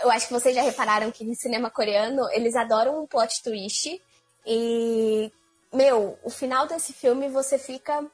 eu 0.00 0.10
acho 0.10 0.26
que 0.26 0.32
vocês 0.32 0.54
já 0.54 0.62
repararam 0.62 1.10
que 1.10 1.24
no 1.24 1.34
cinema 1.34 1.70
coreano 1.70 2.28
eles 2.30 2.54
adoram 2.54 3.02
um 3.02 3.06
plot 3.06 3.42
twist. 3.42 4.00
E, 4.46 5.30
meu, 5.72 6.18
o 6.22 6.30
final 6.30 6.66
desse 6.66 6.92
filme 6.92 7.28
você 7.28 7.58
fica. 7.58 8.04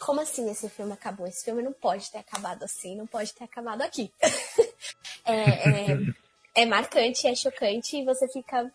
Como 0.00 0.20
assim 0.20 0.50
esse 0.50 0.68
filme 0.68 0.92
acabou? 0.92 1.26
Esse 1.26 1.44
filme 1.44 1.62
não 1.62 1.72
pode 1.72 2.10
ter 2.10 2.18
acabado 2.18 2.62
assim, 2.64 2.96
não 2.96 3.06
pode 3.06 3.32
ter 3.32 3.44
acabado 3.44 3.82
aqui. 3.82 4.12
é, 5.24 5.34
é, 5.34 5.98
é 6.54 6.66
marcante, 6.66 7.26
é 7.26 7.34
chocante 7.34 7.96
e 7.96 8.04
você 8.04 8.28
fica. 8.28 8.70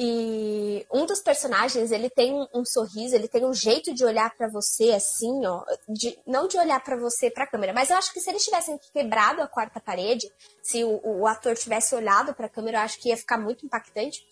E 0.00 0.86
um 0.94 1.04
dos 1.06 1.20
personagens, 1.20 1.90
ele 1.90 2.08
tem 2.08 2.32
um 2.54 2.64
sorriso, 2.64 3.16
ele 3.16 3.26
tem 3.26 3.44
um 3.44 3.52
jeito 3.52 3.92
de 3.92 4.04
olhar 4.04 4.32
para 4.36 4.46
você 4.46 4.92
assim, 4.92 5.44
ó, 5.44 5.64
de, 5.88 6.16
não 6.24 6.46
de 6.46 6.56
olhar 6.56 6.78
para 6.84 6.96
você 6.96 7.28
para 7.28 7.42
a 7.42 7.46
câmera, 7.48 7.72
mas 7.72 7.90
eu 7.90 7.96
acho 7.96 8.12
que 8.12 8.20
se 8.20 8.30
eles 8.30 8.44
tivessem 8.44 8.78
quebrado 8.92 9.42
a 9.42 9.48
quarta 9.48 9.80
parede, 9.80 10.30
se 10.62 10.84
o, 10.84 11.00
o 11.04 11.26
ator 11.26 11.56
tivesse 11.56 11.96
olhado 11.96 12.32
para 12.32 12.46
a 12.46 12.48
câmera, 12.48 12.78
eu 12.78 12.82
acho 12.82 13.00
que 13.00 13.08
ia 13.08 13.16
ficar 13.16 13.38
muito 13.38 13.66
impactante 13.66 14.24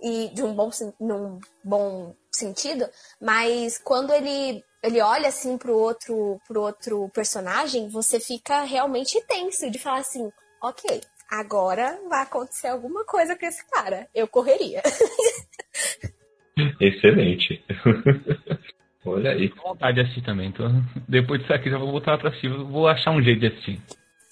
e 0.00 0.28
de 0.28 0.44
um 0.44 0.54
bom 0.54 0.70
num 1.00 1.40
bom 1.64 2.14
sentido, 2.30 2.88
mas 3.20 3.78
quando 3.78 4.12
ele 4.12 4.64
ele 4.80 5.00
olha 5.00 5.28
assim 5.28 5.58
pro 5.58 5.76
outro 5.76 6.40
pro 6.46 6.62
outro 6.62 7.08
personagem, 7.08 7.88
você 7.88 8.20
fica 8.20 8.62
realmente 8.62 9.20
tenso 9.26 9.68
de 9.68 9.78
falar 9.80 9.98
assim, 9.98 10.30
OK, 10.62 11.00
agora 11.30 11.98
vai 12.08 12.22
acontecer 12.22 12.68
alguma 12.68 13.04
coisa 13.04 13.38
com 13.38 13.46
esse 13.46 13.64
cara. 13.70 14.08
Eu 14.14 14.26
correria. 14.26 14.82
Excelente. 16.80 17.64
Olha 19.04 19.30
aí. 19.30 19.48
Tô 19.48 19.62
vontade 19.62 19.94
de 19.94 20.00
assistir 20.02 20.22
também. 20.22 20.52
Tô... 20.52 20.64
Depois 21.08 21.40
disso 21.40 21.52
aqui 21.52 21.70
já 21.70 21.78
vou 21.78 21.90
voltar 21.90 22.18
pra 22.18 22.28
assistir. 22.30 22.48
Vou 22.48 22.86
achar 22.88 23.12
um 23.12 23.22
jeito 23.22 23.40
de 23.40 23.46
assistir. 23.46 23.80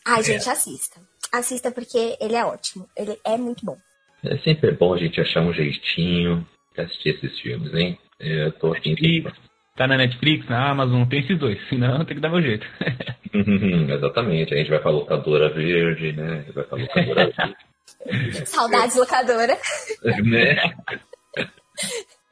Ai, 0.05 0.23
gente, 0.23 0.49
é. 0.49 0.53
assista. 0.53 1.01
Assista 1.33 1.71
porque 1.71 2.17
ele 2.21 2.35
é 2.35 2.45
ótimo. 2.45 2.89
Ele 2.97 3.19
é 3.25 3.37
muito 3.37 3.65
bom. 3.65 3.77
É 4.25 4.37
sempre 4.39 4.73
bom 4.73 4.95
a 4.95 4.99
gente 4.99 5.21
achar 5.21 5.43
um 5.43 5.53
jeitinho 5.53 6.47
de 6.75 6.81
assistir 6.81 7.11
esses 7.11 7.39
filmes, 7.41 7.73
hein? 7.75 7.99
Eu 8.19 8.53
tô 8.53 8.73
aqui. 8.73 9.25
Tá 9.79 9.87
na 9.87 9.97
Netflix, 9.97 10.45
na 10.49 10.71
Amazon, 10.71 11.05
tem 11.05 11.21
esses 11.21 11.39
dois. 11.39 11.57
Senão 11.69 12.05
tem 12.05 12.17
que 12.17 12.21
dar 12.21 12.31
meu 12.31 12.43
jeito. 12.43 12.67
Exatamente. 13.33 14.53
A 14.53 14.57
gente 14.57 14.71
vai 14.71 14.81
pra 14.81 14.91
locadora 14.91 15.51
verde, 15.51 16.13
né? 16.15 16.45
Vai 16.53 16.65
pra 16.65 16.79
locadora 16.79 17.31
verde. 18.05 18.47
Saudades 18.47 18.97
locadora. 18.97 19.57
né? 20.25 20.75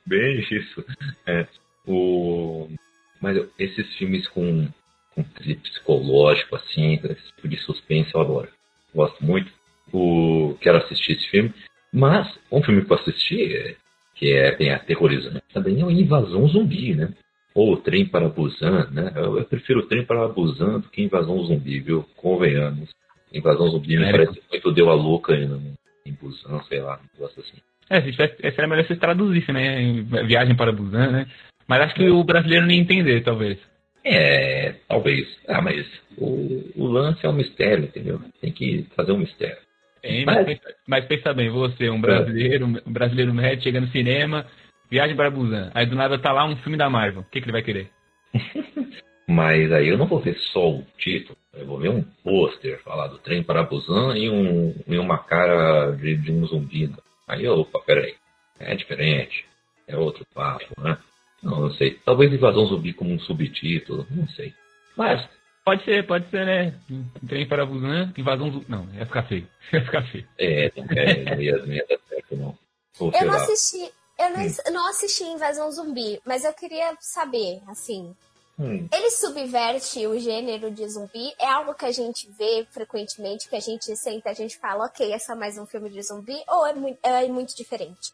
Bem 0.05 0.41
isso. 0.41 0.85
É, 1.25 1.47
o... 1.87 2.69
Mas 3.23 3.41
esses 3.61 3.95
filmes 3.95 4.27
com, 4.27 4.69
com 5.15 5.23
psicológico, 5.23 6.57
assim, 6.57 6.95
esse 6.95 7.33
tipo 7.37 7.47
de 7.47 7.59
suspense, 7.59 8.13
eu 8.13 8.23
adoro. 8.23 8.49
Gosto 8.93 9.25
muito. 9.25 9.53
O... 9.93 10.57
Quero 10.61 10.79
assistir 10.79 11.13
esse 11.13 11.29
filme. 11.29 11.55
Mas 11.93 12.27
um 12.51 12.61
filme 12.61 12.85
que 12.85 12.93
eu 12.93 12.97
assisti, 12.97 13.57
é, 13.57 13.77
que 14.17 14.33
é 14.33 14.57
bem 14.57 14.73
aterrorizante, 14.73 15.45
também 15.55 15.81
é 15.81 15.85
o 15.85 15.91
Invasão 15.93 16.49
Zumbi, 16.49 16.93
né? 16.93 17.15
Ou 17.57 17.73
o 17.73 17.77
Trem 17.79 18.05
para 18.05 18.29
Busan, 18.29 18.87
né? 18.93 19.13
Eu, 19.17 19.39
eu 19.39 19.45
prefiro 19.47 19.81
o 19.81 19.87
Trem 19.87 20.05
para 20.05 20.29
Busan 20.29 20.79
do 20.81 20.91
que 20.91 21.03
Invasão 21.03 21.43
Zumbi, 21.43 21.81
viu? 21.81 22.05
Convenhamos. 22.15 22.91
Invasão 23.33 23.71
Zumbi 23.71 23.97
me 23.97 24.05
É, 24.05 24.11
parece 24.11 24.43
muito 24.51 24.73
deu 24.73 24.91
a 24.91 24.95
louca 24.95 25.35
em, 25.35 25.73
em 26.05 26.13
Busan, 26.13 26.61
sei 26.69 26.81
lá, 26.81 27.01
um 27.01 27.19
negócio 27.19 27.41
assim. 27.43 27.57
É, 27.89 28.03
se 28.03 28.13
tivesse, 28.13 28.37
seria 28.43 28.67
melhor 28.67 28.85
se 28.85 28.95
traduzisse, 28.97 29.51
né? 29.53 29.81
em 29.81 30.03
Viagem 30.27 30.55
para 30.55 30.71
Busan, 30.71 31.11
né? 31.11 31.27
Mas 31.67 31.81
acho 31.81 31.95
que 31.95 32.07
o 32.11 32.23
brasileiro 32.23 32.67
não 32.67 32.73
ia 32.73 32.81
entender, 32.81 33.23
talvez. 33.23 33.59
É, 34.05 34.75
talvez. 34.87 35.27
Ah, 35.49 35.63
mas 35.63 35.87
o, 36.19 36.63
o 36.77 36.87
lance 36.87 37.25
é 37.25 37.29
um 37.31 37.33
mistério, 37.33 37.85
entendeu? 37.85 38.21
Tem 38.39 38.53
que 38.53 38.87
fazer 38.95 39.13
um 39.13 39.19
mistério. 39.19 39.57
Tem, 40.03 40.27
Mas- 40.27 40.37
mas, 40.37 40.47
pensa, 40.47 40.75
mas 40.87 41.05
pensa 41.07 41.33
bem, 41.33 41.49
você, 41.49 41.89
um 41.89 42.01
brasileiro, 42.03 42.67
um 42.67 42.93
brasileiro 42.93 43.33
médio, 43.33 43.65
chega 43.65 43.81
no 43.81 43.89
cinema, 43.89 44.45
Viagem 44.91 45.17
para 45.17 45.31
Busan. 45.31 45.71
Aí 45.75 45.87
do 45.87 45.97
nada 45.97 46.19
tá 46.19 46.33
lá 46.33 46.45
um 46.45 46.57
filme 46.57 46.77
da 46.79 46.89
Marvel. 46.91 47.23
O 47.23 47.25
que, 47.25 47.41
que 47.41 47.47
ele 47.47 47.53
vai 47.53 47.63
querer? 47.63 47.91
Mas 49.29 49.73
aí 49.73 49.89
eu 49.89 49.99
não 49.99 50.07
vou 50.07 50.21
ver 50.21 50.37
só 50.53 50.71
o 50.71 50.87
título. 50.97 51.37
Eu 51.53 51.67
vou 51.67 51.79
ver 51.79 51.89
um 51.89 52.03
pôster 52.23 52.81
falar 52.83 53.09
do 53.09 53.19
trem 53.19 53.43
para 53.43 53.63
Busan 53.65 54.17
e, 54.17 54.31
um, 54.31 54.75
e 54.87 54.99
uma 54.99 55.19
cara 55.19 55.91
de, 55.93 56.17
de 56.17 56.31
um 56.31 56.47
zumbi. 56.47 56.93
Aí, 57.27 57.47
opa, 57.49 57.81
peraí. 57.81 58.15
É 58.61 58.75
diferente. 58.77 59.45
É 59.89 59.97
outro 59.97 60.25
papo, 60.35 60.81
né? 60.81 60.97
Não, 61.43 61.63
não 61.63 61.71
sei. 61.73 61.99
Talvez 62.05 62.33
invasão 62.33 62.67
zumbi 62.67 62.93
como 62.93 63.13
um 63.13 63.19
subtítulo. 63.21 64.07
Não 64.11 64.29
sei. 64.29 64.55
Mas, 64.97 65.29
Pode 65.67 65.85
ser, 65.85 66.07
pode 66.07 66.31
ser, 66.31 66.47
né? 66.47 66.75
Trem 67.29 67.45
para 67.49 67.67
Busan, 67.67 68.13
invasão 68.17 68.49
do... 68.51 68.65
Não, 68.69 68.89
ia 68.95 69.05
ficar 69.05 69.25
feio. 69.25 69.49
Ia 69.73 69.85
ficar 69.85 70.03
feio. 70.13 70.25
é, 70.39 70.71
não, 70.77 70.85
é, 70.97 71.25
não, 71.25 71.43
ia, 71.43 71.59
não 71.59 71.73
ia 71.73 71.85
dar 71.89 71.99
certo, 72.09 72.37
não. 72.37 72.57
Ou 73.01 73.09
Eu 73.09 73.13
sei 73.13 73.27
não 73.27 73.35
lá. 73.35 73.43
assisti. 73.43 73.93
Eu 74.19 74.31
não, 74.31 74.41
Hum. 74.41 74.73
não 74.73 74.89
assisti 74.89 75.25
Invasão 75.25 75.71
Zumbi, 75.71 76.21
mas 76.25 76.45
eu 76.45 76.53
queria 76.53 76.97
saber, 77.01 77.61
assim, 77.69 78.15
Hum, 78.59 78.89
ele 78.91 79.11
subverte 79.11 80.07
o 80.07 80.19
gênero 80.19 80.71
de 80.71 80.89
zumbi? 80.89 81.35
É 81.39 81.47
algo 81.47 81.75
que 81.75 81.85
a 81.85 81.93
gente 81.93 82.27
vê 82.39 82.67
frequentemente, 82.71 83.49
que 83.51 83.57
a 83.57 83.61
gente 83.61 83.95
senta, 83.97 84.31
a 84.31 84.35
gente 84.35 84.57
fala, 84.59 84.87
ok, 84.87 85.13
é 85.13 85.19
só 85.19 85.37
mais 85.37 85.59
um 85.59 85.67
filme 85.67 85.91
de 85.91 86.01
zumbi, 86.03 86.43
ou 86.49 86.67
é 86.67 86.73
muito, 86.73 86.99
é 87.03 87.29
muito 87.29 87.55
diferente? 87.55 88.13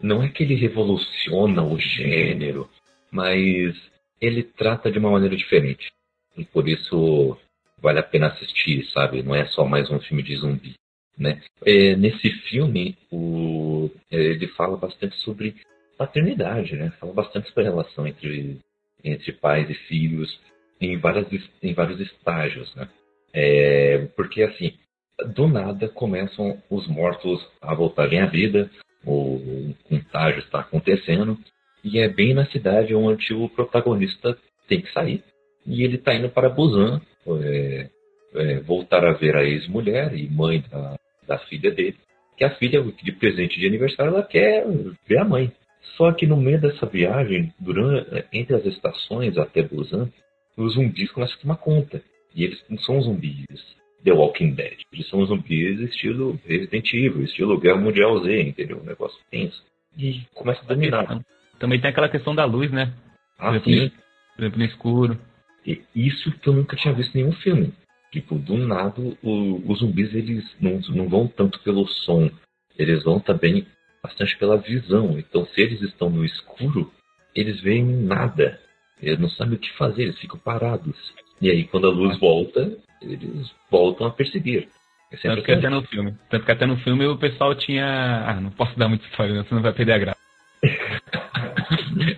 não 0.00 0.22
é 0.22 0.28
que 0.28 0.42
ele 0.42 0.54
revoluciona 0.54 1.62
o 1.62 1.78
gênero, 1.78 2.68
mas 3.10 3.76
ele 4.20 4.42
trata 4.42 4.90
de 4.90 4.98
uma 4.98 5.10
maneira 5.10 5.36
diferente. 5.36 5.92
E 6.36 6.44
por 6.44 6.66
isso 6.68 7.36
vale 7.78 7.98
a 7.98 8.02
pena 8.02 8.28
assistir, 8.28 8.90
sabe? 8.92 9.22
Não 9.22 9.34
é 9.34 9.46
só 9.48 9.64
mais 9.66 9.90
um 9.90 10.00
filme 10.00 10.22
de 10.22 10.36
zumbi, 10.36 10.74
né? 11.18 11.40
É, 11.64 11.96
nesse 11.96 12.30
filme, 12.48 12.96
o, 13.10 13.90
é, 14.10 14.16
ele 14.16 14.48
fala 14.48 14.76
bastante 14.76 15.16
sobre 15.16 15.54
paternidade, 15.96 16.76
né? 16.76 16.92
Fala 17.00 17.12
bastante 17.12 17.48
sobre 17.48 17.64
a 17.64 17.70
relação 17.70 18.06
entre, 18.06 18.58
entre 19.02 19.32
pais 19.32 19.68
e 19.70 19.74
filhos 19.74 20.38
em, 20.80 20.96
várias, 20.98 21.26
em 21.62 21.72
vários 21.72 22.00
estágios, 22.00 22.74
né? 22.74 22.88
É, 23.32 24.08
porque, 24.16 24.42
assim, 24.42 24.74
do 25.34 25.48
nada 25.48 25.88
começam 25.88 26.62
os 26.70 26.86
mortos 26.86 27.46
a 27.60 27.74
voltarem 27.74 28.20
à 28.20 28.26
vida, 28.26 28.70
o 29.04 29.74
contágio 29.84 30.40
está 30.40 30.60
acontecendo, 30.60 31.38
e 31.82 31.98
é 31.98 32.08
bem 32.08 32.34
na 32.34 32.46
cidade 32.46 32.94
onde 32.94 33.32
o 33.32 33.48
protagonista 33.48 34.36
tem 34.68 34.80
que 34.80 34.92
sair. 34.92 35.22
E 35.66 35.82
ele 35.82 35.96
está 35.96 36.14
indo 36.14 36.28
para 36.28 36.48
Busan, 36.48 37.00
é, 37.26 37.88
é, 38.34 38.60
voltar 38.60 39.04
a 39.04 39.12
ver 39.12 39.36
a 39.36 39.44
ex-mulher 39.44 40.14
e 40.14 40.28
mãe 40.28 40.62
da, 40.70 40.96
da 41.26 41.38
filha 41.38 41.70
dele, 41.70 41.96
que 42.36 42.44
a 42.44 42.50
filha, 42.56 42.82
de 42.82 43.12
presente 43.12 43.58
de 43.58 43.66
aniversário, 43.66 44.12
ela 44.12 44.22
quer 44.22 44.64
ver 45.06 45.18
a 45.18 45.24
mãe. 45.24 45.52
Só 45.96 46.12
que 46.12 46.26
no 46.26 46.36
meio 46.36 46.60
dessa 46.60 46.86
viagem, 46.86 47.52
durante, 47.58 48.24
entre 48.32 48.56
as 48.56 48.66
estações 48.66 49.38
até 49.38 49.62
Busan, 49.62 50.10
os 50.56 50.74
zumbis 50.74 51.10
começam 51.10 51.36
a 51.36 51.40
tomar 51.40 51.56
conta. 51.56 52.02
E 52.34 52.44
eles 52.44 52.62
não 52.68 52.78
são 52.78 53.00
zumbis 53.00 53.46
The 54.04 54.12
Walking 54.12 54.54
Dead. 54.54 54.78
Eles 54.92 55.08
são 55.08 55.24
zumbis 55.24 55.80
estilo 55.80 56.38
Resident 56.44 56.92
Evil, 56.92 57.22
estilo 57.22 57.58
Guerra 57.58 57.78
Mundial 57.78 58.22
Z, 58.22 58.42
entendeu? 58.42 58.78
Um 58.78 58.84
negócio 58.84 59.18
tenso. 59.30 59.64
E 59.96 60.20
começa 60.34 60.60
a 60.62 60.66
dominar. 60.66 61.22
Também 61.58 61.80
tem 61.80 61.90
aquela 61.90 62.08
questão 62.08 62.34
da 62.34 62.44
luz, 62.44 62.70
né? 62.70 62.92
Ah, 63.38 63.58
sim. 63.60 63.90
Por 64.34 64.42
exemplo, 64.42 64.58
no 64.58 64.64
escuro. 64.64 65.18
E 65.64 65.82
isso 65.94 66.30
que 66.38 66.48
eu 66.48 66.52
nunca 66.52 66.76
tinha 66.76 66.94
visto 66.94 67.14
em 67.14 67.22
nenhum 67.22 67.32
filme. 67.32 67.72
Tipo, 68.12 68.36
do 68.36 68.56
nada, 68.56 69.00
o- 69.22 69.62
os 69.70 69.80
zumbis 69.80 70.14
eles 70.14 70.44
não, 70.60 70.80
não 70.94 71.08
vão 71.08 71.26
tanto 71.26 71.58
pelo 71.60 71.86
som, 71.86 72.30
eles 72.78 73.02
vão 73.04 73.18
também 73.20 73.66
bastante 74.02 74.36
pela 74.38 74.56
visão. 74.56 75.18
Então, 75.18 75.44
se 75.46 75.60
eles 75.60 75.82
estão 75.82 76.08
no 76.08 76.24
escuro, 76.24 76.92
eles 77.34 77.60
veem 77.60 77.84
nada. 77.84 78.58
Eles 79.02 79.18
não 79.18 79.28
sabem 79.28 79.54
o 79.54 79.58
que 79.58 79.70
fazer, 79.76 80.04
eles 80.04 80.18
ficam 80.18 80.38
parados. 80.38 80.96
E 81.40 81.50
aí, 81.50 81.64
quando 81.64 81.86
a 81.86 81.90
luz 81.90 82.18
volta, 82.18 82.78
eles 83.02 83.52
voltam 83.70 84.06
a 84.06 84.10
perseguir. 84.10 84.68
É 85.12 85.16
Tanto 85.16 85.42
que 85.42 85.52
até 85.52 85.68
no 85.68 85.82
filme. 85.82 86.14
Tanto 86.30 86.44
que 86.46 86.52
até 86.52 86.66
no 86.66 86.76
filme 86.78 87.06
o 87.06 87.16
pessoal 87.18 87.54
tinha. 87.54 88.24
Ah, 88.26 88.40
não 88.40 88.50
posso 88.50 88.76
dar 88.78 88.88
muito 88.88 89.04
spoiler, 89.10 89.44
senão 89.44 89.62
vai 89.62 89.72
perder 89.72 89.92
a 89.92 89.98
graça. 89.98 90.15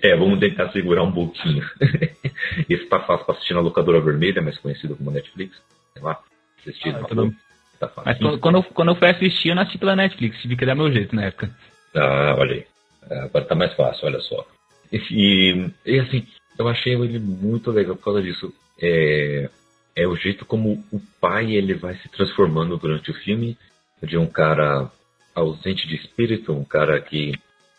É, 0.03 0.14
vamos 0.16 0.38
tentar 0.38 0.70
segurar 0.72 1.03
um 1.03 1.12
pouquinho. 1.12 1.64
Esse 2.68 2.86
tá 2.86 3.01
fácil 3.01 3.24
pra 3.26 3.34
assistir 3.34 3.55
na 3.55 3.61
locadora 3.61 4.01
vermelha, 4.01 4.40
mais 4.42 4.59
conhecido 4.59 4.96
como 4.96 5.11
Netflix. 5.11 5.61
Sei 5.94 6.03
lá, 6.03 6.20
assistir 6.61 6.94
Ah, 6.94 7.05
tudo- 7.05 7.26
boa. 7.26 7.34
Tá 7.80 7.88
fácil. 7.88 8.26
Mas 8.26 8.40
quando, 8.40 8.57
eu, 8.57 8.62
quando 8.64 8.88
eu 8.88 8.94
fui 8.96 9.09
assistir, 9.09 9.49
eu 9.51 9.55
não 9.55 9.62
assisti 9.62 9.78
pela 9.78 9.94
Netflix, 9.94 10.40
tive 10.42 10.57
que 10.57 10.66
dar 10.66 10.74
meu 10.74 10.90
jeito 10.92 11.14
na 11.14 11.26
época. 11.26 11.51
Ah, 11.94 12.34
olha 12.36 12.55
aí. 12.57 12.66
É, 13.09 13.20
Agora 13.20 13.44
tá 13.44 13.55
mais 13.55 13.72
fácil, 13.74 14.07
olha 14.07 14.20
só. 14.20 14.44
E, 14.92 15.70
e 15.86 15.99
assim, 16.01 16.26
eu 16.59 16.66
achei 16.68 16.94
ele 16.94 17.18
muito 17.20 17.70
legal 17.70 17.94
por 17.96 18.05
causa 18.05 18.22
disso. 18.22 18.53
É, 18.82 19.49
é 19.94 20.07
o 20.09 20.16
jeito 20.16 20.44
como 20.44 20.84
o 20.92 21.01
pai 21.20 21.53
ele 21.55 21.74
vai 21.74 21.94
se 21.96 22.09
transformando 22.09 22.76
durante 22.76 23.11
o 23.11 23.14
filme 23.14 23.57
de 24.03 24.16
um 24.16 24.26
cara 24.26 24.90
ausente 25.34 25.86
de 25.86 25.94
espírito, 25.96 26.53
um 26.53 26.64
cara 26.64 27.01
que 27.01 27.32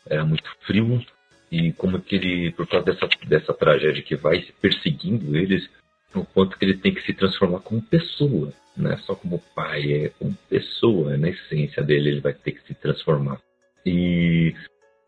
era 0.09 0.24
muito 0.24 0.49
frio 0.61 1.03
e 1.51 1.73
como 1.73 1.99
que 1.99 2.15
ele, 2.15 2.51
por 2.51 2.67
causa 2.67 2.85
dessa, 2.85 3.07
dessa 3.27 3.53
tragédia 3.53 4.03
que 4.03 4.15
vai 4.15 4.45
perseguindo 4.61 5.35
eles, 5.35 5.67
o 6.13 6.25
quanto 6.25 6.57
que 6.57 6.65
ele 6.65 6.77
tem 6.77 6.93
que 6.93 7.01
se 7.01 7.13
transformar 7.13 7.59
como 7.59 7.81
pessoa, 7.81 8.53
não 8.75 8.91
é 8.91 8.97
só 8.97 9.15
como 9.15 9.43
pai, 9.55 9.93
é 9.93 10.09
como 10.09 10.35
pessoa, 10.49 11.17
na 11.17 11.29
essência 11.29 11.83
dele 11.83 12.09
ele 12.09 12.21
vai 12.21 12.33
ter 12.33 12.53
que 12.53 12.67
se 12.67 12.73
transformar. 12.73 13.39
E, 13.85 14.53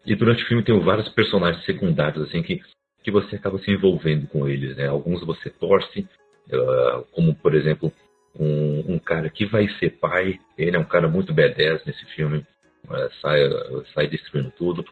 e 0.06 0.16
durante 0.16 0.44
o 0.44 0.48
filme 0.48 0.64
tem 0.64 0.78
vários 0.80 1.10
personagens 1.10 1.64
secundários 1.66 2.28
assim 2.28 2.42
que, 2.42 2.62
que 3.04 3.12
você 3.12 3.36
acaba 3.36 3.60
se 3.60 3.72
envolvendo 3.72 4.28
com 4.28 4.48
eles. 4.48 4.76
Né? 4.76 4.88
Alguns 4.88 5.26
você 5.26 5.50
torce, 5.50 6.08
ah, 6.52 7.04
como 7.12 7.36
por 7.36 7.56
exemplo 7.56 7.92
um, 8.38 8.96
um 8.96 9.00
cara 9.00 9.30
que 9.30 9.46
vai 9.46 9.68
ser 9.80 9.92
pai. 10.00 10.40
Ele 10.58 10.76
é 10.76 10.80
um 10.80 10.86
cara 10.86 11.08
muito 11.08 11.34
badass 11.34 11.84
nesse 11.86 12.06
filme, 12.16 12.46
ah, 12.90 13.10
sai, 13.22 13.40
sai 13.94 14.08
destruindo 14.08 14.52
tudo. 14.58 14.86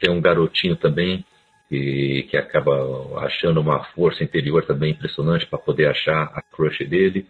Tem 0.00 0.10
um 0.10 0.20
garotinho 0.20 0.76
também 0.76 1.24
que, 1.68 2.26
que 2.28 2.36
acaba 2.36 3.20
achando 3.20 3.60
uma 3.60 3.84
força 3.94 4.24
interior 4.24 4.64
também 4.64 4.90
impressionante 4.90 5.46
para 5.46 5.58
poder 5.58 5.86
achar 5.86 6.24
a 6.34 6.42
crush 6.42 6.84
dele. 6.84 7.26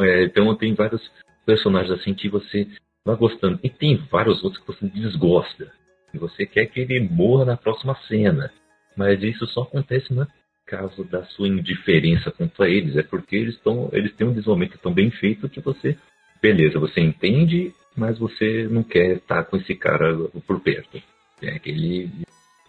É, 0.00 0.24
então 0.24 0.52
tem 0.56 0.74
vários 0.74 1.08
personagens 1.46 1.92
assim 1.92 2.12
que 2.12 2.28
você 2.28 2.66
vai 3.04 3.14
gostando. 3.14 3.60
E 3.62 3.70
tem 3.70 3.96
vários 4.10 4.42
outros 4.42 4.60
que 4.60 4.66
você 4.66 4.88
desgosta. 4.88 5.70
E 6.12 6.18
você 6.18 6.44
quer 6.44 6.66
que 6.66 6.80
ele 6.80 7.00
morra 7.00 7.44
na 7.44 7.56
próxima 7.56 7.94
cena. 8.08 8.50
Mas 8.96 9.22
isso 9.22 9.46
só 9.46 9.62
acontece 9.62 10.12
no 10.12 10.26
caso 10.66 11.04
da 11.04 11.24
sua 11.26 11.46
indiferença 11.46 12.32
quanto 12.32 12.62
a 12.62 12.68
eles. 12.68 12.96
É 12.96 13.02
porque 13.04 13.36
eles, 13.36 13.56
tão, 13.60 13.88
eles 13.92 14.12
têm 14.16 14.26
um 14.26 14.32
desenvolvimento 14.32 14.78
tão 14.78 14.92
bem 14.92 15.10
feito 15.12 15.48
que 15.48 15.60
você. 15.60 15.96
Beleza, 16.42 16.78
você 16.78 17.00
entende, 17.00 17.72
mas 17.96 18.18
você 18.18 18.66
não 18.68 18.82
quer 18.82 19.16
estar 19.16 19.44
com 19.44 19.56
esse 19.56 19.74
cara 19.74 20.16
por 20.46 20.60
perto. 20.60 21.00
É 21.42 21.58
que 21.58 21.70
ele 21.70 22.10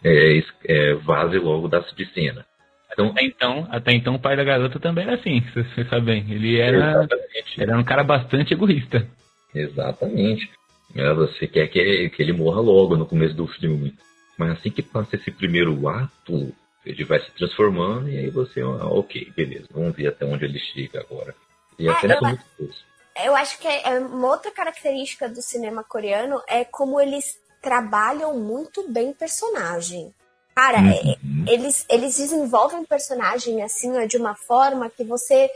é, 0.03 0.43
é, 0.65 0.93
vaze 0.95 1.37
logo 1.37 1.67
da 1.67 1.79
de 1.79 2.05
cena. 2.13 2.45
Então, 2.91 3.09
Até 3.09 3.23
então, 3.23 3.67
até 3.69 3.91
então 3.93 4.15
o 4.15 4.19
pai 4.19 4.35
da 4.35 4.43
garota 4.43 4.79
também 4.79 5.03
era 5.03 5.15
assim, 5.15 5.41
você 5.41 5.63
você 5.63 5.85
sabe 5.85 6.05
bem. 6.07 6.25
Ele 6.31 6.59
era, 6.59 6.77
exatamente. 6.77 7.61
era 7.61 7.77
um 7.77 7.83
cara 7.83 8.03
bastante 8.03 8.53
egoísta. 8.53 9.07
Exatamente. 9.53 10.49
É, 10.95 11.13
você 11.13 11.47
quer 11.47 11.67
que, 11.67 12.09
que 12.09 12.21
ele 12.21 12.33
morra 12.33 12.59
logo 12.61 12.95
no 12.95 13.05
começo 13.05 13.35
do 13.35 13.47
filme. 13.47 13.93
Mas 14.37 14.51
assim 14.51 14.69
que 14.71 14.81
passa 14.81 15.15
esse 15.15 15.31
primeiro 15.31 15.87
ato, 15.87 16.53
Ele 16.85 17.03
vai 17.03 17.19
se 17.19 17.31
transformando 17.31 18.09
e 18.09 18.17
aí 18.17 18.29
você, 18.29 18.61
ah, 18.61 18.87
ok, 18.87 19.31
beleza, 19.35 19.67
vamos 19.71 19.95
ver 19.95 20.07
até 20.07 20.25
onde 20.25 20.45
ele 20.45 20.59
chega 20.59 21.01
agora. 21.01 21.35
E 21.77 21.87
a 21.89 21.93
É, 21.93 21.99
cena 21.99 22.13
eu 22.13 22.17
é 22.17 22.29
muito 22.29 22.45
boa. 22.57 22.69
Eu 23.25 23.35
acho 23.35 23.59
que 23.59 23.67
é 23.67 23.99
uma 23.99 24.27
outra 24.27 24.51
característica 24.51 25.27
do 25.27 25.41
cinema 25.41 25.83
coreano 25.83 26.41
é 26.47 26.63
como 26.63 27.01
eles 27.01 27.39
trabalham 27.61 28.37
muito 28.37 28.87
bem 28.89 29.13
personagem. 29.13 30.13
Cara, 30.55 30.79
é- 30.79 31.01
Uhum. 31.23 31.45
eles, 31.47 31.85
eles 31.89 32.17
desenvolvem 32.17 32.79
o 32.79 32.87
personagem 32.87 33.61
assim, 33.63 33.95
ó, 33.97 34.05
de 34.05 34.17
uma 34.17 34.35
forma 34.35 34.89
que 34.89 35.03
você 35.03 35.49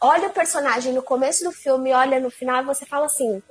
olha 0.00 0.28
o 0.28 0.32
personagem 0.32 0.92
no 0.92 1.02
começo 1.02 1.44
do 1.44 1.52
filme, 1.52 1.92
olha 1.92 2.18
no 2.18 2.30
final 2.30 2.62
e 2.62 2.66
você 2.66 2.84
fala 2.84 3.06
assim: 3.06 3.42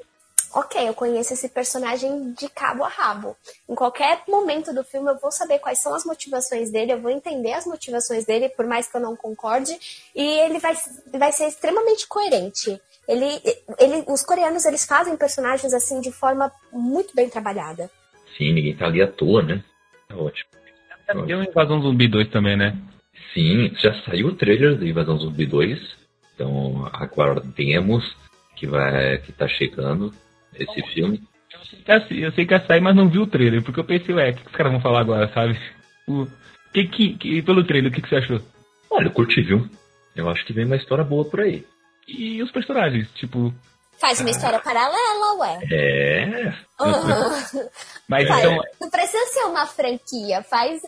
ok, 0.54 0.88
eu 0.88 0.94
conheço 0.94 1.34
esse 1.34 1.48
personagem 1.48 2.34
de 2.34 2.50
cabo 2.50 2.84
a 2.84 2.90
rabo. 2.90 3.38
Em 3.70 3.76
qualquer 3.76 4.24
momento 4.28 4.74
do 4.74 4.84
filme 4.84 5.10
eu 5.10 5.18
vou 5.18 5.32
saber 5.32 5.60
quais 5.60 5.80
são 5.80 5.94
as 5.94 6.04
motivações 6.04 6.70
dele, 6.70 6.92
eu 6.92 7.02
vou 7.02 7.10
entender 7.12 7.54
as 7.54 7.66
motivações 7.66 8.26
dele, 8.26 8.50
por 8.50 8.66
mais 8.68 8.88
que 8.88 8.98
eu 8.98 9.02
não 9.02 9.16
concorde, 9.16 9.78
e 10.14 10.22
ele 10.22 10.60
vai, 10.60 10.78
vai 11.14 11.32
ser 11.32 11.48
extremamente 11.48 12.06
coerente. 12.08 12.82
Ele, 13.12 13.26
ele, 13.78 14.06
os 14.08 14.24
coreanos 14.24 14.64
eles 14.66 14.86
fazem 14.86 15.18
personagens 15.18 15.74
assim 15.74 16.00
de 16.00 16.12
forma 16.12 16.52
muito 16.72 17.14
bem 17.14 17.30
trabalhada. 17.30 17.90
Sim, 18.38 18.54
ninguém 18.54 18.76
tá 18.76 18.86
ali 18.86 19.02
à 19.02 19.08
toa, 19.08 19.42
né? 19.44 19.62
É 20.10 20.14
ótimo. 20.16 20.50
Tem 21.26 21.36
uma 21.36 21.46
Invasão 21.46 21.82
Zumbi 21.82 22.08
2 22.08 22.30
também, 22.30 22.56
né? 22.56 22.78
Sim, 23.34 23.74
já 23.76 23.94
saiu 24.04 24.28
o 24.28 24.36
trailer 24.36 24.78
da 24.78 24.86
Invasão 24.86 25.18
Zumbi 25.18 25.46
2. 25.46 25.78
Então 26.36 26.90
aguardemos 26.94 28.16
que 28.56 28.66
vai 28.68 29.18
que 29.20 29.32
tá 29.34 29.48
chegando 29.48 30.14
esse 30.56 30.82
filme. 30.94 31.22
Eu 31.54 31.60
sei 31.66 31.80
que 31.80 31.92
ia- 31.92 32.26
Eu 32.28 32.32
sei 32.32 32.46
que 32.46 32.54
ia 32.54 32.66
sair, 32.66 32.82
mas 32.82 32.96
não 32.96 33.10
vi 33.10 33.20
o 33.20 33.28
trailer, 33.28 33.62
porque 33.62 33.80
eu 33.80 33.84
pensei, 33.84 34.16
ué, 34.16 34.30
o 34.30 34.34
que 34.36 34.42
que 34.44 34.48
os 34.50 34.56
caras 34.56 34.72
vão 34.72 34.82
falar 34.82 35.02
agora, 35.02 35.30
sabe? 35.34 35.60
O 36.08 36.26
que 36.74 36.86
que, 36.88 37.14
que- 37.18 37.42
pelo 37.42 37.64
trailer, 37.64 37.92
o 37.92 37.94
que, 37.94 38.02
que 38.02 38.08
você 38.10 38.16
achou? 38.16 38.40
Olha, 38.90 39.08
eu 39.08 39.12
curti, 39.12 39.42
viu? 39.42 39.68
Eu 40.16 40.30
acho 40.30 40.46
que 40.46 40.54
vem 40.54 40.66
uma 40.66 40.76
história 40.78 41.04
boa 41.04 41.26
por 41.26 41.42
aí. 41.42 41.66
E 42.18 42.44
os 42.44 42.52
personagens, 42.52 43.08
tipo. 43.16 43.54
Faz 44.00 44.20
uma 44.20 44.32
história 44.32 44.60
paralela, 44.60 45.36
ué. 45.36 45.60
É. 45.72 46.54
Uhum. 46.80 47.70
Mas 48.08 48.28
Faz- 48.28 48.44
então. 48.44 48.64
Não 48.80 48.90
precisa 48.90 49.26
ser 49.28 49.44
uma 49.46 49.66
franquia, 49.68 50.42
faz. 50.44 50.82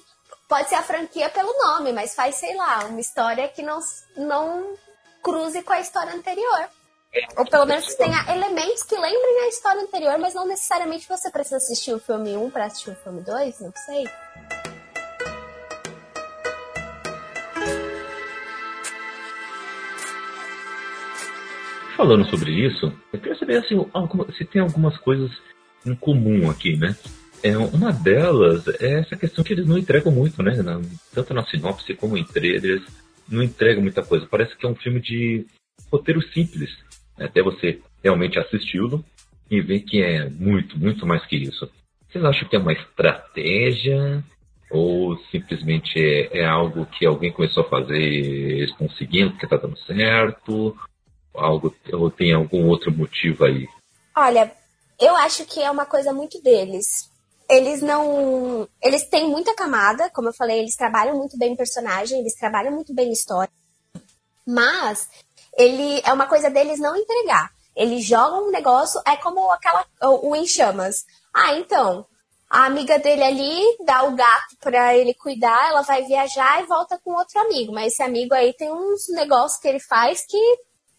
Pode 0.50 0.70
ser 0.70 0.76
a 0.76 0.84
franquia 0.84 1.30
pelo 1.30 1.54
nome, 1.60 1.92
mas 1.94 2.16
faz, 2.16 2.36
sei 2.36 2.56
lá, 2.56 2.86
uma 2.86 3.00
história 3.00 3.48
que 3.48 3.62
não, 3.62 3.80
não 4.18 4.76
cruze 5.22 5.62
com 5.64 5.74
a 5.74 5.80
história 5.80 6.14
anterior. 6.14 6.68
Ou 7.38 7.46
pelo 7.46 7.66
menos 7.68 7.86
que 7.86 7.96
tenha 7.98 8.26
elementos 8.34 8.82
que 8.84 8.96
lembrem 8.96 9.42
a 9.44 9.48
história 9.48 9.82
anterior, 9.82 10.18
mas 10.18 10.34
não 10.34 10.48
necessariamente 10.48 11.08
você 11.08 11.30
precisa 11.30 11.58
assistir 11.58 11.94
o 11.94 12.00
filme 12.00 12.36
1 12.36 12.50
pra 12.50 12.66
assistir 12.66 12.90
o 12.90 12.96
filme 12.96 13.22
2, 13.22 13.60
não 13.60 13.72
sei. 13.86 14.10
Falando 21.96 22.26
sobre 22.30 22.52
isso, 22.52 22.92
eu 23.12 23.20
queria 23.20 23.38
saber 23.38 23.58
assim, 23.58 23.76
se 24.38 24.46
tem 24.46 24.62
algumas 24.62 24.98
coisas 24.98 25.32
em 25.86 25.96
comum 25.96 26.50
aqui, 26.50 26.76
né? 26.76 26.96
É, 27.44 27.58
uma 27.58 27.92
delas 27.92 28.66
é 28.82 29.00
essa 29.00 29.16
questão 29.16 29.44
que 29.44 29.54
eles 29.54 29.68
não 29.68 29.78
entregam 29.78 30.12
muito, 30.12 30.42
né? 30.42 30.56
Na- 30.62 30.82
tanto 31.14 31.34
na 31.34 31.46
sinopse 31.46 31.94
como 31.94 32.18
em 32.18 32.24
trailers, 32.24 32.82
não 33.30 33.44
entregam 33.44 33.82
muita 33.84 34.02
coisa. 34.04 34.26
Parece 34.26 34.56
que 34.58 34.66
é 34.66 34.70
um 34.70 34.76
filme 34.76 35.00
de 35.02 35.46
roteiro 35.92 36.22
simples. 36.32 36.70
né? 37.18 37.26
Até 37.26 37.42
você 37.44 37.80
realmente 38.04 38.40
assisti-lo 38.40 39.04
e 39.52 39.62
ver 39.62 39.82
que 39.82 40.02
é 40.02 40.28
muito, 40.30 40.80
muito 40.80 41.06
mais 41.06 41.24
que 41.26 41.36
isso. 41.36 41.70
Vocês 42.10 42.24
acham 42.24 42.48
que 42.48 42.56
é 42.56 42.60
uma 42.60 42.74
estratégia? 42.74 44.24
Ou 44.72 45.18
simplesmente 45.32 46.00
é, 46.00 46.40
é 46.40 46.46
algo 46.46 46.86
que 46.88 47.06
alguém 47.06 47.32
começou 47.32 47.64
a 47.64 47.70
fazer 47.70 48.00
e 48.00 48.54
eles 48.54 48.72
estão 48.72 48.90
seguindo 48.92 49.32
porque 49.32 49.46
tá 49.46 49.58
dando 49.58 49.78
certo? 49.80 50.76
Algo 51.34 51.76
ou 51.92 52.12
tem 52.12 52.34
algum 52.34 52.68
outro 52.68 52.92
motivo 52.92 53.46
aí? 53.46 53.68
Olha, 54.16 54.52
eu 55.00 55.16
acho 55.18 55.46
que 55.46 55.62
é 55.62 55.70
uma 55.70 55.86
coisa 55.86 56.14
muito 56.14 56.42
deles. 56.42 57.10
Eles 57.50 57.82
não. 57.82 58.68
Eles 58.82 59.04
têm 59.10 59.30
muita 59.30 59.56
camada, 59.56 60.10
como 60.10 60.30
eu 60.30 60.34
falei, 60.34 60.60
eles 60.60 60.76
trabalham 60.76 61.18
muito 61.18 61.38
bem 61.38 61.54
o 61.54 61.58
personagem, 61.58 62.20
eles 62.20 62.36
trabalham 62.36 62.72
muito 62.72 62.94
bem 62.94 63.10
a 63.10 63.14
história. 63.14 63.52
Mas 64.46 65.10
ele 65.58 66.02
é 66.06 66.14
uma 66.14 66.28
coisa 66.28 66.50
deles 66.50 66.80
não 66.80 66.96
entregar. 66.96 67.52
Eles 67.76 68.06
jogam 68.06 68.48
um 68.48 68.52
negócio, 68.52 69.02
é 69.06 69.18
como 69.18 69.52
aquela 69.52 69.86
o, 70.02 70.36
em 70.36 70.46
chamas. 70.46 71.06
Ah, 71.34 71.56
então, 71.56 72.06
a 72.50 72.66
amiga 72.66 73.00
dele 73.00 73.24
ali 73.24 73.78
dá 73.84 74.04
o 74.04 74.16
gato 74.16 74.56
pra 74.60 74.96
ele 74.96 75.14
cuidar, 75.14 75.70
ela 75.70 75.82
vai 75.82 76.04
viajar 76.04 76.62
e 76.62 76.68
volta 76.68 77.00
com 77.04 77.14
outro 77.14 77.40
amigo. 77.42 77.74
Mas 77.74 77.94
esse 77.94 78.04
amigo 78.04 78.34
aí 78.34 78.54
tem 78.54 78.72
uns 78.72 79.10
negócios 79.10 79.60
que 79.60 79.68
ele 79.68 79.80
faz 79.80 80.26
que 80.26 80.38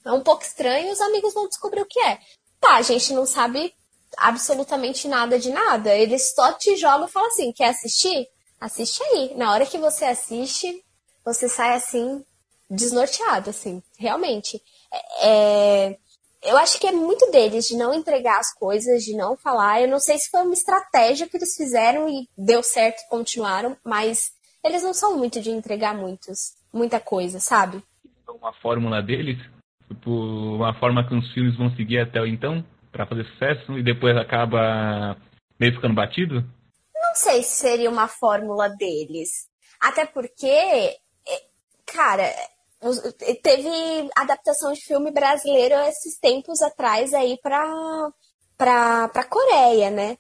é 0.05 0.13
um 0.13 0.21
pouco 0.21 0.43
estranho 0.43 0.89
e 0.89 0.93
os 0.93 1.01
amigos 1.01 1.35
vão 1.35 1.49
descobrir 1.49 1.81
o 1.81 1.87
que 1.87 2.01
é. 2.01 2.19
Tá, 2.61 2.77
a 2.77 2.83
gente 2.83 3.13
não 3.13 3.27
sabe 3.27 3.75
absolutamente 4.17 5.09
nada 5.09 5.39
de 5.39 5.51
nada. 5.51 5.95
Eles 5.95 6.35
só 6.35 6.53
te 6.53 6.77
jogam 6.77 7.07
e 7.07 7.11
falam 7.11 7.29
assim: 7.29 7.53
quer 7.53 7.71
assistir? 7.71 8.29
Assiste 8.61 9.03
aí. 9.03 9.35
Na 9.37 9.53
hora 9.53 9.67
que 9.67 9.79
você 9.79 10.05
assiste, 10.05 10.85
você 11.25 11.49
sai 11.49 11.75
assim, 11.75 12.25
desnorteado, 12.71 13.51
assim, 13.51 13.83
realmente. 13.99 14.63
É, 14.93 15.29
é, 15.29 15.99
eu 16.43 16.57
acho 16.59 16.79
que 16.79 16.87
é 16.87 16.93
muito 16.93 17.31
deles 17.31 17.67
de 17.67 17.77
não 17.77 17.93
entregar 17.93 18.39
as 18.39 18.53
coisas, 18.53 19.03
de 19.03 19.17
não 19.17 19.37
falar. 19.37 19.81
Eu 19.81 19.89
não 19.89 19.99
sei 19.99 20.19
se 20.19 20.31
foi 20.31 20.43
uma 20.43 20.55
estratégia 20.55 21.29
que 21.29 21.37
eles 21.37 21.55
fizeram 21.57 22.09
e 22.09 22.29
deu 22.37 22.63
certo 22.63 23.01
e 23.01 23.09
continuaram, 23.09 23.77
mas 23.85 24.33
eles 24.63 24.83
não 24.83 24.95
são 24.95 25.17
muito 25.17 25.41
de 25.41 25.51
entregar 25.51 25.95
muitos, 25.95 26.55
muita 26.73 27.01
coisa, 27.01 27.41
sabe? 27.41 27.83
Uma 28.29 28.53
fórmula 28.53 29.03
deles, 29.03 29.39
tipo, 29.89 30.11
uma 30.11 30.75
forma 30.79 31.07
que 31.07 31.15
os 31.15 31.33
filmes 31.33 31.57
vão 31.57 31.75
seguir 31.77 31.99
até 32.01 32.27
então, 32.27 32.65
pra 32.93 33.07
fazer 33.07 33.25
sucesso, 33.27 33.79
e 33.79 33.83
depois 33.83 34.17
acaba 34.17 35.17
meio 35.59 35.75
ficando 35.75 35.95
batido? 35.95 36.45
Não 36.95 37.15
sei 37.15 37.43
se 37.43 37.57
seria 37.57 37.91
uma 37.91 38.09
fórmula 38.09 38.69
deles. 38.69 39.29
Até 39.81 40.07
porque, 40.07 40.47
é, 40.47 40.97
cara, 41.87 42.33
os- 42.83 43.01
teve 43.43 43.69
adaptação 44.17 44.73
de 44.73 44.81
filme 44.81 45.11
brasileiro 45.11 45.75
esses 45.89 46.19
tempos 46.19 46.61
atrás 46.63 47.13
aí 47.15 47.39
pra, 47.43 47.65
pra, 48.57 49.09
pra 49.09 49.25
Coreia, 49.25 49.91
né? 49.91 50.17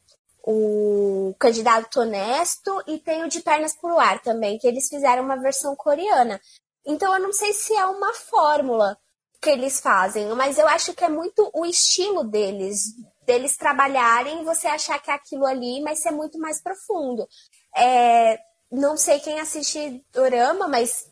O 0.47 1.35
Candidato 1.39 2.01
Honesto 2.01 2.83
e 2.87 2.99
tem 2.99 3.25
o 3.25 3.29
De 3.29 3.41
Pernas 3.41 3.75
pro 3.81 3.99
Ar 3.99 4.21
também, 4.21 4.59
que 4.59 4.67
eles 4.67 4.89
fizeram 4.89 5.25
uma 5.25 5.41
versão 5.41 5.75
coreana. 5.75 6.39
Então 6.87 7.15
eu 7.15 7.23
não 7.23 7.33
sei 7.33 7.53
se 7.55 7.75
é 7.75 7.87
uma 7.87 8.13
fórmula 8.13 8.97
que 9.45 9.51
eles 9.51 9.79
fazem, 9.79 10.27
mas 10.35 10.57
eu 10.57 10.67
acho 10.67 10.95
que 10.95 11.05
é 11.05 11.09
muito 11.09 11.51
o 11.53 11.67
estilo 11.67 12.25
deles, 12.25 12.81
deles 13.27 13.59
trabalharem 13.59 14.43
você 14.43 14.67
achar 14.67 14.99
que 14.99 15.11
é 15.11 15.15
aquilo 15.15 15.45
ali, 15.45 15.83
mas 15.83 16.01
ser 16.01 16.13
muito 16.13 16.39
mais 16.39 16.63
profundo. 16.63 17.29
É, 17.77 18.39
não 18.73 18.97
sei 18.97 19.21
quem 19.21 19.39
assiste 19.39 20.03
Dorama, 20.15 20.67
mas 20.67 21.05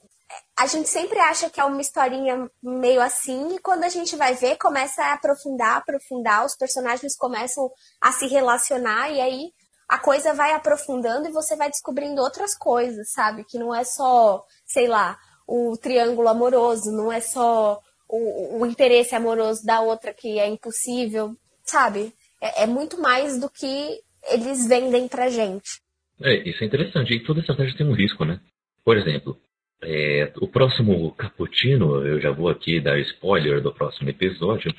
a 0.59 0.67
gente 0.67 0.89
sempre 0.89 1.19
acha 1.19 1.51
que 1.51 1.61
é 1.61 1.65
uma 1.65 1.83
historinha 1.83 2.51
meio 2.63 3.03
assim, 3.03 3.57
e 3.57 3.59
quando 3.59 3.85
a 3.85 3.91
gente 3.91 4.17
vai 4.17 4.33
ver, 4.35 4.57
começa 4.57 5.03
a 5.03 5.13
aprofundar, 5.13 5.77
aprofundar, 5.77 6.47
os 6.47 6.57
personagens 6.57 7.15
começam 7.15 7.71
a 8.01 8.13
se 8.13 8.27
relacionar, 8.29 9.11
e 9.11 9.21
aí 9.21 9.53
a 9.87 9.99
coisa 9.99 10.33
vai 10.33 10.55
aprofundando 10.55 11.29
e 11.29 11.33
você 11.33 11.55
vai 11.55 11.69
descobrindo 11.69 12.23
outras 12.23 12.57
coisas, 12.57 13.13
sabe? 13.13 13.45
Que 13.45 13.59
não 13.59 13.75
é 13.75 13.85
só, 13.85 14.43
sei 14.65 14.89
lá, 14.89 15.19
o 15.47 15.77
triângulo 15.77 16.29
amoroso, 16.29 16.91
não 16.91 17.13
é 17.13 17.21
só 17.21 17.79
o, 18.13 18.61
o 18.61 18.67
interesse 18.67 19.15
amoroso 19.15 19.65
da 19.65 19.81
outra 19.81 20.13
que 20.13 20.39
é 20.39 20.47
impossível, 20.47 21.35
sabe? 21.65 22.13
É, 22.41 22.65
é 22.65 22.67
muito 22.67 23.01
mais 23.01 23.41
do 23.41 23.49
que 23.49 24.01
eles 24.31 24.69
vendem 24.69 25.09
pra 25.09 25.31
gente. 25.31 25.81
É, 26.21 26.49
isso 26.49 26.63
é 26.63 26.67
interessante. 26.67 27.15
E 27.15 27.25
toda 27.25 27.41
estratégia 27.41 27.77
tem 27.79 27.87
um 27.87 27.95
risco, 27.95 28.25
né? 28.25 28.39
Por 28.85 28.99
exemplo, 28.99 29.39
é, 29.83 30.31
o 30.41 30.47
próximo 30.47 31.11
Cappuccino, 31.13 32.07
eu 32.07 32.21
já 32.21 32.31
vou 32.31 32.49
aqui 32.49 32.81
dar 32.81 32.99
spoiler 33.01 33.63
do 33.63 33.73
próximo 33.73 34.11
episódio, 34.11 34.73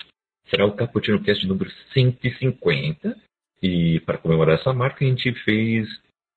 será 0.50 0.66
o 0.66 0.76
Cappuccino 0.76 1.24
Cast 1.24 1.46
número 1.48 1.72
150. 1.94 3.18
E 3.62 4.00
para 4.02 4.18
comemorar 4.18 4.60
essa 4.60 4.74
marca, 4.74 5.04
a 5.04 5.08
gente 5.08 5.34
fez 5.44 5.88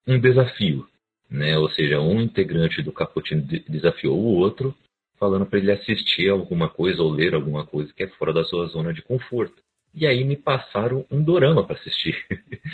um 0.06 0.18
desafio, 0.18 0.88
né? 1.28 1.58
Ou 1.58 1.68
seja, 1.70 2.00
um 2.00 2.20
integrante 2.20 2.80
do 2.82 2.92
Cappuccino 2.92 3.42
de- 3.42 3.64
desafiou 3.68 4.16
o 4.16 4.36
outro, 4.36 4.74
falando 5.18 5.46
para 5.46 5.58
ele 5.58 5.72
assistir 5.72 6.28
alguma 6.30 6.68
coisa 6.68 7.02
ou 7.02 7.10
ler 7.10 7.34
alguma 7.34 7.66
coisa 7.66 7.92
que 7.92 8.02
é 8.02 8.08
fora 8.08 8.32
da 8.32 8.44
sua 8.44 8.66
zona 8.66 8.92
de 8.92 9.02
conforto. 9.02 9.62
E 9.94 10.06
aí 10.06 10.24
me 10.24 10.36
passaram 10.36 11.06
um 11.10 11.22
dorama 11.22 11.66
para 11.66 11.76
assistir, 11.76 12.14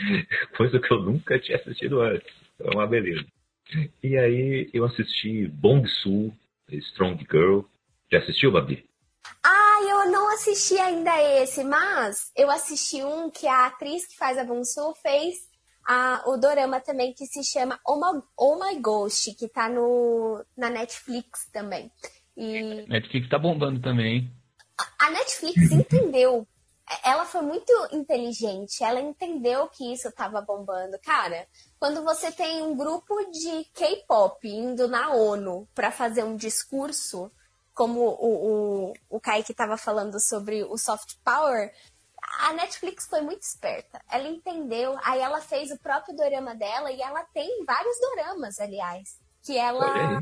coisa 0.57 0.81
que 0.81 0.93
eu 0.93 1.01
nunca 1.01 1.39
tinha 1.39 1.57
assistido 1.57 2.01
antes. 2.01 2.27
É 2.61 2.71
uma 2.75 2.87
beleza. 2.87 3.25
E 4.03 4.17
aí 4.17 4.69
eu 4.75 4.85
assisti 4.85 5.47
Bong 5.47 5.87
Su, 6.03 6.33
Strong 6.69 7.25
Girl. 7.31 7.61
Já 8.11 8.19
assistiu, 8.19 8.51
Babi? 8.51 8.85
Ah, 9.45 9.79
eu 9.89 10.11
não 10.11 10.33
assisti 10.35 10.79
ainda 10.79 11.13
esse, 11.41 11.65
mas 11.65 12.33
eu 12.37 12.51
assisti 12.51 13.03
um 13.03 13.31
que 13.31 13.47
a 13.47 13.67
atriz 13.67 14.07
que 14.07 14.17
faz 14.17 14.37
a 14.37 14.45
Bonsu 14.45 14.95
fez 15.03 15.37
a, 15.87 16.23
o 16.27 16.37
dorama 16.37 16.81
também 16.81 17.13
que 17.13 17.27
se 17.27 17.43
chama 17.43 17.79
Oh 17.87 17.97
My, 17.97 18.23
oh 18.37 18.57
My 18.57 18.81
Ghost, 18.81 19.35
que 19.35 19.49
tá 19.49 19.69
no, 19.69 20.45
na 20.57 20.71
Netflix 20.71 21.51
também. 21.53 21.91
E... 22.37 22.87
Netflix 22.89 23.29
tá 23.29 23.39
bombando 23.39 23.81
também, 23.81 24.17
hein? 24.17 24.37
A 24.99 25.11
Netflix 25.11 25.71
entendeu. 25.71 26.47
Ela 27.05 27.25
foi 27.25 27.43
muito 27.43 27.73
inteligente. 27.93 28.83
Ela 28.83 29.01
entendeu 29.01 29.69
que 29.69 29.93
isso 29.93 30.11
tava 30.13 30.41
bombando. 30.41 30.99
Cara, 31.03 31.47
quando 31.79 32.03
você 32.03 32.31
tem 32.33 32.63
um 32.63 32.77
grupo 32.77 33.15
de 33.31 33.65
K-pop 33.75 34.47
indo 34.49 34.89
na 34.89 35.11
ONU 35.11 35.69
para 35.75 35.91
fazer 35.91 36.25
um 36.25 36.37
discurso, 36.37 37.31
como 37.75 38.01
o, 38.01 38.91
o, 38.91 38.93
o 39.09 39.21
Kaique 39.21 39.53
estava 39.53 39.77
falando 39.77 40.21
sobre 40.21 40.65
o 40.65 40.77
soft 40.77 41.17
power, 41.25 41.73
a 42.41 42.53
Netflix 42.53 43.07
foi 43.07 43.21
muito 43.21 43.43
esperta. 43.43 44.01
Ela 44.11 44.29
entendeu, 44.29 44.99
aí 45.05 45.21
ela 45.21 45.41
fez 45.41 45.71
o 45.71 45.79
próprio 45.79 46.17
dorama 46.17 46.55
dela 46.55 46.91
e 46.91 47.01
ela 47.01 47.25
tem 47.33 47.65
vários 47.65 47.97
doramas, 48.01 48.59
aliás, 48.59 49.19
que 49.43 49.57
ela 49.57 50.21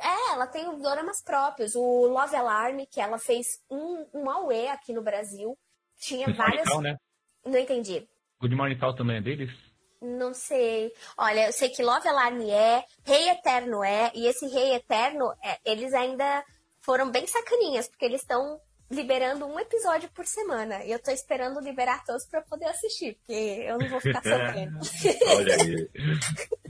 é, 0.00 0.32
ela 0.32 0.46
tem 0.46 0.64
doramas 0.80 1.22
próprios. 1.22 1.74
O 1.74 2.06
Love 2.06 2.36
Alarm, 2.36 2.84
que 2.90 3.00
ela 3.00 3.18
fez 3.18 3.46
um, 3.70 4.06
um 4.14 4.30
Aue 4.30 4.68
aqui 4.68 4.92
no 4.92 5.02
Brasil. 5.02 5.56
Tinha 5.98 6.26
Good 6.26 6.38
várias. 6.38 6.68
Morning 6.68 6.72
Call, 6.72 6.82
né? 6.82 6.96
Não 7.44 7.58
entendi. 7.58 8.08
Good 8.40 8.54
Morning 8.54 8.78
Call 8.78 8.94
também 8.94 9.18
é 9.18 9.20
deles? 9.20 9.50
Não 10.00 10.32
sei. 10.32 10.92
Olha, 11.16 11.46
eu 11.46 11.52
sei 11.52 11.68
que 11.68 11.82
Love 11.82 12.08
Alarm 12.08 12.40
é, 12.48 12.84
Rei 13.04 13.28
Eterno 13.28 13.84
é, 13.84 14.10
e 14.14 14.26
esse 14.26 14.46
Rei 14.46 14.74
Eterno, 14.74 15.30
é, 15.44 15.58
eles 15.64 15.92
ainda 15.92 16.42
foram 16.80 17.10
bem 17.10 17.26
sacaninhas, 17.26 17.86
porque 17.86 18.06
eles 18.06 18.22
estão 18.22 18.58
liberando 18.90 19.46
um 19.46 19.60
episódio 19.60 20.10
por 20.10 20.26
semana. 20.26 20.82
E 20.84 20.90
eu 20.90 20.98
tô 20.98 21.10
esperando 21.10 21.60
liberar 21.60 22.02
todos 22.04 22.26
para 22.26 22.42
poder 22.42 22.66
assistir, 22.66 23.14
porque 23.16 23.32
eu 23.32 23.78
não 23.78 23.88
vou 23.88 24.00
ficar 24.00 24.22
sofrendo. 24.24 24.78
Olha 25.36 25.54
aí. 25.54 25.90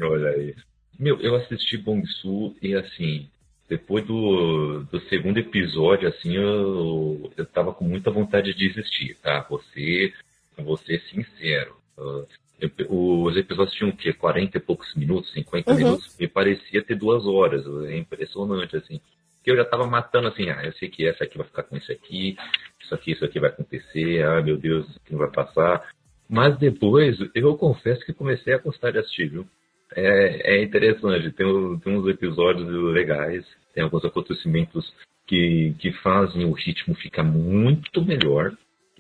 Olha 0.03 0.31
aí. 0.31 0.57
Meu, 1.01 1.19
eu 1.21 1.35
assisti 1.37 1.79
Bong 1.79 2.07
Su 2.07 2.55
e 2.61 2.75
assim, 2.75 3.27
depois 3.71 4.05
do, 4.07 4.83
do 4.85 5.01
segundo 5.09 5.39
episódio, 5.39 6.07
assim, 6.07 6.37
eu, 6.37 7.33
eu 7.39 7.47
tava 7.47 7.73
com 7.73 7.87
muita 7.87 8.11
vontade 8.11 8.53
de 8.53 8.69
desistir, 8.69 9.17
tá? 9.23 9.41
Você, 9.49 10.13
você 10.59 10.99
sincero. 11.11 11.75
Uh, 11.97 12.27
eu- 12.61 13.23
os 13.25 13.35
episódios 13.35 13.75
tinham 13.75 13.89
o 13.91 13.97
quê? 13.97 14.13
40 14.13 14.59
e 14.59 14.61
poucos 14.61 14.95
minutos, 14.95 15.33
50 15.33 15.71
Uhum. 15.73 15.79
minutos, 15.79 16.15
me 16.21 16.29
parecia 16.29 16.83
ter 16.85 16.97
duas 16.97 17.25
horas. 17.27 17.65
É 17.89 17.97
impressionante, 17.97 18.77
assim. 18.77 19.01
Que 19.43 19.51
eu 19.51 19.57
já 19.57 19.65
tava 19.65 19.87
matando 19.87 20.29
assim, 20.29 20.51
ah, 20.51 20.63
eu 20.67 20.73
sei 20.75 20.91
que 20.91 21.07
essa 21.07 21.25
aqui 21.25 21.39
vai 21.39 21.47
ficar 21.47 21.63
com 21.63 21.79
isso 21.79 21.91
aqui, 21.91 22.37
isso 22.79 22.95
aqui, 22.95 23.13
isso 23.13 23.25
aqui 23.25 23.41
vai 23.41 23.49
acontecer, 23.49 24.23
ah, 24.23 24.43
meu 24.43 24.59
Deus, 24.59 24.87
isso 24.87 25.01
aqui 25.03 25.13
não 25.13 25.19
vai 25.21 25.31
passar. 25.31 25.89
Mas 26.29 26.59
depois, 26.59 27.17
eu 27.35 27.57
confesso 27.57 28.05
que 28.05 28.13
comecei 28.13 28.53
a 28.53 28.59
gostar 28.59 28.91
de 28.91 28.99
assistir, 28.99 29.31
viu? 29.31 29.47
É, 29.95 30.57
é 30.57 30.63
interessante, 30.63 31.33
tem, 31.33 31.79
tem 31.79 31.97
uns 31.97 32.09
episódios 32.09 32.69
legais, 32.95 33.45
tem 33.75 33.83
alguns 33.83 34.05
acontecimentos 34.05 34.93
que, 35.27 35.75
que 35.79 35.93
fazem 35.95 36.45
o 36.45 36.53
ritmo 36.53 36.95
ficar 36.95 37.25
muito 37.25 38.05
melhor 38.05 38.53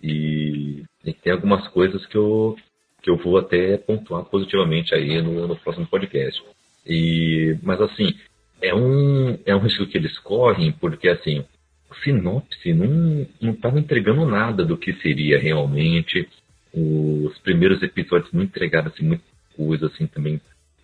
e, 0.03 0.84
e 1.05 1.12
tem 1.12 1.32
algumas 1.32 1.66
coisas 1.68 2.05
que 2.07 2.16
eu, 2.16 2.57
que 3.03 3.11
eu 3.11 3.16
vou 3.16 3.38
até 3.38 3.76
pontuar 3.76 4.24
positivamente 4.24 4.95
aí 4.95 5.20
no, 5.22 5.47
no 5.47 5.57
próximo 5.57 5.86
podcast. 5.86 6.43
E, 6.86 7.57
mas 7.62 7.80
assim, 7.80 8.12
é 8.61 8.74
um, 8.74 9.38
é 9.47 9.55
um 9.55 9.61
risco 9.61 9.86
que 9.86 9.97
eles 9.97 10.18
correm 10.18 10.72
porque 10.72 11.09
assim, 11.09 11.45
o 11.91 11.95
sinopse 11.97 12.72
não, 12.72 13.26
não 13.41 13.53
estava 13.53 13.78
entregando 13.78 14.24
nada 14.24 14.64
do 14.64 14.76
que 14.76 14.93
seria 14.95 15.38
realmente. 15.38 16.28
Os 16.72 17.36
primeiros 17.38 17.82
episódios 17.82 18.32
não 18.32 18.43
entregaram 18.43 18.88
assim, 18.88 19.05
muita 19.05 19.24
coisa 19.57 19.86
assim 19.86 20.07
também 20.07 20.41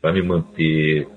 para 0.07 0.12
me 0.12 0.22
manter 0.22 1.09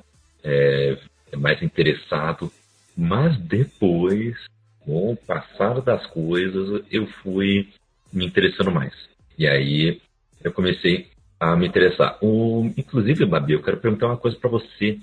é, 0.43 0.97
mais 1.37 1.61
interessado. 1.61 2.51
Mas 2.97 3.37
depois, 3.37 4.35
com 4.79 5.11
o 5.11 5.15
passar 5.15 5.79
das 5.79 6.07
coisas, 6.07 6.83
eu 6.91 7.05
fui 7.21 7.69
me 8.11 8.25
interessando 8.25 8.71
mais. 8.71 8.91
E 9.37 9.47
aí 9.47 10.01
eu 10.43 10.51
comecei 10.51 11.07
a 11.39 11.55
me 11.55 11.67
interessar. 11.67 12.17
O, 12.19 12.65
inclusive, 12.75 13.27
Babi, 13.27 13.53
eu 13.53 13.61
quero 13.61 13.77
perguntar 13.77 14.07
uma 14.07 14.17
coisa 14.17 14.35
para 14.37 14.49
você 14.49 14.97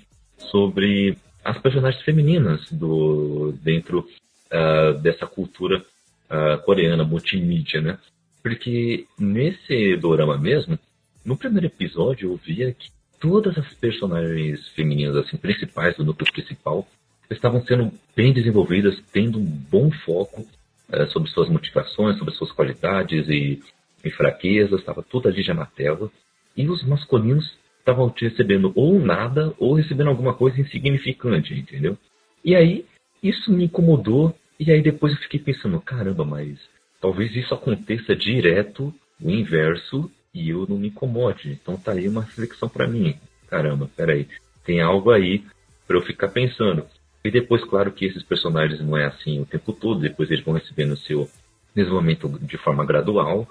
sobre 0.51 1.17
as 1.41 1.57
personagens 1.57 2.03
femininas 2.03 2.69
do 2.69 3.53
dentro 3.63 4.05
ah, 4.51 4.91
dessa 5.01 5.25
cultura 5.25 5.81
ah, 6.29 6.57
coreana 6.57 7.05
multimídia, 7.05 7.79
né? 7.79 7.97
Porque 8.43 9.07
nesse 9.17 9.95
dorama 9.95 10.37
mesmo, 10.37 10.77
no 11.23 11.37
primeiro 11.37 11.67
episódio 11.67 12.33
eu 12.33 12.35
via 12.35 12.73
que 12.73 12.96
todas 13.19 13.57
as 13.57 13.73
personagens 13.75 14.67
femininas 14.69 15.15
assim 15.15 15.37
principais 15.37 15.95
do 15.95 16.05
núcleo 16.05 16.31
principal 16.31 16.87
estavam 17.29 17.61
sendo 17.65 17.91
bem 18.15 18.31
desenvolvidas, 18.33 19.01
tendo 19.11 19.37
um 19.39 19.45
bom 19.45 19.91
foco 19.91 20.45
eh, 20.91 21.07
sobre 21.07 21.29
suas 21.29 21.49
motivações, 21.49 22.17
sobre 22.17 22.33
suas 22.33 22.51
qualidades 22.51 23.27
e, 23.27 23.61
e 24.03 24.11
fraquezas, 24.11 24.79
estava 24.79 25.03
tudo 25.03 25.27
ali 25.27 25.41
já 25.41 25.53
na 25.53 25.65
tela. 25.65 26.09
E 26.55 26.67
os 26.67 26.83
masculinos 26.83 27.57
estavam 27.79 28.13
recebendo 28.15 28.71
ou 28.75 28.99
nada 28.99 29.53
ou 29.57 29.73
recebendo 29.73 30.09
alguma 30.09 30.33
coisa 30.33 30.59
insignificante, 30.59 31.53
entendeu? 31.53 31.97
E 32.43 32.55
aí 32.55 32.85
isso 33.21 33.51
me 33.51 33.65
incomodou 33.65 34.35
e 34.59 34.71
aí 34.71 34.81
depois 34.81 35.13
eu 35.13 35.19
fiquei 35.19 35.39
pensando, 35.39 35.79
caramba, 35.79 36.25
mas 36.25 36.57
talvez 36.99 37.35
isso 37.35 37.53
aconteça 37.53 38.15
direto, 38.15 38.93
o 39.21 39.29
inverso, 39.29 40.09
e 40.33 40.49
eu 40.49 40.65
não 40.67 40.77
me 40.77 40.87
incomode. 40.87 41.51
Então 41.51 41.77
tá 41.77 41.91
aí 41.93 42.07
uma 42.07 42.23
reflexão 42.23 42.69
para 42.69 42.87
mim. 42.87 43.15
Caramba, 43.47 43.89
peraí, 43.95 44.27
tem 44.65 44.81
algo 44.81 45.11
aí 45.11 45.43
para 45.87 45.97
eu 45.97 46.01
ficar 46.01 46.27
pensando. 46.29 46.85
E 47.23 47.31
depois, 47.31 47.63
claro 47.63 47.91
que 47.91 48.05
esses 48.05 48.23
personagens 48.23 48.79
não 48.81 48.97
é 48.97 49.05
assim 49.05 49.41
o 49.41 49.45
tempo 49.45 49.73
todo, 49.73 49.99
depois 49.99 50.29
eles 50.29 50.43
vão 50.43 50.53
recebendo 50.53 50.95
seu 50.97 51.29
desenvolvimento 51.75 52.27
de 52.39 52.57
forma 52.57 52.85
gradual, 52.85 53.47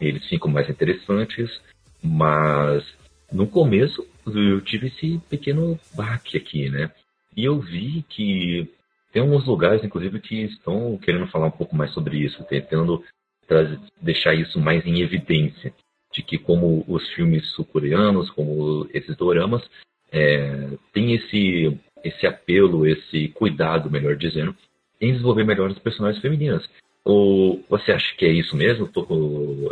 eles 0.00 0.26
ficam 0.26 0.50
mais 0.50 0.68
interessantes, 0.68 1.60
mas 2.02 2.84
no 3.32 3.46
começo 3.46 4.06
eu 4.26 4.60
tive 4.60 4.88
esse 4.88 5.20
pequeno 5.28 5.78
baque 5.94 6.36
aqui, 6.36 6.68
né? 6.68 6.90
E 7.36 7.44
eu 7.44 7.60
vi 7.60 8.04
que 8.08 8.68
tem 9.12 9.22
alguns 9.22 9.46
lugares, 9.46 9.82
inclusive, 9.82 10.20
que 10.20 10.42
estão 10.42 10.98
querendo 10.98 11.26
falar 11.28 11.46
um 11.46 11.50
pouco 11.50 11.74
mais 11.74 11.90
sobre 11.92 12.18
isso, 12.18 12.44
tentando 12.44 13.02
trazer, 13.46 13.78
deixar 14.00 14.34
isso 14.34 14.60
mais 14.60 14.84
em 14.84 15.00
evidência, 15.00 15.72
de 16.16 16.22
que 16.22 16.38
como 16.38 16.82
os 16.88 17.06
filmes 17.10 17.46
sul-coreanos, 17.50 18.30
como 18.30 18.88
esses 18.94 19.14
doramas, 19.16 19.62
é, 20.10 20.70
tem 20.92 21.12
esse 21.14 21.78
esse 22.02 22.26
apelo, 22.26 22.86
esse 22.86 23.28
cuidado, 23.28 23.90
melhor 23.90 24.16
dizendo, 24.16 24.56
em 25.00 25.10
desenvolver 25.12 25.44
melhor 25.44 25.70
as 25.70 25.78
personagens 25.78 26.22
femininas. 26.22 26.64
Ou 27.04 27.62
você 27.68 27.92
acha 27.92 28.14
que 28.16 28.24
é 28.24 28.30
isso 28.30 28.56
mesmo? 28.56 28.88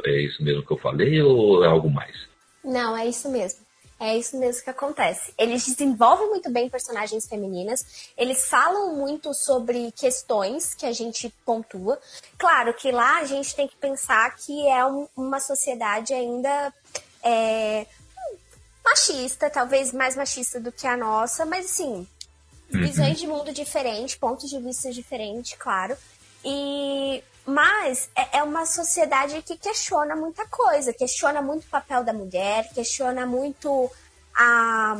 É 0.04 0.20
isso 0.20 0.42
mesmo 0.42 0.64
que 0.64 0.72
eu 0.72 0.76
falei 0.78 1.22
ou 1.22 1.64
é 1.64 1.68
algo 1.68 1.88
mais? 1.88 2.28
Não, 2.64 2.96
é 2.96 3.06
isso 3.06 3.30
mesmo. 3.30 3.64
É 3.98 4.16
isso 4.18 4.36
mesmo 4.36 4.64
que 4.64 4.70
acontece. 4.70 5.32
Eles 5.38 5.64
desenvolvem 5.64 6.28
muito 6.28 6.50
bem 6.50 6.68
personagens 6.68 7.26
femininas, 7.26 8.10
eles 8.16 8.44
falam 8.48 8.96
muito 8.96 9.32
sobre 9.32 9.92
questões 9.92 10.74
que 10.74 10.84
a 10.84 10.92
gente 10.92 11.32
pontua. 11.46 11.98
Claro 12.36 12.74
que 12.74 12.90
lá 12.90 13.18
a 13.18 13.24
gente 13.24 13.54
tem 13.54 13.68
que 13.68 13.76
pensar 13.76 14.34
que 14.36 14.66
é 14.68 14.84
um- 14.84 15.08
uma 15.16 15.40
sociedade 15.40 16.12
ainda 16.12 16.72
é, 17.26 17.86
machista, 18.84 19.48
talvez 19.48 19.92
mais 19.92 20.14
machista 20.14 20.60
do 20.60 20.70
que 20.70 20.86
a 20.86 20.94
nossa, 20.96 21.46
mas 21.46 21.64
assim, 21.64 22.06
visões 22.68 23.18
de 23.18 23.26
mundo 23.26 23.50
diferentes, 23.50 24.14
pontos 24.16 24.50
de 24.50 24.58
vista 24.60 24.90
diferentes, 24.90 25.54
claro. 25.58 25.96
E 26.44 27.22
mas 27.46 28.08
é, 28.16 28.38
é 28.38 28.42
uma 28.42 28.66
sociedade 28.66 29.40
que 29.42 29.56
questiona 29.56 30.16
muita 30.16 30.46
coisa, 30.46 30.92
questiona 30.92 31.42
muito 31.42 31.64
o 31.64 31.70
papel 31.70 32.02
da 32.02 32.12
mulher, 32.12 32.68
questiona 32.72 33.26
muito 33.26 33.90
a, 34.34 34.98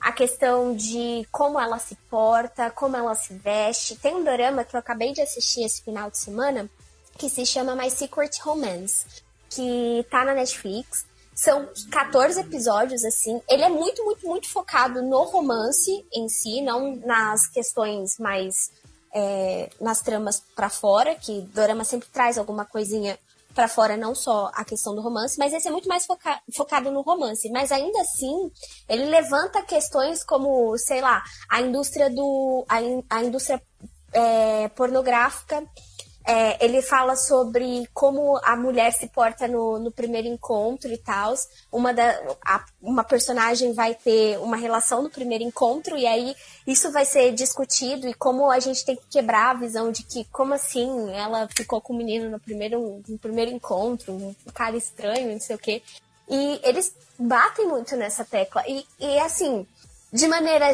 a 0.00 0.12
questão 0.12 0.74
de 0.74 1.26
como 1.30 1.60
ela 1.60 1.78
se 1.78 1.94
porta, 2.08 2.70
como 2.70 2.96
ela 2.96 3.14
se 3.14 3.34
veste. 3.34 3.96
Tem 3.96 4.14
um 4.14 4.24
drama 4.24 4.64
que 4.64 4.74
eu 4.74 4.80
acabei 4.80 5.12
de 5.12 5.20
assistir 5.20 5.64
esse 5.64 5.82
final 5.82 6.10
de 6.10 6.18
semana 6.18 6.70
que 7.18 7.28
se 7.28 7.44
chama 7.44 7.76
My 7.76 7.90
Secret 7.90 8.30
Romance, 8.42 9.04
que 9.50 10.06
tá 10.10 10.24
na 10.24 10.34
Netflix. 10.34 11.04
São 11.34 11.68
14 11.90 12.40
episódios, 12.40 13.04
assim. 13.04 13.40
Ele 13.48 13.62
é 13.62 13.68
muito, 13.68 14.04
muito, 14.04 14.26
muito 14.26 14.48
focado 14.48 15.02
no 15.02 15.24
romance 15.24 16.06
em 16.12 16.28
si, 16.28 16.62
não 16.62 16.96
nas 16.96 17.46
questões 17.46 18.18
mais. 18.18 18.72
É, 19.14 19.70
nas 19.80 20.00
tramas 20.00 20.42
pra 20.54 20.68
fora, 20.70 21.14
que 21.14 21.40
Dorama 21.54 21.84
sempre 21.84 22.08
traz 22.08 22.38
alguma 22.38 22.64
coisinha 22.64 23.18
pra 23.54 23.66
fora, 23.66 23.96
não 23.96 24.14
só 24.14 24.50
a 24.54 24.64
questão 24.64 24.94
do 24.94 25.00
romance, 25.02 25.36
mas 25.38 25.52
esse 25.52 25.66
é 25.66 25.70
muito 25.72 25.88
mais 25.88 26.06
foca- 26.06 26.40
focado 26.56 26.90
no 26.92 27.00
romance. 27.02 27.50
Mas 27.50 27.72
ainda 27.72 28.00
assim, 28.02 28.50
ele 28.88 29.06
levanta 29.06 29.62
questões 29.62 30.22
como, 30.22 30.76
sei 30.78 31.00
lá, 31.00 31.22
a 31.48 31.60
indústria 31.60 32.08
do. 32.08 32.64
a, 32.68 32.80
in- 32.80 33.04
a 33.10 33.24
indústria 33.24 33.60
é, 34.12 34.68
pornográfica 34.68 35.64
É, 36.32 36.64
ele 36.64 36.80
fala 36.80 37.16
sobre 37.16 37.88
como 37.92 38.38
a 38.44 38.54
mulher 38.54 38.92
se 38.92 39.08
porta 39.08 39.48
no, 39.48 39.80
no 39.80 39.90
primeiro 39.90 40.28
encontro 40.28 40.88
e 40.92 40.96
tal. 40.96 41.34
Uma, 41.72 41.92
uma 42.80 43.02
personagem 43.02 43.72
vai 43.72 43.96
ter 43.96 44.38
uma 44.38 44.56
relação 44.56 45.02
no 45.02 45.10
primeiro 45.10 45.42
encontro, 45.42 45.96
e 45.96 46.06
aí 46.06 46.36
isso 46.64 46.92
vai 46.92 47.04
ser 47.04 47.32
discutido, 47.32 48.06
e 48.06 48.14
como 48.14 48.48
a 48.48 48.60
gente 48.60 48.84
tem 48.84 48.94
que 48.94 49.08
quebrar 49.10 49.50
a 49.50 49.58
visão 49.58 49.90
de 49.90 50.04
que, 50.04 50.24
como 50.26 50.54
assim, 50.54 51.12
ela 51.12 51.48
ficou 51.48 51.80
com 51.80 51.92
o 51.92 51.96
menino 51.96 52.30
no 52.30 52.38
primeiro, 52.38 53.02
no 53.08 53.18
primeiro 53.18 53.50
encontro, 53.50 54.12
um 54.12 54.34
cara 54.54 54.76
estranho, 54.76 55.32
não 55.32 55.40
sei 55.40 55.56
o 55.56 55.58
quê. 55.58 55.82
E 56.28 56.60
eles 56.62 56.94
batem 57.18 57.66
muito 57.66 57.96
nessa 57.96 58.24
tecla. 58.24 58.62
E, 58.68 58.86
e 59.00 59.18
assim, 59.18 59.66
de 60.12 60.26
maneira 60.26 60.66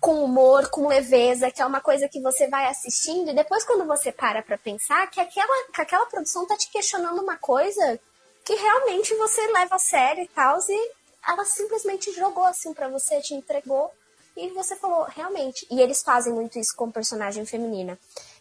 com 0.00 0.22
humor, 0.22 0.68
com 0.68 0.86
leveza, 0.86 1.50
que 1.50 1.62
é 1.62 1.66
uma 1.66 1.80
coisa 1.80 2.08
que 2.08 2.20
você 2.20 2.46
vai 2.48 2.66
assistindo 2.66 3.30
e 3.30 3.34
depois 3.34 3.64
quando 3.64 3.86
você 3.86 4.12
para 4.12 4.42
pra 4.42 4.58
pensar 4.58 5.10
que 5.10 5.20
aquela, 5.20 5.66
que 5.72 5.80
aquela 5.80 6.06
produção 6.06 6.46
tá 6.46 6.56
te 6.56 6.70
questionando 6.70 7.22
uma 7.22 7.36
coisa 7.36 7.98
que 8.44 8.54
realmente 8.54 9.14
você 9.14 9.46
leva 9.52 9.76
a 9.76 9.78
sério 9.78 10.24
e 10.24 10.28
tal, 10.28 10.58
e 10.68 10.90
ela 11.26 11.44
simplesmente 11.44 12.12
jogou 12.12 12.44
assim 12.44 12.74
para 12.74 12.88
você, 12.88 13.20
te 13.20 13.34
entregou 13.34 13.90
e 14.36 14.48
você 14.50 14.76
falou, 14.76 15.04
realmente. 15.04 15.66
E 15.70 15.80
eles 15.80 16.02
fazem 16.02 16.32
muito 16.32 16.58
isso 16.58 16.74
com 16.76 16.90
personagem 16.90 17.44
feminina. 17.44 17.98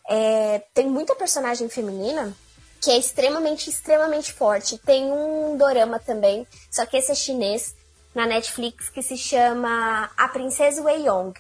É, 0.08 0.64
tem 0.74 0.88
muita 0.88 1.16
personagem 1.16 1.68
feminina 1.70 2.36
que 2.82 2.90
é 2.90 2.98
extremamente, 2.98 3.70
extremamente 3.70 4.32
forte. 4.32 4.78
Tem 4.78 5.12
um 5.12 5.58
dorama 5.58 6.00
também, 6.00 6.48
só 6.72 6.86
que 6.86 6.98
esse 6.98 7.12
é 7.12 7.16
chinês, 7.16 7.76
na 8.14 8.26
Netflix 8.26 8.90
que 8.90 9.02
se 9.02 9.18
chama 9.18 10.10
A 10.18 10.28
Princesa 10.28 10.82
Wei 10.82 11.08
Yong 11.08 11.34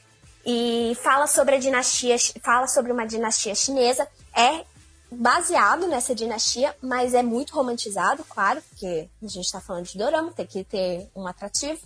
e 0.45 0.97
fala 1.01 1.27
sobre 1.27 1.55
a 1.55 1.59
dinastia, 1.59 2.15
fala 2.43 2.67
sobre 2.67 2.91
uma 2.91 3.05
dinastia 3.05 3.53
chinesa, 3.53 4.07
é 4.35 4.63
baseado 5.11 5.87
nessa 5.87 6.13
dinastia, 6.13 6.75
mas 6.81 7.13
é 7.13 7.23
muito 7.23 7.53
romantizado, 7.53 8.23
claro, 8.23 8.61
porque 8.69 9.09
a 9.21 9.27
gente 9.27 9.45
está 9.45 9.59
falando 9.59 9.85
de 9.85 9.97
dorama, 9.97 10.31
tem 10.31 10.45
que 10.45 10.63
ter 10.63 11.09
um 11.15 11.27
atrativo. 11.27 11.79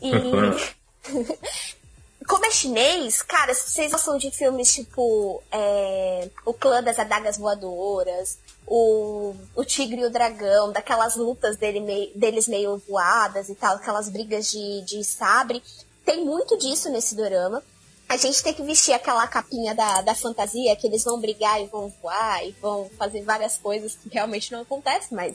E 0.00 0.12
como 2.26 2.46
é 2.46 2.50
chinês, 2.50 3.22
cara, 3.22 3.54
se 3.54 3.70
vocês 3.70 3.92
gostam 3.92 4.18
de 4.18 4.30
filmes 4.30 4.74
tipo 4.74 5.42
é, 5.50 6.28
O 6.44 6.54
Clã 6.54 6.82
das 6.82 6.98
Adagas 6.98 7.36
Voadoras, 7.36 8.38
o, 8.72 9.34
o 9.56 9.64
Tigre 9.64 10.00
e 10.00 10.04
o 10.04 10.10
Dragão, 10.10 10.70
daquelas 10.70 11.16
lutas 11.16 11.56
dele 11.56 11.80
meio, 11.80 12.12
deles 12.14 12.46
meio 12.46 12.80
voadas 12.88 13.48
e 13.48 13.54
tal, 13.56 13.74
aquelas 13.74 14.08
brigas 14.08 14.48
de, 14.48 14.82
de 14.82 15.02
sabre. 15.02 15.60
Tem 16.04 16.24
muito 16.24 16.56
disso 16.56 16.88
nesse 16.88 17.16
dorama. 17.16 17.64
A 18.08 18.16
gente 18.16 18.40
tem 18.42 18.54
que 18.54 18.62
vestir 18.62 18.92
aquela 18.92 19.26
capinha 19.26 19.74
da, 19.74 20.02
da 20.02 20.14
fantasia, 20.14 20.76
que 20.76 20.86
eles 20.86 21.02
vão 21.02 21.20
brigar 21.20 21.60
e 21.60 21.66
vão 21.66 21.92
voar 22.00 22.46
e 22.46 22.52
vão 22.62 22.88
fazer 22.96 23.22
várias 23.22 23.56
coisas 23.56 23.96
que 23.96 24.08
realmente 24.08 24.52
não 24.52 24.60
acontecem, 24.60 25.16
mas 25.16 25.34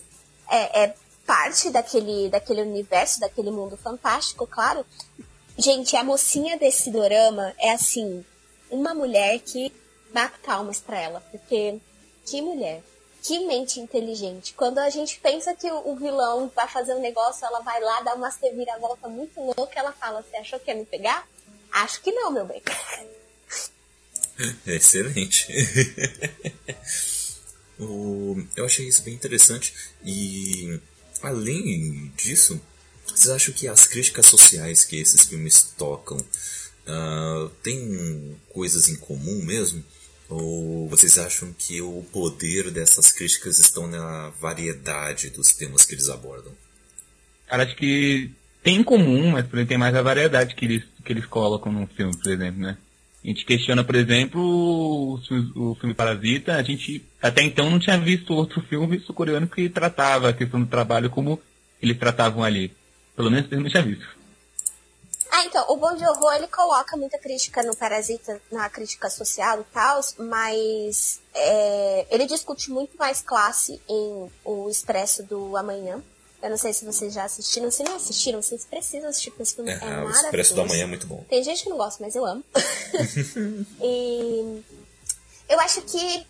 é, 0.49 0.83
é 0.83 0.95
parte 1.25 1.69
daquele, 1.69 2.29
daquele 2.29 2.61
universo, 2.61 3.19
daquele 3.19 3.51
mundo 3.51 3.75
fantástico, 3.75 4.47
claro. 4.47 4.85
Gente, 5.57 5.97
a 5.97 6.03
mocinha 6.05 6.57
desse 6.57 6.89
dorama 6.89 7.53
é 7.59 7.71
assim, 7.71 8.23
uma 8.69 8.93
mulher 8.93 9.39
que 9.39 9.73
bate 10.13 10.39
palmas 10.39 10.79
pra 10.79 10.99
ela, 10.99 11.21
porque 11.31 11.79
que 12.25 12.41
mulher 12.41 12.81
que 13.25 13.39
mente 13.47 13.79
inteligente. 13.79 14.53
Quando 14.53 14.77
a 14.77 14.89
gente 14.89 15.19
pensa 15.19 15.55
que 15.55 15.69
o, 15.71 15.95
vilão 15.95 16.51
vai 16.55 16.67
fazer 16.67 16.93
um 16.93 17.01
negócio, 17.01 17.43
ela 17.43 17.59
vai 17.61 17.81
lá, 17.81 18.01
dá 18.01 18.13
uma 18.13 18.29
reviravolta 18.29 19.07
muito 19.07 19.41
louca, 19.41 19.79
ela 19.79 19.91
fala, 19.91 20.21
você 20.21 20.37
achou 20.37 20.59
que 20.59 20.69
ia 20.69 20.77
me 20.77 20.85
pegar? 20.85 21.27
Acho 21.71 22.01
que 22.01 22.11
não, 22.11 22.31
meu 22.31 22.45
bem. 22.45 22.61
Excelente. 24.67 25.47
o, 27.79 28.45
eu 28.55 28.65
achei 28.65 28.87
isso 28.87 29.01
bem 29.01 29.15
interessante 29.15 29.73
e 30.03 30.79
além 31.23 32.13
disso, 32.15 32.61
vocês 33.07 33.29
acham 33.29 33.55
que 33.55 33.67
as 33.67 33.87
críticas 33.87 34.27
sociais 34.27 34.85
que 34.85 34.97
esses 34.97 35.23
filmes 35.23 35.73
tocam 35.75 36.17
uh, 36.17 37.49
têm 37.63 38.39
coisas 38.49 38.87
em 38.87 38.95
comum 38.97 39.43
mesmo? 39.43 39.83
Ou 40.29 40.87
vocês 40.89 41.17
acham 41.17 41.53
que 41.53 41.81
o 41.81 42.03
poder 42.11 42.71
dessas 42.71 43.11
críticas 43.11 43.59
estão 43.59 43.87
na 43.87 44.29
variedade 44.41 45.29
dos 45.29 45.49
temas 45.49 45.85
que 45.85 45.93
eles 45.93 46.09
abordam? 46.09 46.51
Cara, 47.47 47.63
acho 47.63 47.75
que 47.75 48.31
tem 48.63 48.77
em 48.77 48.83
comum, 48.83 49.31
mas 49.31 49.45
por 49.45 49.57
exemplo, 49.57 49.69
tem 49.69 49.77
mais 49.77 49.93
a 49.93 50.01
variedade 50.01 50.55
que 50.55 50.65
eles, 50.65 50.83
que 51.03 51.13
eles 51.13 51.25
colocam 51.25 51.71
no 51.71 51.85
filme, 51.87 52.17
por 52.17 52.31
exemplo, 52.31 52.61
né? 52.61 52.77
A 53.23 53.27
gente 53.27 53.43
questiona, 53.43 53.83
por 53.83 53.95
exemplo, 53.95 54.39
o, 54.39 55.19
o 55.55 55.75
filme 55.75 55.95
Parasita. 55.95 56.55
A 56.55 56.61
gente 56.63 57.03
até 57.19 57.41
então 57.41 57.71
não 57.71 57.79
tinha 57.79 57.97
visto 57.97 58.31
outro 58.33 58.61
filme 58.61 58.99
sul-coreano 58.99 59.47
que 59.47 59.67
tratava 59.67 60.29
a 60.29 60.33
questão 60.33 60.59
do 60.59 60.67
trabalho 60.67 61.09
como 61.09 61.41
eles 61.81 61.97
tratavam 61.97 62.43
ali. 62.43 62.71
Pelo 63.15 63.31
menos 63.31 63.51
eu 63.51 63.59
não 63.59 63.67
tinha 63.67 63.81
visto. 63.81 64.05
Ah, 65.35 65.43
então, 65.43 65.65
o 65.67 65.75
Bom 65.75 65.93
de 65.93 66.05
Horror, 66.05 66.35
ele 66.35 66.47
coloca 66.47 66.95
muita 66.95 67.17
crítica 67.19 67.61
no 67.61 67.75
Parasita, 67.75 68.41
na 68.49 68.69
crítica 68.69 69.09
social 69.09 69.59
e 69.59 69.63
tal, 69.65 69.99
mas 70.17 71.19
é, 71.33 72.07
ele 72.09 72.25
discute 72.25 72.71
muito 72.71 72.97
mais 72.97 73.19
classe 73.19 73.81
em 73.89 74.31
O 74.45 74.69
Expresso 74.69 75.23
do 75.23 75.57
Amanhã. 75.57 76.01
Eu 76.41 76.49
não 76.49 76.55
sei 76.55 76.71
se 76.71 76.85
vocês 76.85 77.13
já 77.13 77.25
assistiram. 77.25 77.69
Se 77.69 77.83
não 77.83 77.97
assistiram, 77.97 78.41
vocês 78.41 78.63
precisam 78.63 79.09
assistir, 79.09 79.31
porque 79.31 79.43
esse 79.43 79.55
filme 79.55 79.71
é, 79.71 79.73
é 79.73 79.79
maravilhoso. 79.79 80.19
O 80.19 80.25
Expresso 80.25 80.55
do 80.55 80.61
Amanhã 80.61 80.83
é 80.83 80.87
muito 80.87 81.05
bom. 81.05 81.25
Tem 81.27 81.43
gente 81.43 81.63
que 81.63 81.69
não 81.69 81.75
gosta, 81.75 82.01
mas 82.01 82.15
eu 82.15 82.25
amo. 82.25 82.41
e 83.83 84.63
eu 85.49 85.59
acho 85.59 85.81
que 85.81 86.25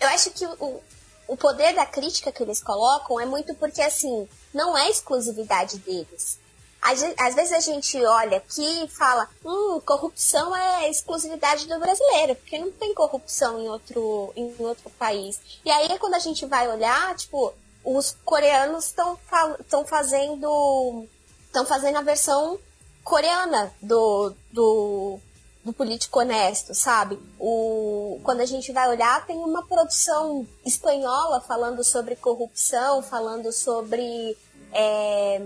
eu 0.00 0.08
acho 0.08 0.30
que 0.32 0.44
o, 0.44 0.80
o 1.28 1.36
poder 1.36 1.76
da 1.76 1.86
crítica 1.86 2.32
que 2.32 2.42
eles 2.42 2.60
colocam 2.60 3.20
é 3.20 3.24
muito 3.24 3.54
porque, 3.54 3.82
assim, 3.82 4.28
não 4.52 4.76
é 4.76 4.90
exclusividade 4.90 5.78
deles 5.78 6.41
às 6.82 7.34
vezes 7.34 7.52
a 7.52 7.60
gente 7.60 7.96
olha 8.04 8.38
aqui 8.38 8.84
e 8.84 8.88
fala, 8.88 9.28
hum, 9.44 9.80
corrupção 9.86 10.54
é 10.54 10.90
exclusividade 10.90 11.68
do 11.68 11.78
brasileiro, 11.78 12.34
porque 12.34 12.58
não 12.58 12.72
tem 12.72 12.92
corrupção 12.92 13.60
em 13.60 13.68
outro, 13.68 14.32
em 14.34 14.52
outro 14.58 14.90
país. 14.90 15.40
E 15.64 15.70
aí 15.70 15.96
quando 15.98 16.14
a 16.14 16.18
gente 16.18 16.44
vai 16.44 16.68
olhar, 16.68 17.14
tipo, 17.14 17.54
os 17.84 18.16
coreanos 18.24 18.86
estão 18.86 19.18
estão 19.60 19.84
fazendo 19.84 21.06
estão 21.46 21.66
fazendo 21.66 21.98
a 21.98 22.02
versão 22.02 22.58
coreana 23.04 23.72
do, 23.80 24.32
do, 24.50 25.18
do 25.64 25.72
político 25.72 26.20
honesto, 26.20 26.74
sabe? 26.74 27.18
O, 27.38 28.18
quando 28.22 28.40
a 28.40 28.46
gente 28.46 28.72
vai 28.72 28.88
olhar, 28.88 29.26
tem 29.26 29.36
uma 29.36 29.66
produção 29.66 30.46
espanhola 30.64 31.40
falando 31.40 31.84
sobre 31.84 32.16
corrupção, 32.16 33.02
falando 33.02 33.52
sobre 33.52 34.36
é, 34.72 35.42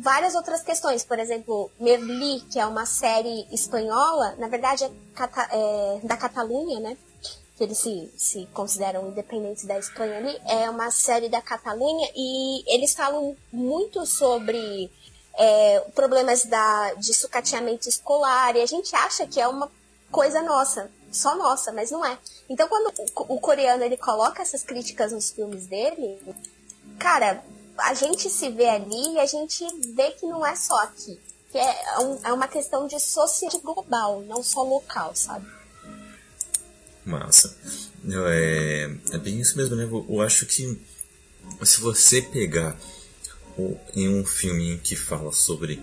várias 0.00 0.34
outras 0.34 0.62
questões. 0.62 1.04
Por 1.04 1.18
exemplo, 1.18 1.70
Merli, 1.78 2.40
que 2.50 2.58
é 2.58 2.66
uma 2.66 2.86
série 2.86 3.46
espanhola, 3.52 4.34
na 4.38 4.48
verdade 4.48 4.84
é, 4.84 4.90
cata 5.14 5.48
é 5.50 6.00
da 6.04 6.16
Catalunha, 6.16 6.80
né? 6.80 6.96
Que 7.56 7.64
eles 7.64 7.78
se, 7.78 8.10
se 8.16 8.46
consideram 8.52 9.08
independentes 9.08 9.64
da 9.64 9.78
Espanha 9.78 10.18
ali. 10.18 10.38
É 10.46 10.70
uma 10.70 10.90
série 10.90 11.28
da 11.28 11.42
Catalunha 11.42 12.08
e 12.14 12.62
eles 12.72 12.94
falam 12.94 13.36
muito 13.52 14.06
sobre 14.06 14.90
é, 15.36 15.80
problemas 15.94 16.44
da, 16.44 16.94
de 16.94 17.12
sucateamento 17.14 17.88
escolar. 17.88 18.56
E 18.56 18.62
a 18.62 18.66
gente 18.66 18.94
acha 18.94 19.26
que 19.26 19.40
é 19.40 19.48
uma 19.48 19.70
coisa 20.10 20.40
nossa, 20.42 20.90
só 21.10 21.36
nossa, 21.36 21.72
mas 21.72 21.90
não 21.90 22.04
é. 22.04 22.18
Então, 22.48 22.68
quando 22.68 22.92
o, 22.98 23.34
o 23.34 23.40
coreano 23.40 23.82
ele 23.82 23.96
coloca 23.96 24.42
essas 24.42 24.62
críticas 24.62 25.12
nos 25.12 25.30
filmes 25.30 25.66
dele, 25.66 26.18
cara, 26.98 27.42
a 27.78 27.94
gente 27.94 28.28
se 28.28 28.50
vê 28.50 28.68
ali 28.68 29.14
e 29.14 29.18
a 29.18 29.26
gente 29.26 29.64
vê 29.94 30.10
que 30.12 30.26
não 30.26 30.44
é 30.44 30.54
só 30.56 30.76
aqui. 30.82 31.18
Que 31.50 31.58
é, 31.58 31.98
um, 32.00 32.26
é 32.26 32.32
uma 32.32 32.48
questão 32.48 32.86
de 32.86 32.98
sociedade 33.00 33.62
global, 33.62 34.22
não 34.22 34.42
só 34.42 34.62
local, 34.62 35.14
sabe? 35.14 35.46
Massa. 37.04 37.56
É, 38.06 38.90
é 39.12 39.18
bem 39.18 39.40
isso 39.40 39.56
mesmo, 39.56 39.74
né? 39.74 39.84
Eu 39.84 40.20
acho 40.20 40.44
que 40.46 40.78
se 41.62 41.80
você 41.80 42.20
pegar 42.20 42.76
em 43.94 44.08
um 44.08 44.24
filme 44.24 44.78
que 44.78 44.94
fala 44.94 45.32
sobre 45.32 45.82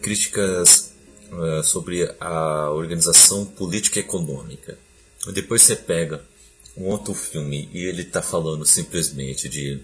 críticas 0.00 0.92
uh, 1.32 1.62
sobre 1.64 2.14
a 2.20 2.70
organização 2.70 3.44
política 3.44 3.98
e 3.98 4.02
econômica, 4.02 4.78
depois 5.32 5.62
você 5.62 5.74
pega 5.74 6.22
um 6.76 6.84
outro 6.84 7.14
filme 7.14 7.68
e 7.72 7.84
ele 7.84 8.02
está 8.02 8.20
falando 8.20 8.66
simplesmente 8.66 9.48
de 9.48 9.80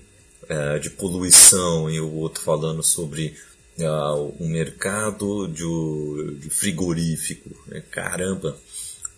é, 0.50 0.80
de 0.80 0.90
poluição 0.90 1.88
e 1.88 2.00
o 2.00 2.12
outro 2.12 2.42
falando 2.42 2.82
sobre 2.82 3.36
uh, 3.78 4.34
o 4.36 4.48
mercado 4.48 5.46
de, 5.46 6.34
de 6.40 6.50
frigorífico. 6.50 7.48
Né? 7.68 7.80
Caramba, 7.88 8.58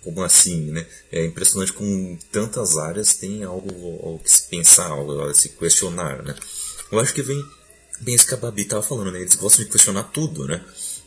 como 0.05 0.23
assim, 0.23 0.71
né? 0.71 0.87
É 1.11 1.25
impressionante 1.25 1.73
como 1.73 2.19
tantas 2.31 2.77
áreas 2.77 3.15
tem 3.15 3.45
algo 3.45 3.99
ao 4.05 4.19
que 4.19 4.31
se 4.31 4.43
pensar, 4.43 4.89
algo 4.89 5.23
a 5.23 5.33
se 5.33 5.49
questionar, 5.49 6.23
né? 6.23 6.35
Eu 6.91 7.01
acho 7.01 7.15
que 7.15 7.23
vem 7.23 7.43
bem 8.01 8.15
isso 8.15 8.27
que 8.27 8.35
a 8.35 8.37
Babi 8.37 8.63
estava 8.63 8.83
falando, 8.83 9.11
né? 9.13 9.21
Eles 9.21 9.35
gostam 9.35 9.65
de 9.65 9.71
questionar 9.71 10.03
tudo, 10.05 10.47
né? 10.47 10.63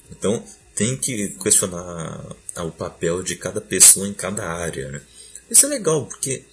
Então 0.09 0.43
tem 0.73 0.97
que 0.97 1.29
questionar 1.43 2.35
o 2.57 2.71
papel 2.71 3.21
de 3.21 3.35
cada 3.35 3.61
pessoa 3.61 4.07
em 4.07 4.13
cada 4.13 4.43
área, 4.43 4.91
né? 4.91 5.01
Isso 5.51 5.67
é 5.67 5.69
legal, 5.69 6.07
porque 6.07 6.43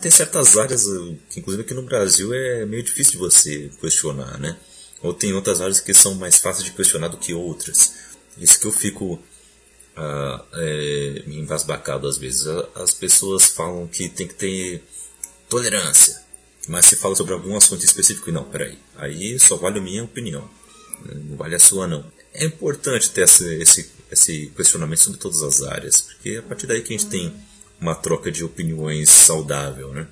tem 0.00 0.10
certas 0.10 0.56
áreas 0.56 0.84
que, 1.28 1.40
inclusive 1.40 1.62
aqui 1.62 1.74
no 1.74 1.82
Brasil, 1.82 2.32
é 2.32 2.64
meio 2.64 2.82
difícil 2.82 3.12
de 3.12 3.18
você 3.18 3.70
questionar, 3.80 4.38
né? 4.38 4.56
Ou 5.02 5.14
tem 5.14 5.32
outras 5.32 5.60
áreas 5.60 5.80
que 5.80 5.94
são 5.94 6.14
mais 6.14 6.38
fáceis 6.38 6.64
de 6.64 6.72
questionar 6.72 7.08
do 7.08 7.16
que 7.16 7.32
outras. 7.32 7.94
Isso 8.38 8.58
que 8.58 8.66
eu 8.66 8.72
fico 8.72 9.18
ah, 9.96 10.44
é, 10.54 11.24
embasbacado 11.26 12.06
às 12.06 12.16
vezes. 12.18 12.46
As 12.74 12.94
pessoas 12.94 13.46
falam 13.46 13.86
que 13.86 14.08
tem 14.08 14.26
que 14.26 14.34
ter 14.34 14.82
tolerância, 15.48 16.22
mas 16.68 16.86
se 16.86 16.96
fala 16.96 17.14
sobre 17.14 17.34
algum 17.34 17.56
assunto 17.56 17.84
específico 17.84 18.30
e 18.30 18.32
não, 18.32 18.44
peraí, 18.44 18.78
aí 18.96 19.38
só 19.38 19.56
vale 19.56 19.78
a 19.78 19.82
minha 19.82 20.04
opinião, 20.04 20.48
não 21.04 21.36
vale 21.36 21.54
a 21.54 21.58
sua 21.58 21.86
não. 21.86 22.04
É 22.32 22.44
importante 22.44 23.10
ter 23.10 23.24
esse, 23.24 23.60
esse, 23.60 23.90
esse 24.10 24.46
questionamento 24.56 25.00
sobre 25.00 25.18
todas 25.18 25.42
as 25.42 25.62
áreas, 25.62 26.00
porque 26.02 26.36
a 26.36 26.42
partir 26.42 26.66
daí 26.66 26.82
que 26.82 26.94
a 26.94 26.98
gente 26.98 27.10
tem 27.10 27.34
uma 27.80 27.94
troca 27.94 28.30
de 28.30 28.44
opiniões 28.44 29.08
saudável, 29.08 29.92
né? 29.92 30.06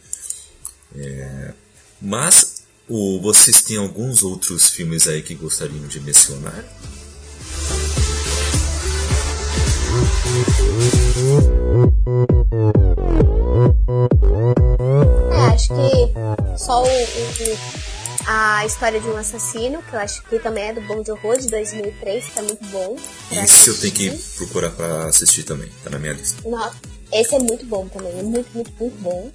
É, 0.97 1.53
mas 2.01 2.63
o, 2.89 3.21
vocês 3.21 3.61
têm 3.61 3.77
alguns 3.77 4.23
outros 4.23 4.71
filmes 4.71 5.07
aí 5.07 5.23
que 5.23 5.35
gostariam 5.35 5.87
de 5.87 6.01
mencionar? 6.01 6.65
É, 15.31 15.41
acho 15.55 15.69
que 15.69 16.59
só 16.59 16.83
o, 16.83 16.87
o, 16.87 17.59
a 18.27 18.65
história 18.65 19.01
de 19.01 19.07
um 19.09 19.17
assassino, 19.17 19.83
que 19.83 19.95
eu 19.95 19.99
acho 20.01 20.23
que 20.25 20.39
também 20.39 20.65
é 20.65 20.73
do 20.73 20.81
Bom 20.83 21.05
Joe 21.05 21.39
de 21.39 21.49
2003, 21.49 22.25
que 22.27 22.39
é 22.39 22.43
muito 22.43 22.65
bom. 22.67 22.97
Isso 23.31 23.71
eu 23.71 23.79
tenho 23.79 23.93
que 23.93 24.11
procurar 24.37 24.71
para 24.71 25.07
assistir 25.07 25.43
também, 25.43 25.71
tá 25.85 25.91
na 25.91 25.99
minha 25.99 26.13
lista. 26.13 26.49
Não, 26.49 26.73
esse 27.13 27.35
é 27.35 27.39
muito 27.39 27.65
bom 27.67 27.89
também, 27.89 28.19
é 28.19 28.23
muito, 28.23 28.49
muito, 28.55 28.73
muito 28.79 29.03
bom. 29.03 29.31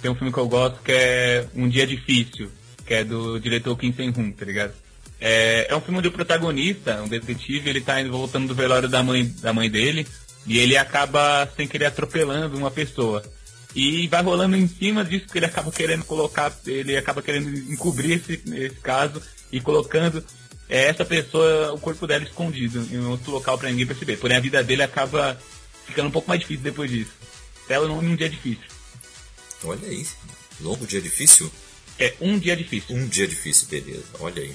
Tem 0.00 0.10
um 0.10 0.14
filme 0.14 0.32
que 0.32 0.38
eu 0.38 0.48
gosto 0.48 0.82
que 0.82 0.92
é 0.92 1.46
Um 1.54 1.68
Dia 1.68 1.86
Difícil, 1.86 2.50
que 2.84 2.94
é 2.94 3.04
do 3.04 3.38
diretor 3.38 3.76
Kim 3.76 3.92
Sen-hun, 3.92 4.32
tá 4.32 4.44
ligado? 4.44 4.72
É, 5.20 5.68
é 5.70 5.76
um 5.76 5.80
filme 5.80 5.98
onde 5.98 6.08
o 6.08 6.12
protagonista, 6.12 7.00
um 7.00 7.08
detetive, 7.08 7.70
ele 7.70 7.80
tá 7.80 8.02
voltando 8.02 8.48
do 8.48 8.54
velório 8.54 8.88
da 8.88 9.04
mãe, 9.04 9.24
da 9.40 9.52
mãe 9.52 9.70
dele 9.70 10.06
e 10.44 10.58
ele 10.58 10.76
acaba 10.76 11.48
sem 11.56 11.68
querer 11.68 11.86
atropelando 11.86 12.56
uma 12.56 12.70
pessoa. 12.70 13.22
E 13.74 14.06
vai 14.08 14.22
rolando 14.22 14.56
em 14.56 14.66
cima 14.66 15.04
disso 15.04 15.28
que 15.28 15.38
ele 15.38 15.46
acaba 15.46 15.70
querendo 15.70 16.04
colocar, 16.04 16.52
ele 16.66 16.96
acaba 16.96 17.22
querendo 17.22 17.48
encobrir 17.72 18.18
esse, 18.18 18.42
esse 18.54 18.76
caso 18.82 19.22
e 19.50 19.60
colocando 19.60 20.22
é, 20.68 20.88
essa 20.88 21.04
pessoa, 21.04 21.72
o 21.72 21.78
corpo 21.78 22.06
dela 22.06 22.24
escondido 22.24 22.86
em 22.90 23.04
outro 23.06 23.30
local 23.30 23.56
para 23.56 23.70
ninguém 23.70 23.86
perceber. 23.86 24.16
Porém 24.16 24.36
a 24.36 24.40
vida 24.40 24.62
dele 24.62 24.82
acaba 24.82 25.38
ficando 25.86 26.08
um 26.08 26.12
pouco 26.12 26.28
mais 26.28 26.40
difícil 26.40 26.62
depois 26.62 26.90
disso. 26.90 27.12
Até 27.64 27.78
o 27.78 27.88
nome 27.88 28.08
um 28.08 28.16
dia 28.16 28.28
difícil. 28.28 28.64
Olha 29.64 29.88
aí, 29.88 30.06
longo 30.60 30.86
dia 30.86 31.00
difícil? 31.00 31.50
É 31.98 32.14
um 32.20 32.38
dia 32.38 32.56
difícil. 32.56 32.96
Um 32.96 33.06
dia 33.06 33.26
difícil, 33.26 33.68
beleza. 33.68 34.04
Olha 34.18 34.42
aí. 34.42 34.54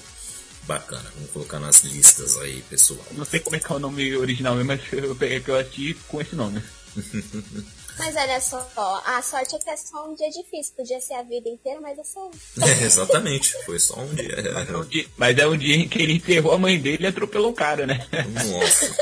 Bacana, 0.64 1.10
vamos 1.16 1.32
colocar 1.32 1.60
nas 1.60 1.82
listas 1.82 2.36
aí, 2.38 2.62
pessoal. 2.70 3.00
Não 3.12 3.24
sei 3.24 3.40
como 3.40 3.56
é 3.56 3.60
que 3.60 3.72
é 3.72 3.76
o 3.76 3.80
nome 3.80 4.18
original 4.18 4.54
mesmo, 4.56 4.68
mas 4.68 4.82
eu 4.92 5.16
peguei 5.16 5.40
que 5.40 5.50
eu 5.50 5.58
assisti 5.58 5.94
com 6.10 6.20
esse 6.20 6.36
nome. 6.36 6.62
Mas 7.98 8.16
olha 8.16 8.40
só, 8.40 8.70
a 9.06 9.22
sorte 9.24 9.56
é 9.56 9.60
que 9.60 9.70
é 9.72 9.76
só 9.76 10.08
um 10.08 10.14
dia 10.14 10.30
difícil. 10.30 10.74
Podia 10.76 11.02
ser 11.02 11.16
a 11.16 11.24
vida 11.24 11.50
inteira, 11.50 11.82
mas 11.82 11.98
é 11.98 12.04
só 12.04 12.28
um. 12.28 12.64
É, 12.64 12.84
exatamente, 12.84 13.56
foi 13.66 13.80
só 13.80 14.00
um 14.00 14.14
dia. 14.14 14.36
Mas 14.54 14.70
é 14.70 14.78
um 14.78 14.86
dia, 14.86 15.06
mas 15.18 15.38
é 15.38 15.48
um 15.48 15.58
dia 15.58 15.76
em 15.76 15.90
que 15.90 16.00
ele 16.00 16.14
enterrou 16.14 16.52
a 16.54 16.60
mãe 16.60 16.80
dele 16.80 17.06
e 17.06 17.08
atropelou 17.08 17.50
o 17.50 17.56
cara, 17.56 17.88
né? 17.88 18.08
Nossa. 18.46 18.96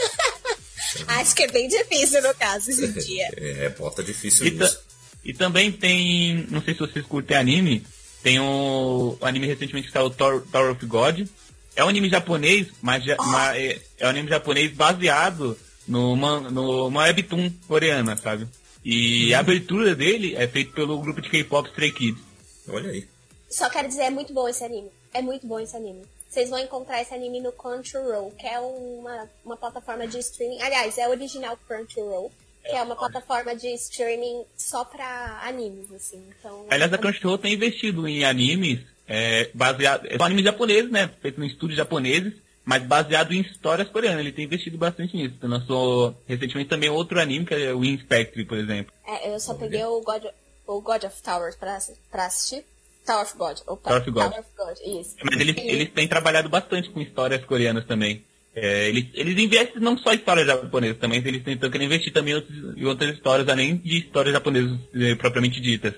Acho 1.08 1.36
que 1.36 1.44
é 1.44 1.48
bem 1.52 1.68
difícil 1.68 2.22
no 2.22 2.34
caso 2.36 2.70
esse 2.72 2.88
dia. 3.06 3.30
É, 3.38 3.70
bota 3.70 4.04
difícil 4.04 4.48
E, 4.48 4.50
isso. 4.58 4.80
e 5.24 5.34
também 5.34 5.72
tem, 5.72 6.46
não 6.50 6.62
sei 6.62 6.74
se 6.74 6.80
vocês 6.80 7.06
curtem 7.06 7.38
anime, 7.38 7.86
tem 8.24 8.40
o, 8.40 9.18
o 9.20 9.26
anime 9.26 9.48
recentemente 9.48 9.88
que 9.88 9.94
saiu, 9.94 10.10
Tower, 10.10 10.42
Tower 10.52 10.72
of 10.72 10.86
God. 10.86 11.28
É 11.76 11.84
um 11.84 11.90
anime 11.90 12.10
japonês, 12.10 12.68
mas, 12.82 13.04
ja- 13.04 13.18
ma- 13.18 13.58
é, 13.58 13.80
é 14.00 14.06
um 14.06 14.10
anime 14.10 14.30
japonês 14.30 14.72
baseado 14.74 15.58
no, 15.88 16.16
man- 16.16 16.50
no 16.50 16.88
uma 16.88 17.04
webtoon 17.04 17.52
coreana, 17.68 18.16
sabe? 18.16 18.48
E 18.84 19.34
a 19.34 19.40
abertura 19.40 19.94
dele 19.96 20.36
é 20.36 20.48
feita 20.48 20.72
pelo 20.74 21.00
grupo 21.02 21.20
de 21.22 21.30
K-pop 21.30 21.68
Stray 21.70 21.92
Kids. 21.92 22.22
Olha 22.70 22.92
aí. 22.92 23.06
Só 23.50 23.70
quero 23.70 23.88
dizer, 23.88 24.04
é 24.04 24.10
muito 24.10 24.34
bom 24.34 24.48
esse 24.48 24.64
anime. 24.64 24.90
É 25.14 25.22
muito 25.22 25.46
bom 25.48 25.60
esse 25.60 25.76
anime. 25.76 26.04
Vocês 26.36 26.50
vão 26.50 26.60
encontrar 26.60 27.02
esse 27.02 27.14
anime 27.14 27.40
no 27.40 27.54
Crunchyroll, 27.54 28.30
que 28.32 28.46
é 28.46 28.60
uma, 28.60 29.30
uma 29.46 29.56
plataforma 29.56 30.06
de 30.06 30.20
streaming. 30.20 30.62
Aliás, 30.62 30.98
é 30.98 31.08
original 31.08 31.58
Crunchyroll, 31.66 32.30
que 32.62 32.76
é 32.76 32.82
uma 32.82 32.94
plataforma 32.94 33.56
de 33.56 33.74
streaming 33.76 34.44
só 34.58 34.84
pra 34.84 35.40
animes, 35.44 35.90
assim. 35.94 36.22
Então, 36.38 36.66
Aliás, 36.70 36.92
a 36.92 36.98
Crunchyroll 36.98 37.38
tem 37.38 37.54
investido 37.54 38.06
em 38.06 38.26
animes 38.26 38.82
é, 39.08 39.50
baseado, 39.54 40.10
são 40.18 40.26
animes 40.26 40.44
japoneses, 40.44 40.92
né? 40.92 41.10
Feitos 41.22 41.42
em 41.42 41.48
estúdios 41.48 41.78
japoneses, 41.78 42.34
mas 42.66 42.84
baseado 42.84 43.32
em 43.32 43.40
histórias 43.40 43.88
coreanas. 43.88 44.20
Ele 44.20 44.34
tem 44.34 44.44
investido 44.44 44.78
bastante 44.78 45.16
nisso. 45.16 45.36
Então, 45.38 45.50
lançou 45.50 46.18
recentemente 46.28 46.70
também 46.70 46.90
outro 46.90 47.18
anime, 47.18 47.46
que 47.46 47.54
é 47.54 47.74
o 47.74 47.86
Inspectre, 47.86 48.44
por 48.44 48.58
exemplo. 48.58 48.92
É, 49.08 49.34
eu 49.34 49.40
só 49.40 49.54
peguei 49.54 49.86
o 49.86 50.02
God, 50.02 50.26
o 50.68 50.82
God 50.82 51.06
of 51.06 51.24
Towers 51.24 51.56
pra, 51.56 51.80
pra 52.12 52.26
assistir. 52.26 52.66
Tower 53.06 53.24
of 53.24 53.38
God. 53.38 53.58
Opa, 53.68 53.90
Tower 53.90 54.02
of 54.02 54.12
God. 54.12 54.24
Tower 54.24 54.40
of 54.40 54.50
God, 54.58 55.00
isso. 55.02 55.16
Mas 55.24 55.40
eles, 55.40 55.56
E- 55.58 55.68
eles 55.70 55.90
têm 55.94 56.08
trabalhado 56.08 56.50
bastante 56.50 56.90
com 56.90 57.00
histórias 57.02 57.44
coreanas 57.46 57.86
também. 57.86 58.24
É, 58.56 58.88
eles, 58.88 59.08
eles 59.14 59.38
investem 59.38 59.82
não 59.82 59.98
só 59.98 60.14
em 60.14 60.16
histórias 60.16 60.48
japonesas 60.48 60.98
também, 60.98 61.20
eles 61.26 61.44
tentam 61.44 61.70
querer 61.70 61.86
investir 61.86 62.14
também 62.14 62.34
em 62.34 62.38
outros- 62.38 62.78
em 62.78 62.86
outras 62.86 63.14
histórias, 63.16 63.48
além 63.50 63.76
de 63.78 63.98
histórias 64.00 64.34
japonesas 64.34 64.80
eh, 64.94 65.16
propriamente 65.16 65.60
ditas. 65.60 65.94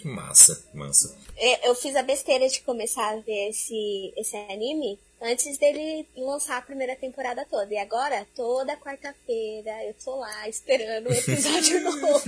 Que 0.00 0.08
massa, 0.08 0.64
massa. 0.74 1.16
É, 1.36 1.68
Eu 1.68 1.74
fiz 1.76 1.94
a 1.94 2.02
besteira 2.02 2.48
de 2.48 2.60
começar 2.62 3.08
a 3.12 3.20
ver 3.20 3.50
esse, 3.50 4.12
esse 4.16 4.36
anime 4.50 4.98
antes 5.20 5.56
dele 5.58 6.04
lançar 6.16 6.58
a 6.58 6.62
primeira 6.62 6.96
temporada 6.96 7.46
toda. 7.48 7.72
E 7.72 7.78
agora, 7.78 8.26
toda 8.34 8.76
quarta-feira, 8.76 9.84
eu 9.86 9.94
tô 10.04 10.16
lá 10.16 10.48
esperando 10.48 11.08
o 11.08 11.12
episódio 11.14 11.80
novo. 11.86 12.20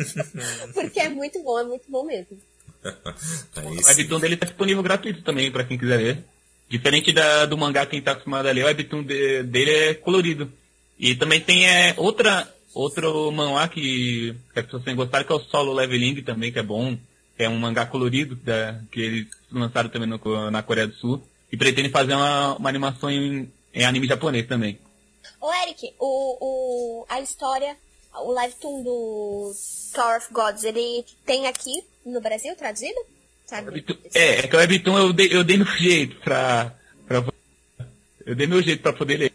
Porque 0.72 1.00
é 1.00 1.08
muito 1.08 1.42
bom, 1.42 1.58
é 1.58 1.64
muito 1.64 1.90
bom 1.90 2.04
mesmo. 2.04 2.38
Aí 3.56 3.66
O 3.66 3.84
webtoon 3.86 4.20
dele 4.20 4.36
tá 4.36 4.46
disponível 4.46 4.82
gratuito 4.82 5.22
também, 5.22 5.50
pra 5.50 5.64
quem 5.64 5.78
quiser 5.78 5.96
ler. 5.96 6.24
Diferente 6.68 7.12
da, 7.12 7.46
do 7.46 7.56
mangá, 7.58 7.86
quem 7.86 8.00
tá 8.02 8.12
acostumado 8.12 8.46
a 8.48 8.52
ler, 8.52 8.62
o 8.64 8.66
webtoon 8.66 9.02
de- 9.02 9.42
dele 9.44 9.70
é 9.70 9.94
colorido. 9.94 10.50
E 10.98 11.14
também 11.14 11.40
tem 11.40 11.66
é, 11.68 11.94
outra, 11.96 12.48
outro 12.74 13.30
manhwa 13.32 13.66
que, 13.68 14.34
que 14.52 14.58
as 14.58 14.64
pessoas 14.64 14.84
têm 14.84 14.94
gostado, 14.96 15.24
que 15.24 15.32
é 15.32 15.36
o 15.36 15.40
Solo 15.40 15.72
Leveling 15.72 16.22
também, 16.22 16.52
que 16.52 16.58
é 16.58 16.62
bom. 16.62 16.96
É 17.38 17.48
um 17.48 17.58
mangá 17.58 17.84
colorido, 17.86 18.36
da- 18.36 18.80
que 18.92 19.00
eles 19.00 19.26
lançaram 19.50 19.88
também 19.88 20.08
no- 20.08 20.50
na 20.50 20.62
Coreia 20.62 20.86
do 20.86 20.94
Sul. 20.94 21.22
E 21.50 21.56
pretendem 21.56 21.90
fazer 21.90 22.14
uma, 22.14 22.56
uma 22.56 22.68
animação 22.68 23.10
em, 23.10 23.50
em 23.72 23.84
anime 23.84 24.06
japonês 24.06 24.46
também. 24.46 24.78
Ô, 25.40 25.52
Eric, 25.62 25.92
o, 25.98 26.38
o, 26.40 27.06
a 27.08 27.20
história, 27.20 27.76
o 28.14 28.32
live 28.32 28.54
toon 28.60 28.82
do 28.82 29.52
Tower 29.94 30.16
of 30.18 30.32
Gods, 30.32 30.64
ele 30.64 31.04
tem 31.26 31.46
aqui 31.46 31.82
no 32.04 32.20
Brasil 32.20 32.54
traduzido? 32.56 32.98
Sabe? 33.46 33.84
É, 34.14 34.38
é 34.40 34.42
que 34.48 34.56
o 34.56 34.58
Webtoon 34.58 34.98
eu 34.98 35.12
dei, 35.12 35.28
eu 35.30 35.44
dei 35.44 35.56
meu 35.56 35.66
jeito 35.66 36.16
pra, 36.20 36.74
pra. 37.06 37.22
Eu 38.24 38.34
dei 38.34 38.46
meu 38.46 38.62
jeito 38.62 38.82
pra 38.82 38.92
poder 38.92 39.16
ler. 39.18 39.32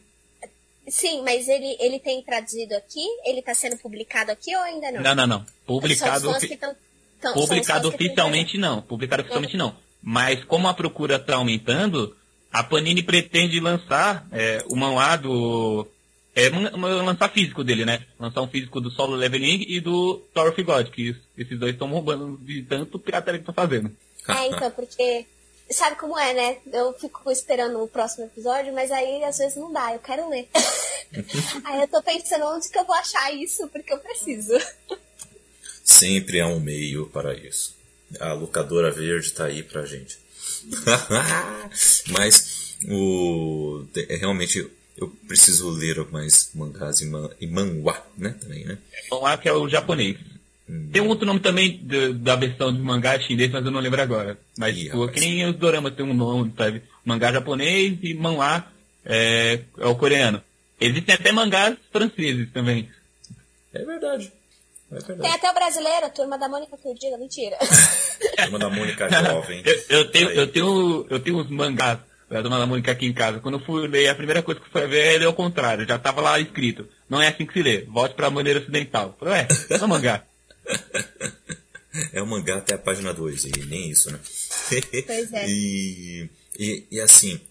Sim, 0.87 1.21
mas 1.23 1.47
ele, 1.47 1.77
ele 1.79 1.99
tem 1.99 2.21
traduzido 2.23 2.73
aqui? 2.75 3.05
Ele 3.23 3.41
tá 3.43 3.53
sendo 3.53 3.77
publicado 3.77 4.31
aqui 4.31 4.55
ou 4.55 4.61
ainda 4.63 4.91
não? 4.91 5.01
Não, 5.01 5.15
não, 5.15 5.27
não. 5.27 5.45
Publicado, 5.65 6.21
São 6.21 6.31
os 6.31 6.33
fãs 6.33 6.37
ofi- 6.43 6.47
que 6.47 6.57
tão, 6.57 6.75
tão, 7.21 7.33
são 7.33 7.41
os 7.43 7.47
publicado 7.47 7.87
oficialmente 7.89 8.57
não. 8.57 8.81
Publicado 8.81 9.21
oficialmente 9.21 9.55
não. 9.55 9.75
Mas 10.01 10.43
como 10.45 10.67
a 10.67 10.73
procura 10.73 11.17
está 11.17 11.35
aumentando, 11.35 12.15
a 12.51 12.63
Panini 12.63 13.03
pretende 13.03 13.59
lançar 13.59 14.25
é, 14.31 14.63
o 14.67 14.75
manhwa 14.75 15.15
do. 15.17 15.87
É, 16.39 16.49
man- 16.49 16.71
man- 16.77 17.03
lançar 17.03 17.29
físico 17.29 17.63
dele, 17.63 17.85
né? 17.85 18.05
Lançar 18.19 18.41
um 18.41 18.47
físico 18.47 18.79
do 18.79 18.89
Solo 18.91 19.15
Leveling 19.15 19.65
e 19.67 19.79
do 19.79 20.17
Tower 20.33 20.51
of 20.51 20.63
God, 20.63 20.87
que 20.89 21.15
esses 21.37 21.59
dois 21.59 21.73
estão 21.73 21.89
roubando 21.89 22.37
de 22.37 22.63
tanto 22.63 22.97
pirataria 22.99 23.39
que 23.39 23.49
estão 23.49 23.53
fazendo. 23.53 23.91
É, 24.27 24.47
então, 24.47 24.71
porque. 24.71 25.25
Sabe 25.71 25.97
como 25.97 26.17
é, 26.17 26.33
né? 26.33 26.57
Eu 26.73 26.93
fico 26.93 27.29
esperando 27.29 27.83
o 27.83 27.87
próximo 27.87 28.25
episódio, 28.25 28.73
mas 28.73 28.91
aí 28.91 29.23
às 29.23 29.37
vezes 29.37 29.55
não 29.55 29.71
dá, 29.71 29.93
eu 29.93 29.99
quero 29.99 30.27
ler. 30.27 30.47
aí 31.63 31.81
eu 31.81 31.87
tô 31.87 32.01
pensando 32.01 32.43
onde 32.45 32.67
que 32.69 32.79
eu 32.79 32.85
vou 32.85 32.95
achar 32.95 33.31
isso, 33.35 33.67
porque 33.67 33.93
eu 33.93 33.99
preciso. 33.99 34.57
Sempre 35.83 36.39
há 36.41 36.47
um 36.47 36.59
meio 36.59 37.05
para 37.07 37.35
isso. 37.35 37.75
A 38.19 38.33
locadora 38.33 38.89
verde 38.89 39.31
tá 39.31 39.45
aí 39.45 39.61
pra 39.61 39.85
gente. 39.85 40.17
Mas 42.09 42.75
o 42.87 43.85
é, 43.95 44.15
realmente 44.15 44.67
eu 44.99 45.07
preciso 45.27 45.69
ler 45.69 46.05
mais 46.11 46.51
mangás 46.53 47.01
e, 47.01 47.05
man, 47.05 47.29
e 47.39 47.47
manhwa, 47.47 48.05
né? 48.17 48.35
Também, 48.41 48.65
né? 48.65 48.77
Manhwa 49.11 49.37
que 49.37 49.47
é 49.49 49.53
o 49.53 49.67
japonês. 49.69 50.17
Tem 50.91 51.01
um 51.01 51.07
outro 51.07 51.25
nome 51.25 51.39
também 51.39 51.79
da- 51.83 52.09
da 52.13 52.35
versão 52.35 52.71
de 52.71 52.79
mangá 52.79 53.19
chinês, 53.19 53.49
mas 53.51 53.65
eu 53.65 53.71
não 53.71 53.79
lembro 53.79 53.99
agora. 54.01 54.37
Mas 54.57 54.77
Ih, 54.77 54.83
tipo, 54.83 54.99
rapaz. 54.99 55.11
que 55.19 55.19
nem 55.25 55.49
os 55.49 55.55
doramas 55.55 55.95
tem 55.95 56.05
um 56.05 56.13
nome, 56.13 56.53
sabe? 56.55 56.83
Mangá 57.03 57.31
japonês 57.31 57.97
e 58.03 58.13
manhwa 58.13 58.65
é, 59.03 59.61
é 59.79 59.85
o 59.87 59.95
coreano. 59.95 60.43
Existem 60.79 61.15
até 61.15 61.31
mangás 61.31 61.75
franceses 61.91 62.51
também. 62.53 62.87
É 63.73 63.83
verdade. 63.83 64.31
É 64.91 64.97
Tem 65.01 65.31
até 65.31 65.49
o 65.49 65.53
brasileiro, 65.53 66.05
a 66.05 66.09
turma 66.09 66.37
da 66.37 66.47
Mônica 66.49 66.75
que 66.77 66.87
eu 66.87 66.93
diga, 66.95 67.15
mentira. 67.17 67.57
Turma 68.43 68.57
da 68.59 68.69
Mônica 68.69 69.07
jovem. 69.09 69.61
Eu, 69.65 69.83
eu 69.99 70.11
tenho, 70.11 70.29
eu, 70.31 70.47
tenho, 70.47 71.07
eu 71.09 71.19
tenho 71.19 71.37
uns 71.37 71.49
mangás 71.49 71.99
da 72.29 72.41
Dona 72.41 72.65
Mônica 72.65 72.91
aqui 72.91 73.07
em 73.07 73.13
casa. 73.13 73.39
Quando 73.39 73.59
eu 73.59 73.65
fui 73.65 73.87
ler, 73.87 74.07
a 74.07 74.15
primeira 74.15 74.43
coisa 74.43 74.59
que 74.59 74.67
eu 74.67 74.71
fui 74.71 74.87
ver 74.87 75.15
é 75.15 75.17
ler 75.17 75.25
ao 75.25 75.33
contrário. 75.33 75.87
Já 75.87 75.97
tava 75.97 76.21
lá 76.21 76.39
escrito. 76.39 76.87
Não 77.09 77.21
é 77.21 77.27
assim 77.27 77.45
que 77.45 77.53
se 77.53 77.63
lê. 77.63 77.81
Volte 77.85 78.15
pra 78.15 78.29
maneira 78.29 78.59
ocidental. 78.59 79.09
Eu 79.09 79.13
Falei, 79.17 79.33
ué, 79.33 79.47
é 79.69 79.83
um 79.83 79.87
mangá. 79.87 80.23
É 82.13 82.21
o 82.21 82.27
mangá 82.27 82.57
até 82.57 82.75
a 82.75 82.77
página 82.77 83.11
2, 83.11 83.45
e 83.45 83.65
nem 83.65 83.89
isso, 83.89 84.11
né? 84.11 84.19
Pois 85.07 85.33
é. 85.33 85.45
E, 85.49 86.29
e, 86.57 86.85
e 86.91 87.01
assim, 87.01 87.41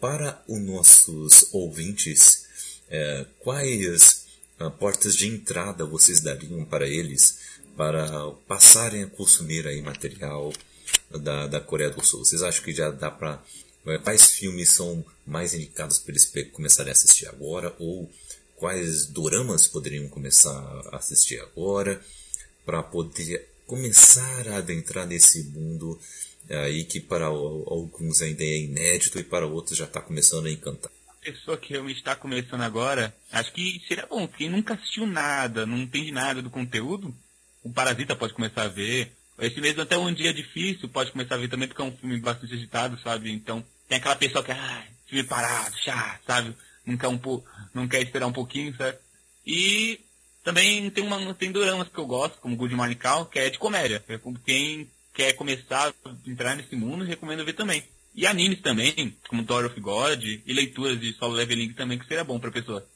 para 0.00 0.40
os 0.46 0.60
nossos 0.60 1.52
ouvintes, 1.52 2.46
é, 2.88 3.26
quais 3.40 4.26
ah, 4.58 4.70
portas 4.70 5.16
de 5.16 5.26
entrada 5.26 5.84
vocês 5.84 6.20
dariam 6.20 6.64
para 6.64 6.86
eles 6.86 7.38
para 7.76 8.30
passarem 8.46 9.04
a 9.04 9.06
consumir 9.06 9.66
aí 9.66 9.80
material 9.80 10.52
da, 11.10 11.46
da 11.46 11.60
Coreia 11.60 11.90
do 11.90 12.04
Sul? 12.04 12.24
Vocês 12.24 12.42
acham 12.42 12.64
que 12.64 12.72
já 12.72 12.90
dá 12.90 13.10
para. 13.10 13.42
Quais 13.98 14.32
filmes 14.32 14.70
são 14.72 15.04
mais 15.26 15.54
indicados 15.54 15.98
para 15.98 16.12
eles 16.12 16.30
começarem 16.52 16.90
a 16.90 16.92
assistir 16.92 17.28
agora? 17.28 17.74
Ou 17.78 18.10
quais 18.56 19.06
doramas 19.06 19.66
poderiam 19.66 20.08
começar 20.08 20.82
a 20.92 20.96
assistir 20.96 21.40
agora? 21.40 22.02
para 22.68 22.82
poder 22.82 23.48
começar 23.66 24.46
a 24.48 24.58
adentrar 24.58 25.06
nesse 25.06 25.42
mundo 25.44 25.98
eh, 26.50 26.64
aí 26.64 26.84
que 26.84 27.00
para 27.00 27.24
alguns 27.24 28.20
ainda 28.20 28.44
é 28.44 28.58
inédito 28.58 29.18
e 29.18 29.24
para 29.24 29.46
outros 29.46 29.78
já 29.78 29.86
está 29.86 30.02
começando 30.02 30.44
a 30.44 30.50
encantar. 30.50 30.92
pessoa 31.22 31.56
que 31.56 31.72
realmente 31.72 31.96
está 31.96 32.14
começando 32.14 32.60
agora, 32.60 33.16
acho 33.32 33.54
que 33.54 33.80
seria 33.88 34.04
bom. 34.04 34.28
Quem 34.28 34.50
nunca 34.50 34.74
assistiu 34.74 35.06
nada, 35.06 35.64
não 35.64 35.78
entende 35.78 36.12
nada 36.12 36.42
do 36.42 36.50
conteúdo, 36.50 37.14
o 37.62 37.72
Parasita 37.72 38.14
pode 38.14 38.34
começar 38.34 38.64
a 38.64 38.68
ver. 38.68 39.12
Esse 39.38 39.62
mesmo 39.62 39.80
até 39.80 39.96
um 39.96 40.12
dia 40.12 40.34
difícil 40.34 40.90
pode 40.90 41.10
começar 41.10 41.36
a 41.36 41.38
ver 41.38 41.48
também, 41.48 41.68
porque 41.68 41.80
é 41.80 41.86
um 41.86 41.96
filme 41.96 42.20
bastante 42.20 42.52
agitado, 42.52 43.00
sabe? 43.00 43.32
Então, 43.32 43.64
tem 43.88 43.98
aquela 43.98 44.16
pessoa 44.16 44.44
que, 44.44 44.52
ah, 44.52 44.86
filme 45.06 45.24
parado, 45.24 45.74
chato, 45.82 46.20
sabe? 46.26 46.54
Não 46.84 46.96
quer, 46.96 47.08
um 47.08 47.20
não 47.74 47.88
quer 47.88 48.02
esperar 48.02 48.26
um 48.26 48.32
pouquinho, 48.32 48.76
certo? 48.76 49.00
E 49.46 50.00
também 50.44 50.90
tem, 50.90 51.04
uma, 51.04 51.34
tem 51.34 51.50
doramas 51.50 51.88
que 51.88 51.98
eu 51.98 52.06
gosto, 52.06 52.38
como 52.38 52.56
Good 52.56 52.74
Morning 52.74 52.94
Call, 52.94 53.26
que 53.26 53.38
é 53.38 53.50
de 53.50 53.58
comédia. 53.58 54.04
É 54.08 54.18
quem 54.44 54.90
quer 55.12 55.32
começar 55.32 55.92
a 56.04 56.10
entrar 56.26 56.54
nesse 56.54 56.76
mundo, 56.76 57.04
recomendo 57.04 57.44
ver 57.44 57.54
também. 57.54 57.82
E 58.14 58.26
animes 58.26 58.60
também, 58.60 59.16
como 59.28 59.44
Tower 59.44 59.66
of 59.66 59.80
God, 59.80 60.22
e 60.22 60.52
leituras 60.52 61.00
de 61.00 61.12
solo 61.14 61.34
leveling 61.34 61.72
também, 61.72 61.98
que 61.98 62.06
seria 62.06 62.24
bom 62.24 62.38
pra 62.38 62.50
pessoa. 62.50 62.86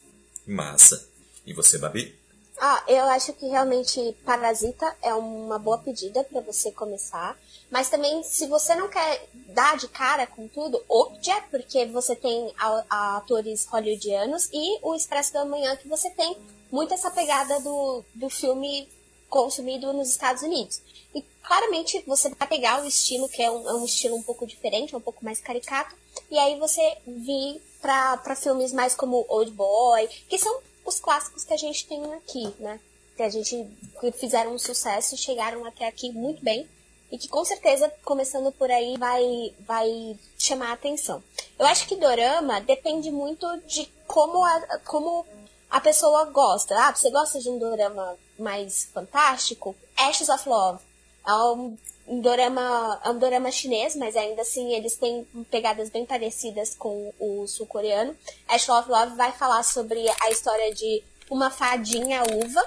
Massa. 0.47 1.09
E 1.47 1.53
você, 1.53 1.79
Babi? 1.79 2.15
Ah, 2.61 2.85
eu 2.87 3.05
acho 3.07 3.33
que 3.33 3.47
realmente 3.47 4.17
Parasita 4.25 4.97
é 5.03 5.13
uma 5.15 5.59
boa 5.59 5.79
pedida 5.79 6.23
para 6.23 6.41
você 6.41 6.71
começar. 6.71 7.37
Mas 7.71 7.89
também, 7.89 8.23
se 8.23 8.47
você 8.47 8.75
não 8.75 8.89
quer 8.89 9.27
dar 9.33 9.77
de 9.77 9.89
cara 9.89 10.27
com 10.27 10.47
tudo, 10.47 10.83
Okja, 10.89 11.43
porque 11.51 11.87
você 11.87 12.15
tem 12.15 12.53
a- 12.59 12.85
a 12.89 13.17
atores 13.17 13.65
hollywoodianos, 13.67 14.49
e 14.53 14.79
o 14.83 14.95
Expresso 14.95 15.33
da 15.33 15.45
Manhã, 15.45 15.75
que 15.77 15.89
você 15.89 16.11
tem 16.11 16.37
muito 16.71 16.95
essa 16.95 17.11
pegada 17.11 17.59
do, 17.61 18.05
do 18.15 18.29
filme 18.29 18.89
consumido 19.29 19.93
nos 19.93 20.11
Estados 20.11 20.43
Unidos. 20.43 20.81
E 21.15 21.23
claramente 21.43 22.03
você 22.07 22.29
vai 22.29 22.47
pegar 22.47 22.83
o 22.83 22.87
estilo, 22.87 23.29
que 23.29 23.43
é 23.43 23.51
um, 23.51 23.69
é 23.69 23.75
um 23.75 23.85
estilo 23.85 24.17
um 24.17 24.23
pouco 24.23 24.47
diferente, 24.47 24.95
um 24.95 25.01
pouco 25.01 25.25
mais 25.25 25.41
caricato, 25.41 25.97
e 26.31 26.39
aí 26.39 26.59
você 26.59 26.99
vir 27.07 27.61
para 27.81 28.37
filmes 28.37 28.73
mais 28.73 28.95
como 28.95 29.25
Old 29.29 29.51
Boy, 29.53 30.07
que 30.29 30.39
são 30.39 30.61
os 30.93 31.01
clássicos 31.01 31.45
que 31.45 31.55
a 31.55 31.57
gente 31.57 31.87
tem 31.87 32.13
aqui, 32.15 32.55
né? 32.59 32.81
Que 33.17 33.23
a 33.23 33.29
gente 33.29 33.67
que 34.01 34.13
fizeram 34.13 34.55
um 34.55 34.59
sucesso 34.59 35.15
e 35.15 35.19
chegaram 35.19 35.65
até 35.65 35.87
aqui 35.87 36.11
muito 36.13 36.43
bem. 36.43 36.69
E 37.11 37.19
que 37.19 37.29
com 37.29 37.45
certeza, 37.45 37.93
começando 38.05 38.51
por 38.53 38.71
aí, 38.71 38.97
vai, 38.97 39.55
vai 39.61 40.19
chamar 40.39 40.71
a 40.71 40.73
atenção. 40.73 41.23
Eu 41.59 41.67
acho 41.67 41.87
que 41.87 41.97
dorama 41.97 42.61
depende 42.61 43.11
muito 43.11 43.47
de 43.67 43.87
como 44.07 44.43
a, 44.43 44.79
como 44.87 45.27
a 45.71 45.81
pessoa 45.81 46.25
gosta. 46.27 46.75
Ah, 46.75 46.95
você 46.95 47.11
gosta 47.11 47.39
de 47.39 47.51
um 47.51 47.59
dorama 47.59 48.17
mais 48.39 48.85
fantástico? 48.85 49.77
Ashes 49.97 50.29
of 50.29 50.49
Love. 50.49 50.83
É 51.27 51.35
um, 51.35 51.77
um 52.07 52.21
dorama, 52.21 53.01
é 53.05 53.11
um 53.11 53.19
dorama 53.19 53.51
chinês, 53.51 53.95
mas 53.97 54.17
ainda 54.17 54.43
assim 54.43 54.73
eles 54.73 54.97
têm 54.97 55.27
pegadas 55.51 55.89
bem 55.91 56.05
parecidas 56.05 56.75
com 56.75 57.13
o 57.19 57.47
sul-coreano. 57.47 58.17
Ashes 58.49 58.69
of 58.69 58.91
Love 58.91 59.17
vai 59.17 59.33
falar 59.33 59.63
sobre 59.63 60.05
a 60.21 60.31
história 60.31 60.75
de 60.75 61.03
uma 61.31 61.51
fadinha 61.51 62.23
uva 62.23 62.65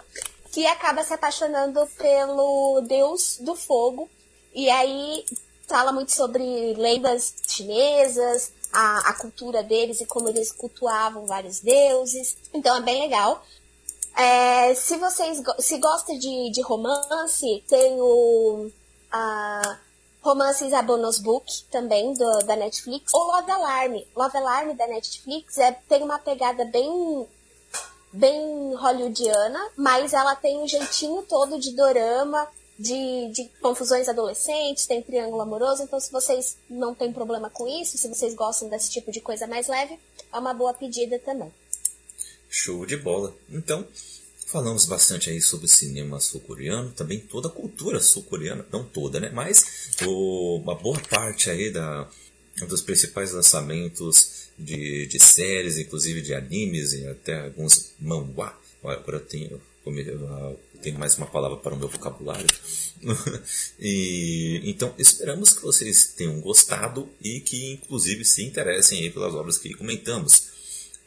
que 0.52 0.66
acaba 0.66 1.04
se 1.04 1.14
apaixonando 1.14 1.86
pelo 1.98 2.82
deus 2.82 3.38
do 3.42 3.56
fogo. 3.56 4.10
E 4.54 4.70
aí 4.70 5.26
fala 5.68 5.92
muito 5.92 6.14
sobre 6.14 6.74
lendas 6.76 7.36
chinesas, 7.48 8.54
a, 8.72 9.10
a 9.10 9.14
cultura 9.14 9.62
deles 9.62 10.00
e 10.00 10.06
como 10.06 10.30
eles 10.30 10.52
cultuavam 10.52 11.26
vários 11.26 11.60
deuses. 11.60 12.38
Então 12.54 12.78
é 12.78 12.82
bem 12.82 13.02
legal. 13.02 13.44
É, 14.18 14.74
se 14.76 14.96
vocês 14.98 15.42
se 15.60 15.78
gosta 15.78 16.18
de, 16.18 16.52
de 16.52 16.62
romance, 16.62 17.64
tem 17.68 18.00
o 18.00 18.72
a 19.16 19.80
Romances 20.22 20.74
a 20.74 20.82
Bonus 20.82 21.20
Book 21.20 21.46
também 21.72 22.14
do, 22.14 22.40
da 22.40 22.56
Netflix. 22.56 23.14
Ou 23.14 23.28
Love 23.28 23.52
Alarm. 23.52 24.02
Love 24.16 24.38
Alarm 24.38 24.76
da 24.76 24.88
Netflix 24.88 25.58
é, 25.58 25.72
tem 25.88 26.04
uma 26.04 26.20
pegada 26.20 26.66
bem 26.66 27.28
bem 28.12 28.74
hollywoodiana, 28.76 29.72
mas 29.76 30.14
ela 30.14 30.36
tem 30.38 30.58
um 30.58 30.68
jeitinho 30.68 31.22
todo 31.24 31.60
de 31.60 31.76
dorama, 31.76 32.48
de, 32.80 33.30
de 33.34 33.50
confusões 33.62 34.08
adolescentes, 34.08 34.86
tem 34.86 35.02
triângulo 35.02 35.42
amoroso, 35.42 35.84
então 35.84 36.00
se 36.00 36.10
vocês 36.14 36.58
não 36.70 36.96
têm 36.96 37.12
problema 37.12 37.50
com 37.50 37.68
isso, 37.68 37.98
se 37.98 38.08
vocês 38.08 38.34
gostam 38.34 38.70
desse 38.70 38.90
tipo 38.90 39.12
de 39.12 39.20
coisa 39.20 39.46
mais 39.48 39.68
leve, 39.68 40.00
é 40.32 40.40
uma 40.40 40.54
boa 40.54 40.74
pedida 40.74 41.20
também. 41.20 41.54
Show 42.50 42.86
de 42.86 42.96
bola. 42.96 43.34
Então, 43.50 43.86
falamos 44.46 44.86
bastante 44.86 45.30
aí 45.30 45.42
sobre 45.42 45.68
cinema 45.68 46.20
sul-coreano, 46.20 46.92
também 46.92 47.20
toda 47.20 47.48
a 47.48 47.52
cultura 47.52 48.00
sul-coreana, 48.00 48.66
não 48.72 48.84
toda, 48.84 49.20
né? 49.20 49.30
Mas 49.34 49.90
o- 50.06 50.58
uma 50.58 50.76
boa 50.76 51.00
parte 51.10 51.50
aí 51.50 51.72
da, 51.72 52.10
dos 52.68 52.82
principais 52.82 53.32
lançamentos 53.32 54.46
de, 54.58 55.08
de 55.08 55.20
séries, 55.20 55.78
inclusive 55.78 56.22
de 56.22 56.34
animes 56.34 56.94
e 56.94 57.06
até 57.08 57.46
alguns 57.46 57.92
manhwa. 58.00 58.58
Agora 58.84 59.18
eu 59.18 59.26
tenho, 59.26 59.62
eu 59.86 60.60
tenho 60.82 61.00
mais 61.00 61.18
uma 61.18 61.26
palavra 61.26 61.58
para 61.58 61.74
o 61.74 61.78
meu 61.78 61.90
vocabulário. 61.90 62.46
e 63.80 64.62
então 64.64 64.94
esperamos 64.98 65.54
que 65.54 65.62
vocês 65.64 66.14
tenham 66.16 66.40
gostado 66.40 67.10
e 67.22 67.40
que 67.40 67.74
inclusive 67.74 68.24
se 68.24 68.44
interessem 68.44 69.00
aí 69.02 69.10
pelas 69.10 69.34
obras 69.34 69.58
que 69.58 69.74
comentamos. 69.74 70.50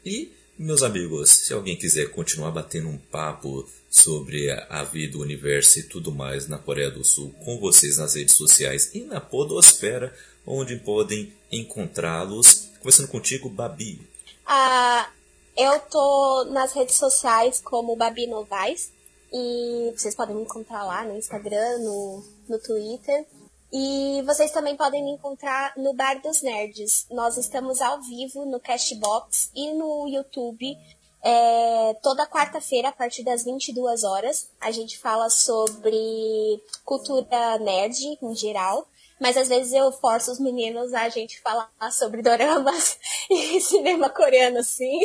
E, 0.04 0.32
meus 0.58 0.82
amigos, 0.82 1.30
se 1.30 1.52
alguém 1.52 1.76
quiser 1.76 2.10
continuar 2.10 2.50
batendo 2.50 2.88
um 2.88 2.98
papo 2.98 3.68
sobre 3.88 4.50
a 4.50 4.82
vida, 4.82 5.16
o 5.16 5.22
universo 5.22 5.78
e 5.78 5.84
tudo 5.84 6.10
mais 6.12 6.48
na 6.48 6.58
Coreia 6.58 6.90
do 6.90 7.04
Sul 7.04 7.32
com 7.44 7.58
vocês 7.58 7.96
nas 7.96 8.14
redes 8.14 8.34
sociais 8.34 8.94
e 8.94 9.00
na 9.00 9.20
Podosfera, 9.20 10.12
onde 10.44 10.76
podem 10.76 11.32
encontrá-los. 11.50 12.68
Começando 12.80 13.08
contigo, 13.08 13.48
Babi. 13.48 14.00
Ah, 14.44 15.08
eu 15.56 15.78
tô 15.80 16.44
nas 16.50 16.72
redes 16.72 16.96
sociais 16.96 17.60
como 17.60 17.96
Babi 17.96 18.26
Novaes. 18.26 18.92
E 19.32 19.92
vocês 19.94 20.14
podem 20.14 20.34
me 20.34 20.42
encontrar 20.42 20.84
lá 20.84 21.04
no 21.04 21.16
Instagram, 21.16 21.78
no, 21.78 22.24
no 22.48 22.58
Twitter. 22.58 23.26
E 23.72 24.22
vocês 24.24 24.50
também 24.50 24.76
podem 24.76 25.04
me 25.04 25.10
encontrar 25.12 25.72
no 25.76 25.92
Bar 25.92 26.22
dos 26.22 26.40
Nerds. 26.42 27.06
Nós 27.10 27.36
estamos 27.36 27.82
ao 27.82 28.00
vivo 28.00 28.46
no 28.46 28.58
Cashbox 28.58 29.50
e 29.54 29.72
no 29.74 30.08
YouTube 30.08 30.76
é, 31.22 31.94
toda 32.02 32.26
quarta-feira, 32.26 32.88
a 32.88 32.92
partir 32.92 33.22
das 33.22 33.44
22 33.44 34.04
horas. 34.04 34.50
A 34.60 34.70
gente 34.70 34.98
fala 34.98 35.28
sobre 35.28 36.62
cultura 36.84 37.58
nerd 37.58 38.18
em 38.22 38.34
geral. 38.34 38.86
Mas 39.20 39.36
às 39.36 39.48
vezes 39.48 39.72
eu 39.72 39.90
forço 39.90 40.30
os 40.30 40.38
meninos 40.38 40.94
a 40.94 41.08
gente 41.08 41.40
falar 41.40 41.68
sobre 41.90 42.22
doramas 42.22 42.96
e 43.28 43.60
cinema 43.60 44.08
coreano, 44.08 44.62
sim. 44.62 45.00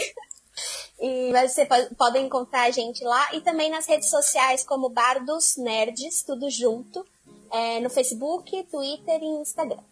E 1.00 1.32
você 1.32 1.66
pode, 1.66 1.96
podem 1.96 2.28
encontrar 2.28 2.64
a 2.64 2.72
gente 2.72 3.04
lá 3.04 3.34
e 3.34 3.42
também 3.42 3.72
nas 3.72 3.88
redes 3.88 4.10
sociais 4.10 4.64
como 4.64 4.88
Bar 4.88 5.26
dos 5.26 5.58
Nerds, 5.58 6.22
tudo 6.22 6.48
junto, 6.50 7.06
é, 7.54 7.80
no 7.80 7.90
Facebook, 7.90 8.52
Twitter 8.64 9.22
e 9.22 9.42
Instagram. 9.42 9.84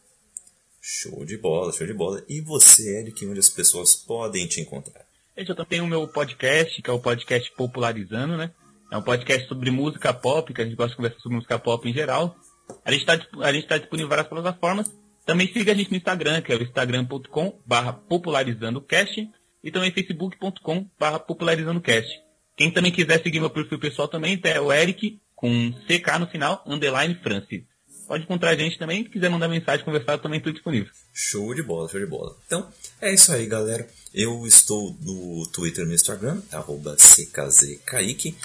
Show 0.82 1.24
de 1.24 1.38
bola, 1.38 1.72
show 1.72 1.86
de 1.86 1.94
bola. 1.94 2.24
E 2.28 2.42
você, 2.42 3.00
Eric, 3.00 3.24
onde 3.28 3.40
as 3.40 3.50
pessoas 3.50 3.94
podem 3.94 4.48
te 4.48 4.60
encontrar? 4.60 5.06
Gente, 5.38 5.50
eu 5.50 5.56
também 5.56 5.70
tenho 5.70 5.84
o 5.84 5.88
meu 5.88 6.08
podcast, 6.08 6.82
que 6.82 6.90
é 6.90 6.94
o 6.94 7.00
podcast 7.00 7.52
Popularizando, 7.56 8.36
né? 8.36 8.52
É 8.92 8.98
um 8.98 9.02
podcast 9.02 9.48
sobre 9.48 9.70
música 9.70 10.12
pop, 10.12 10.52
que 10.54 10.62
a 10.62 10.66
gente 10.66 10.76
gosta 10.76 10.92
de 10.92 10.98
conversar 10.98 11.20
sobre 11.20 11.36
música 11.36 11.60
pop 11.60 11.88
em 11.88 11.94
geral. 11.94 12.36
A 12.84 12.92
gente 12.92 13.02
está 13.02 13.14
a 13.42 13.54
gente 13.54 13.68
tá 13.68 13.78
disponível 13.78 14.08
em 14.08 14.10
várias 14.10 14.28
plataformas. 14.28 14.92
Também 15.26 15.48
siga 15.54 15.72
a 15.72 15.76
gente 15.76 15.92
no 15.92 15.98
Instagram, 15.98 16.42
que 16.42 16.52
é 16.52 16.56
o 16.56 16.64
instagram.com 16.64 17.60
barra 17.66 17.94
popularizandocast 17.94 19.30
e 19.64 19.72
também 19.72 19.92
facebook.com 19.92 20.90
barra 21.00 21.20
popularizandocast. 21.20 22.10
Quem 22.58 22.72
também 22.72 22.92
quiser 22.92 23.22
seguir 23.22 23.40
meu 23.40 23.50
perfil 23.50 23.80
pessoal 23.80 24.08
também 24.08 24.40
é 24.44 24.60
o 24.60 24.74
Eric, 24.74 25.22
com 25.42 25.74
CK 25.88 26.20
no 26.20 26.28
final, 26.28 26.64
underline 26.68 27.16
Francis. 27.16 27.64
Pode 28.08 28.24
encontrar 28.24 28.52
a 28.52 28.56
gente 28.56 28.78
também, 28.78 29.04
se 29.04 29.10
quiser 29.10 29.30
mandar 29.30 29.48
mensagem, 29.48 29.84
conversar, 29.84 30.18
também 30.20 30.38
estou 30.38 30.54
disponível. 30.54 30.92
Show 31.14 31.56
de 31.56 31.64
bola, 31.64 31.90
show 31.90 32.00
de 32.00 32.06
bola. 32.06 32.36
Então, 32.46 32.72
é 33.02 33.14
isso 33.14 33.32
aí, 33.32 33.48
galera. 33.48 33.88
Eu 34.14 34.46
estou 34.46 34.96
no 35.02 35.48
Twitter 35.48 35.86
e 35.86 35.88
no 35.88 35.94
Instagram, 35.94 36.42
arroba 36.52 36.96
CKZKaique. 36.96 38.36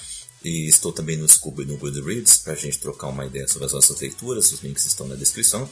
E 0.45 0.69
estou 0.69 0.93
também 0.93 1.17
no 1.17 1.29
Scooby 1.29 1.65
e 1.65 1.67
no 1.67 1.77
Goodreads 1.77 2.39
para 2.39 2.53
a 2.53 2.57
gente 2.57 2.79
trocar 2.79 3.09
uma 3.09 3.27
ideia 3.27 3.49
sobre 3.49 3.67
as 3.67 3.73
nossas 3.73 4.01
leituras. 4.01 4.53
Os 4.53 4.63
links 4.63 4.87
estão 4.87 5.09
na 5.09 5.17
descrição. 5.17 5.69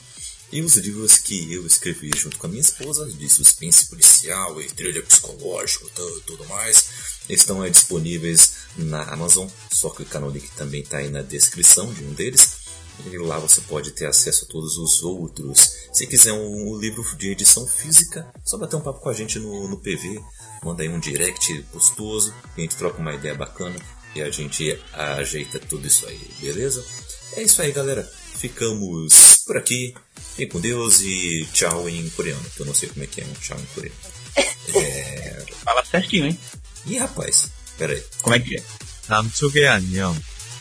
E 0.54 0.62
os 0.62 0.76
livros 0.76 1.18
que 1.18 1.52
eu 1.52 1.66
escrevi 1.66 2.12
junto 2.16 2.38
com 2.38 2.46
a 2.46 2.48
minha 2.48 2.60
esposa, 2.60 3.06
de 3.06 3.28
suspense 3.28 3.86
policial 3.86 4.62
e 4.62 4.68
thriller 4.68 5.04
psicológico 5.04 5.88
e 5.88 6.20
tudo 6.20 6.46
mais, 6.46 7.24
estão 7.28 7.60
aí 7.60 7.72
disponíveis 7.72 8.58
na 8.76 9.02
Amazon. 9.02 9.48
Só 9.72 9.90
clicar 9.90 10.22
no 10.22 10.30
link 10.30 10.48
também 10.52 10.82
está 10.82 10.98
aí 10.98 11.10
na 11.10 11.22
descrição 11.22 11.92
de 11.92 12.04
um 12.04 12.14
deles. 12.14 12.58
E 13.04 13.18
lá 13.18 13.36
você 13.40 13.60
pode 13.62 13.90
ter 13.90 14.06
acesso 14.06 14.44
a 14.44 14.48
todos 14.48 14.78
os 14.78 15.02
outros. 15.02 15.88
Se 15.92 16.06
quiser 16.06 16.32
um, 16.32 16.68
um 16.68 16.78
livro 16.78 17.04
de 17.16 17.30
edição 17.30 17.66
física, 17.66 18.32
só 18.44 18.56
bater 18.56 18.76
um 18.76 18.80
papo 18.80 19.00
com 19.00 19.08
a 19.08 19.12
gente 19.12 19.40
no, 19.40 19.66
no 19.66 19.78
PV. 19.78 20.22
Manda 20.62 20.84
aí 20.84 20.88
um 20.88 21.00
direct 21.00 21.62
gostoso, 21.72 22.32
a 22.56 22.60
gente 22.60 22.76
troca 22.76 23.00
uma 23.00 23.12
ideia 23.12 23.34
bacana 23.34 23.74
e 24.14 24.22
a 24.22 24.30
gente 24.30 24.80
ajeita 24.92 25.58
tudo 25.58 25.84
isso 25.84 26.06
aí, 26.06 26.20
beleza? 26.40 26.86
É 27.32 27.42
isso 27.42 27.60
aí, 27.60 27.72
galera 27.72 28.08
Ficamos 28.35 29.43
por 29.45 29.57
aqui. 29.57 29.93
Fiquem 30.31 30.49
com 30.49 30.59
Deus 30.59 31.01
e 31.01 31.47
tchau 31.53 31.89
em 31.89 32.09
coreano, 32.11 32.43
que 32.55 32.61
eu 32.61 32.65
não 32.65 32.73
sei 32.73 32.89
como 32.89 33.03
é 33.03 33.07
que 33.07 33.21
é 33.21 33.25
um 33.25 33.33
tchau 33.33 33.59
em 33.59 33.65
coreano. 33.75 33.95
É... 34.75 35.45
Fala 35.63 35.83
certinho, 35.83 36.27
hein? 36.27 36.39
Ih, 36.85 36.97
rapaz, 36.97 37.49
pera 37.77 37.93
aí. 37.93 38.03
Como 38.21 38.35
é 38.35 38.39
que 38.39 38.57
é? 38.57 38.63
남쪽의 39.09 39.67
안녕. 39.67 40.15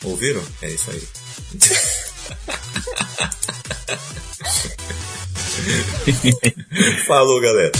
Ouviram? 0.04 0.42
É 0.62 0.70
isso 0.70 0.90
aí. 0.90 1.06
Falou, 7.06 7.40
galera. 7.40 7.72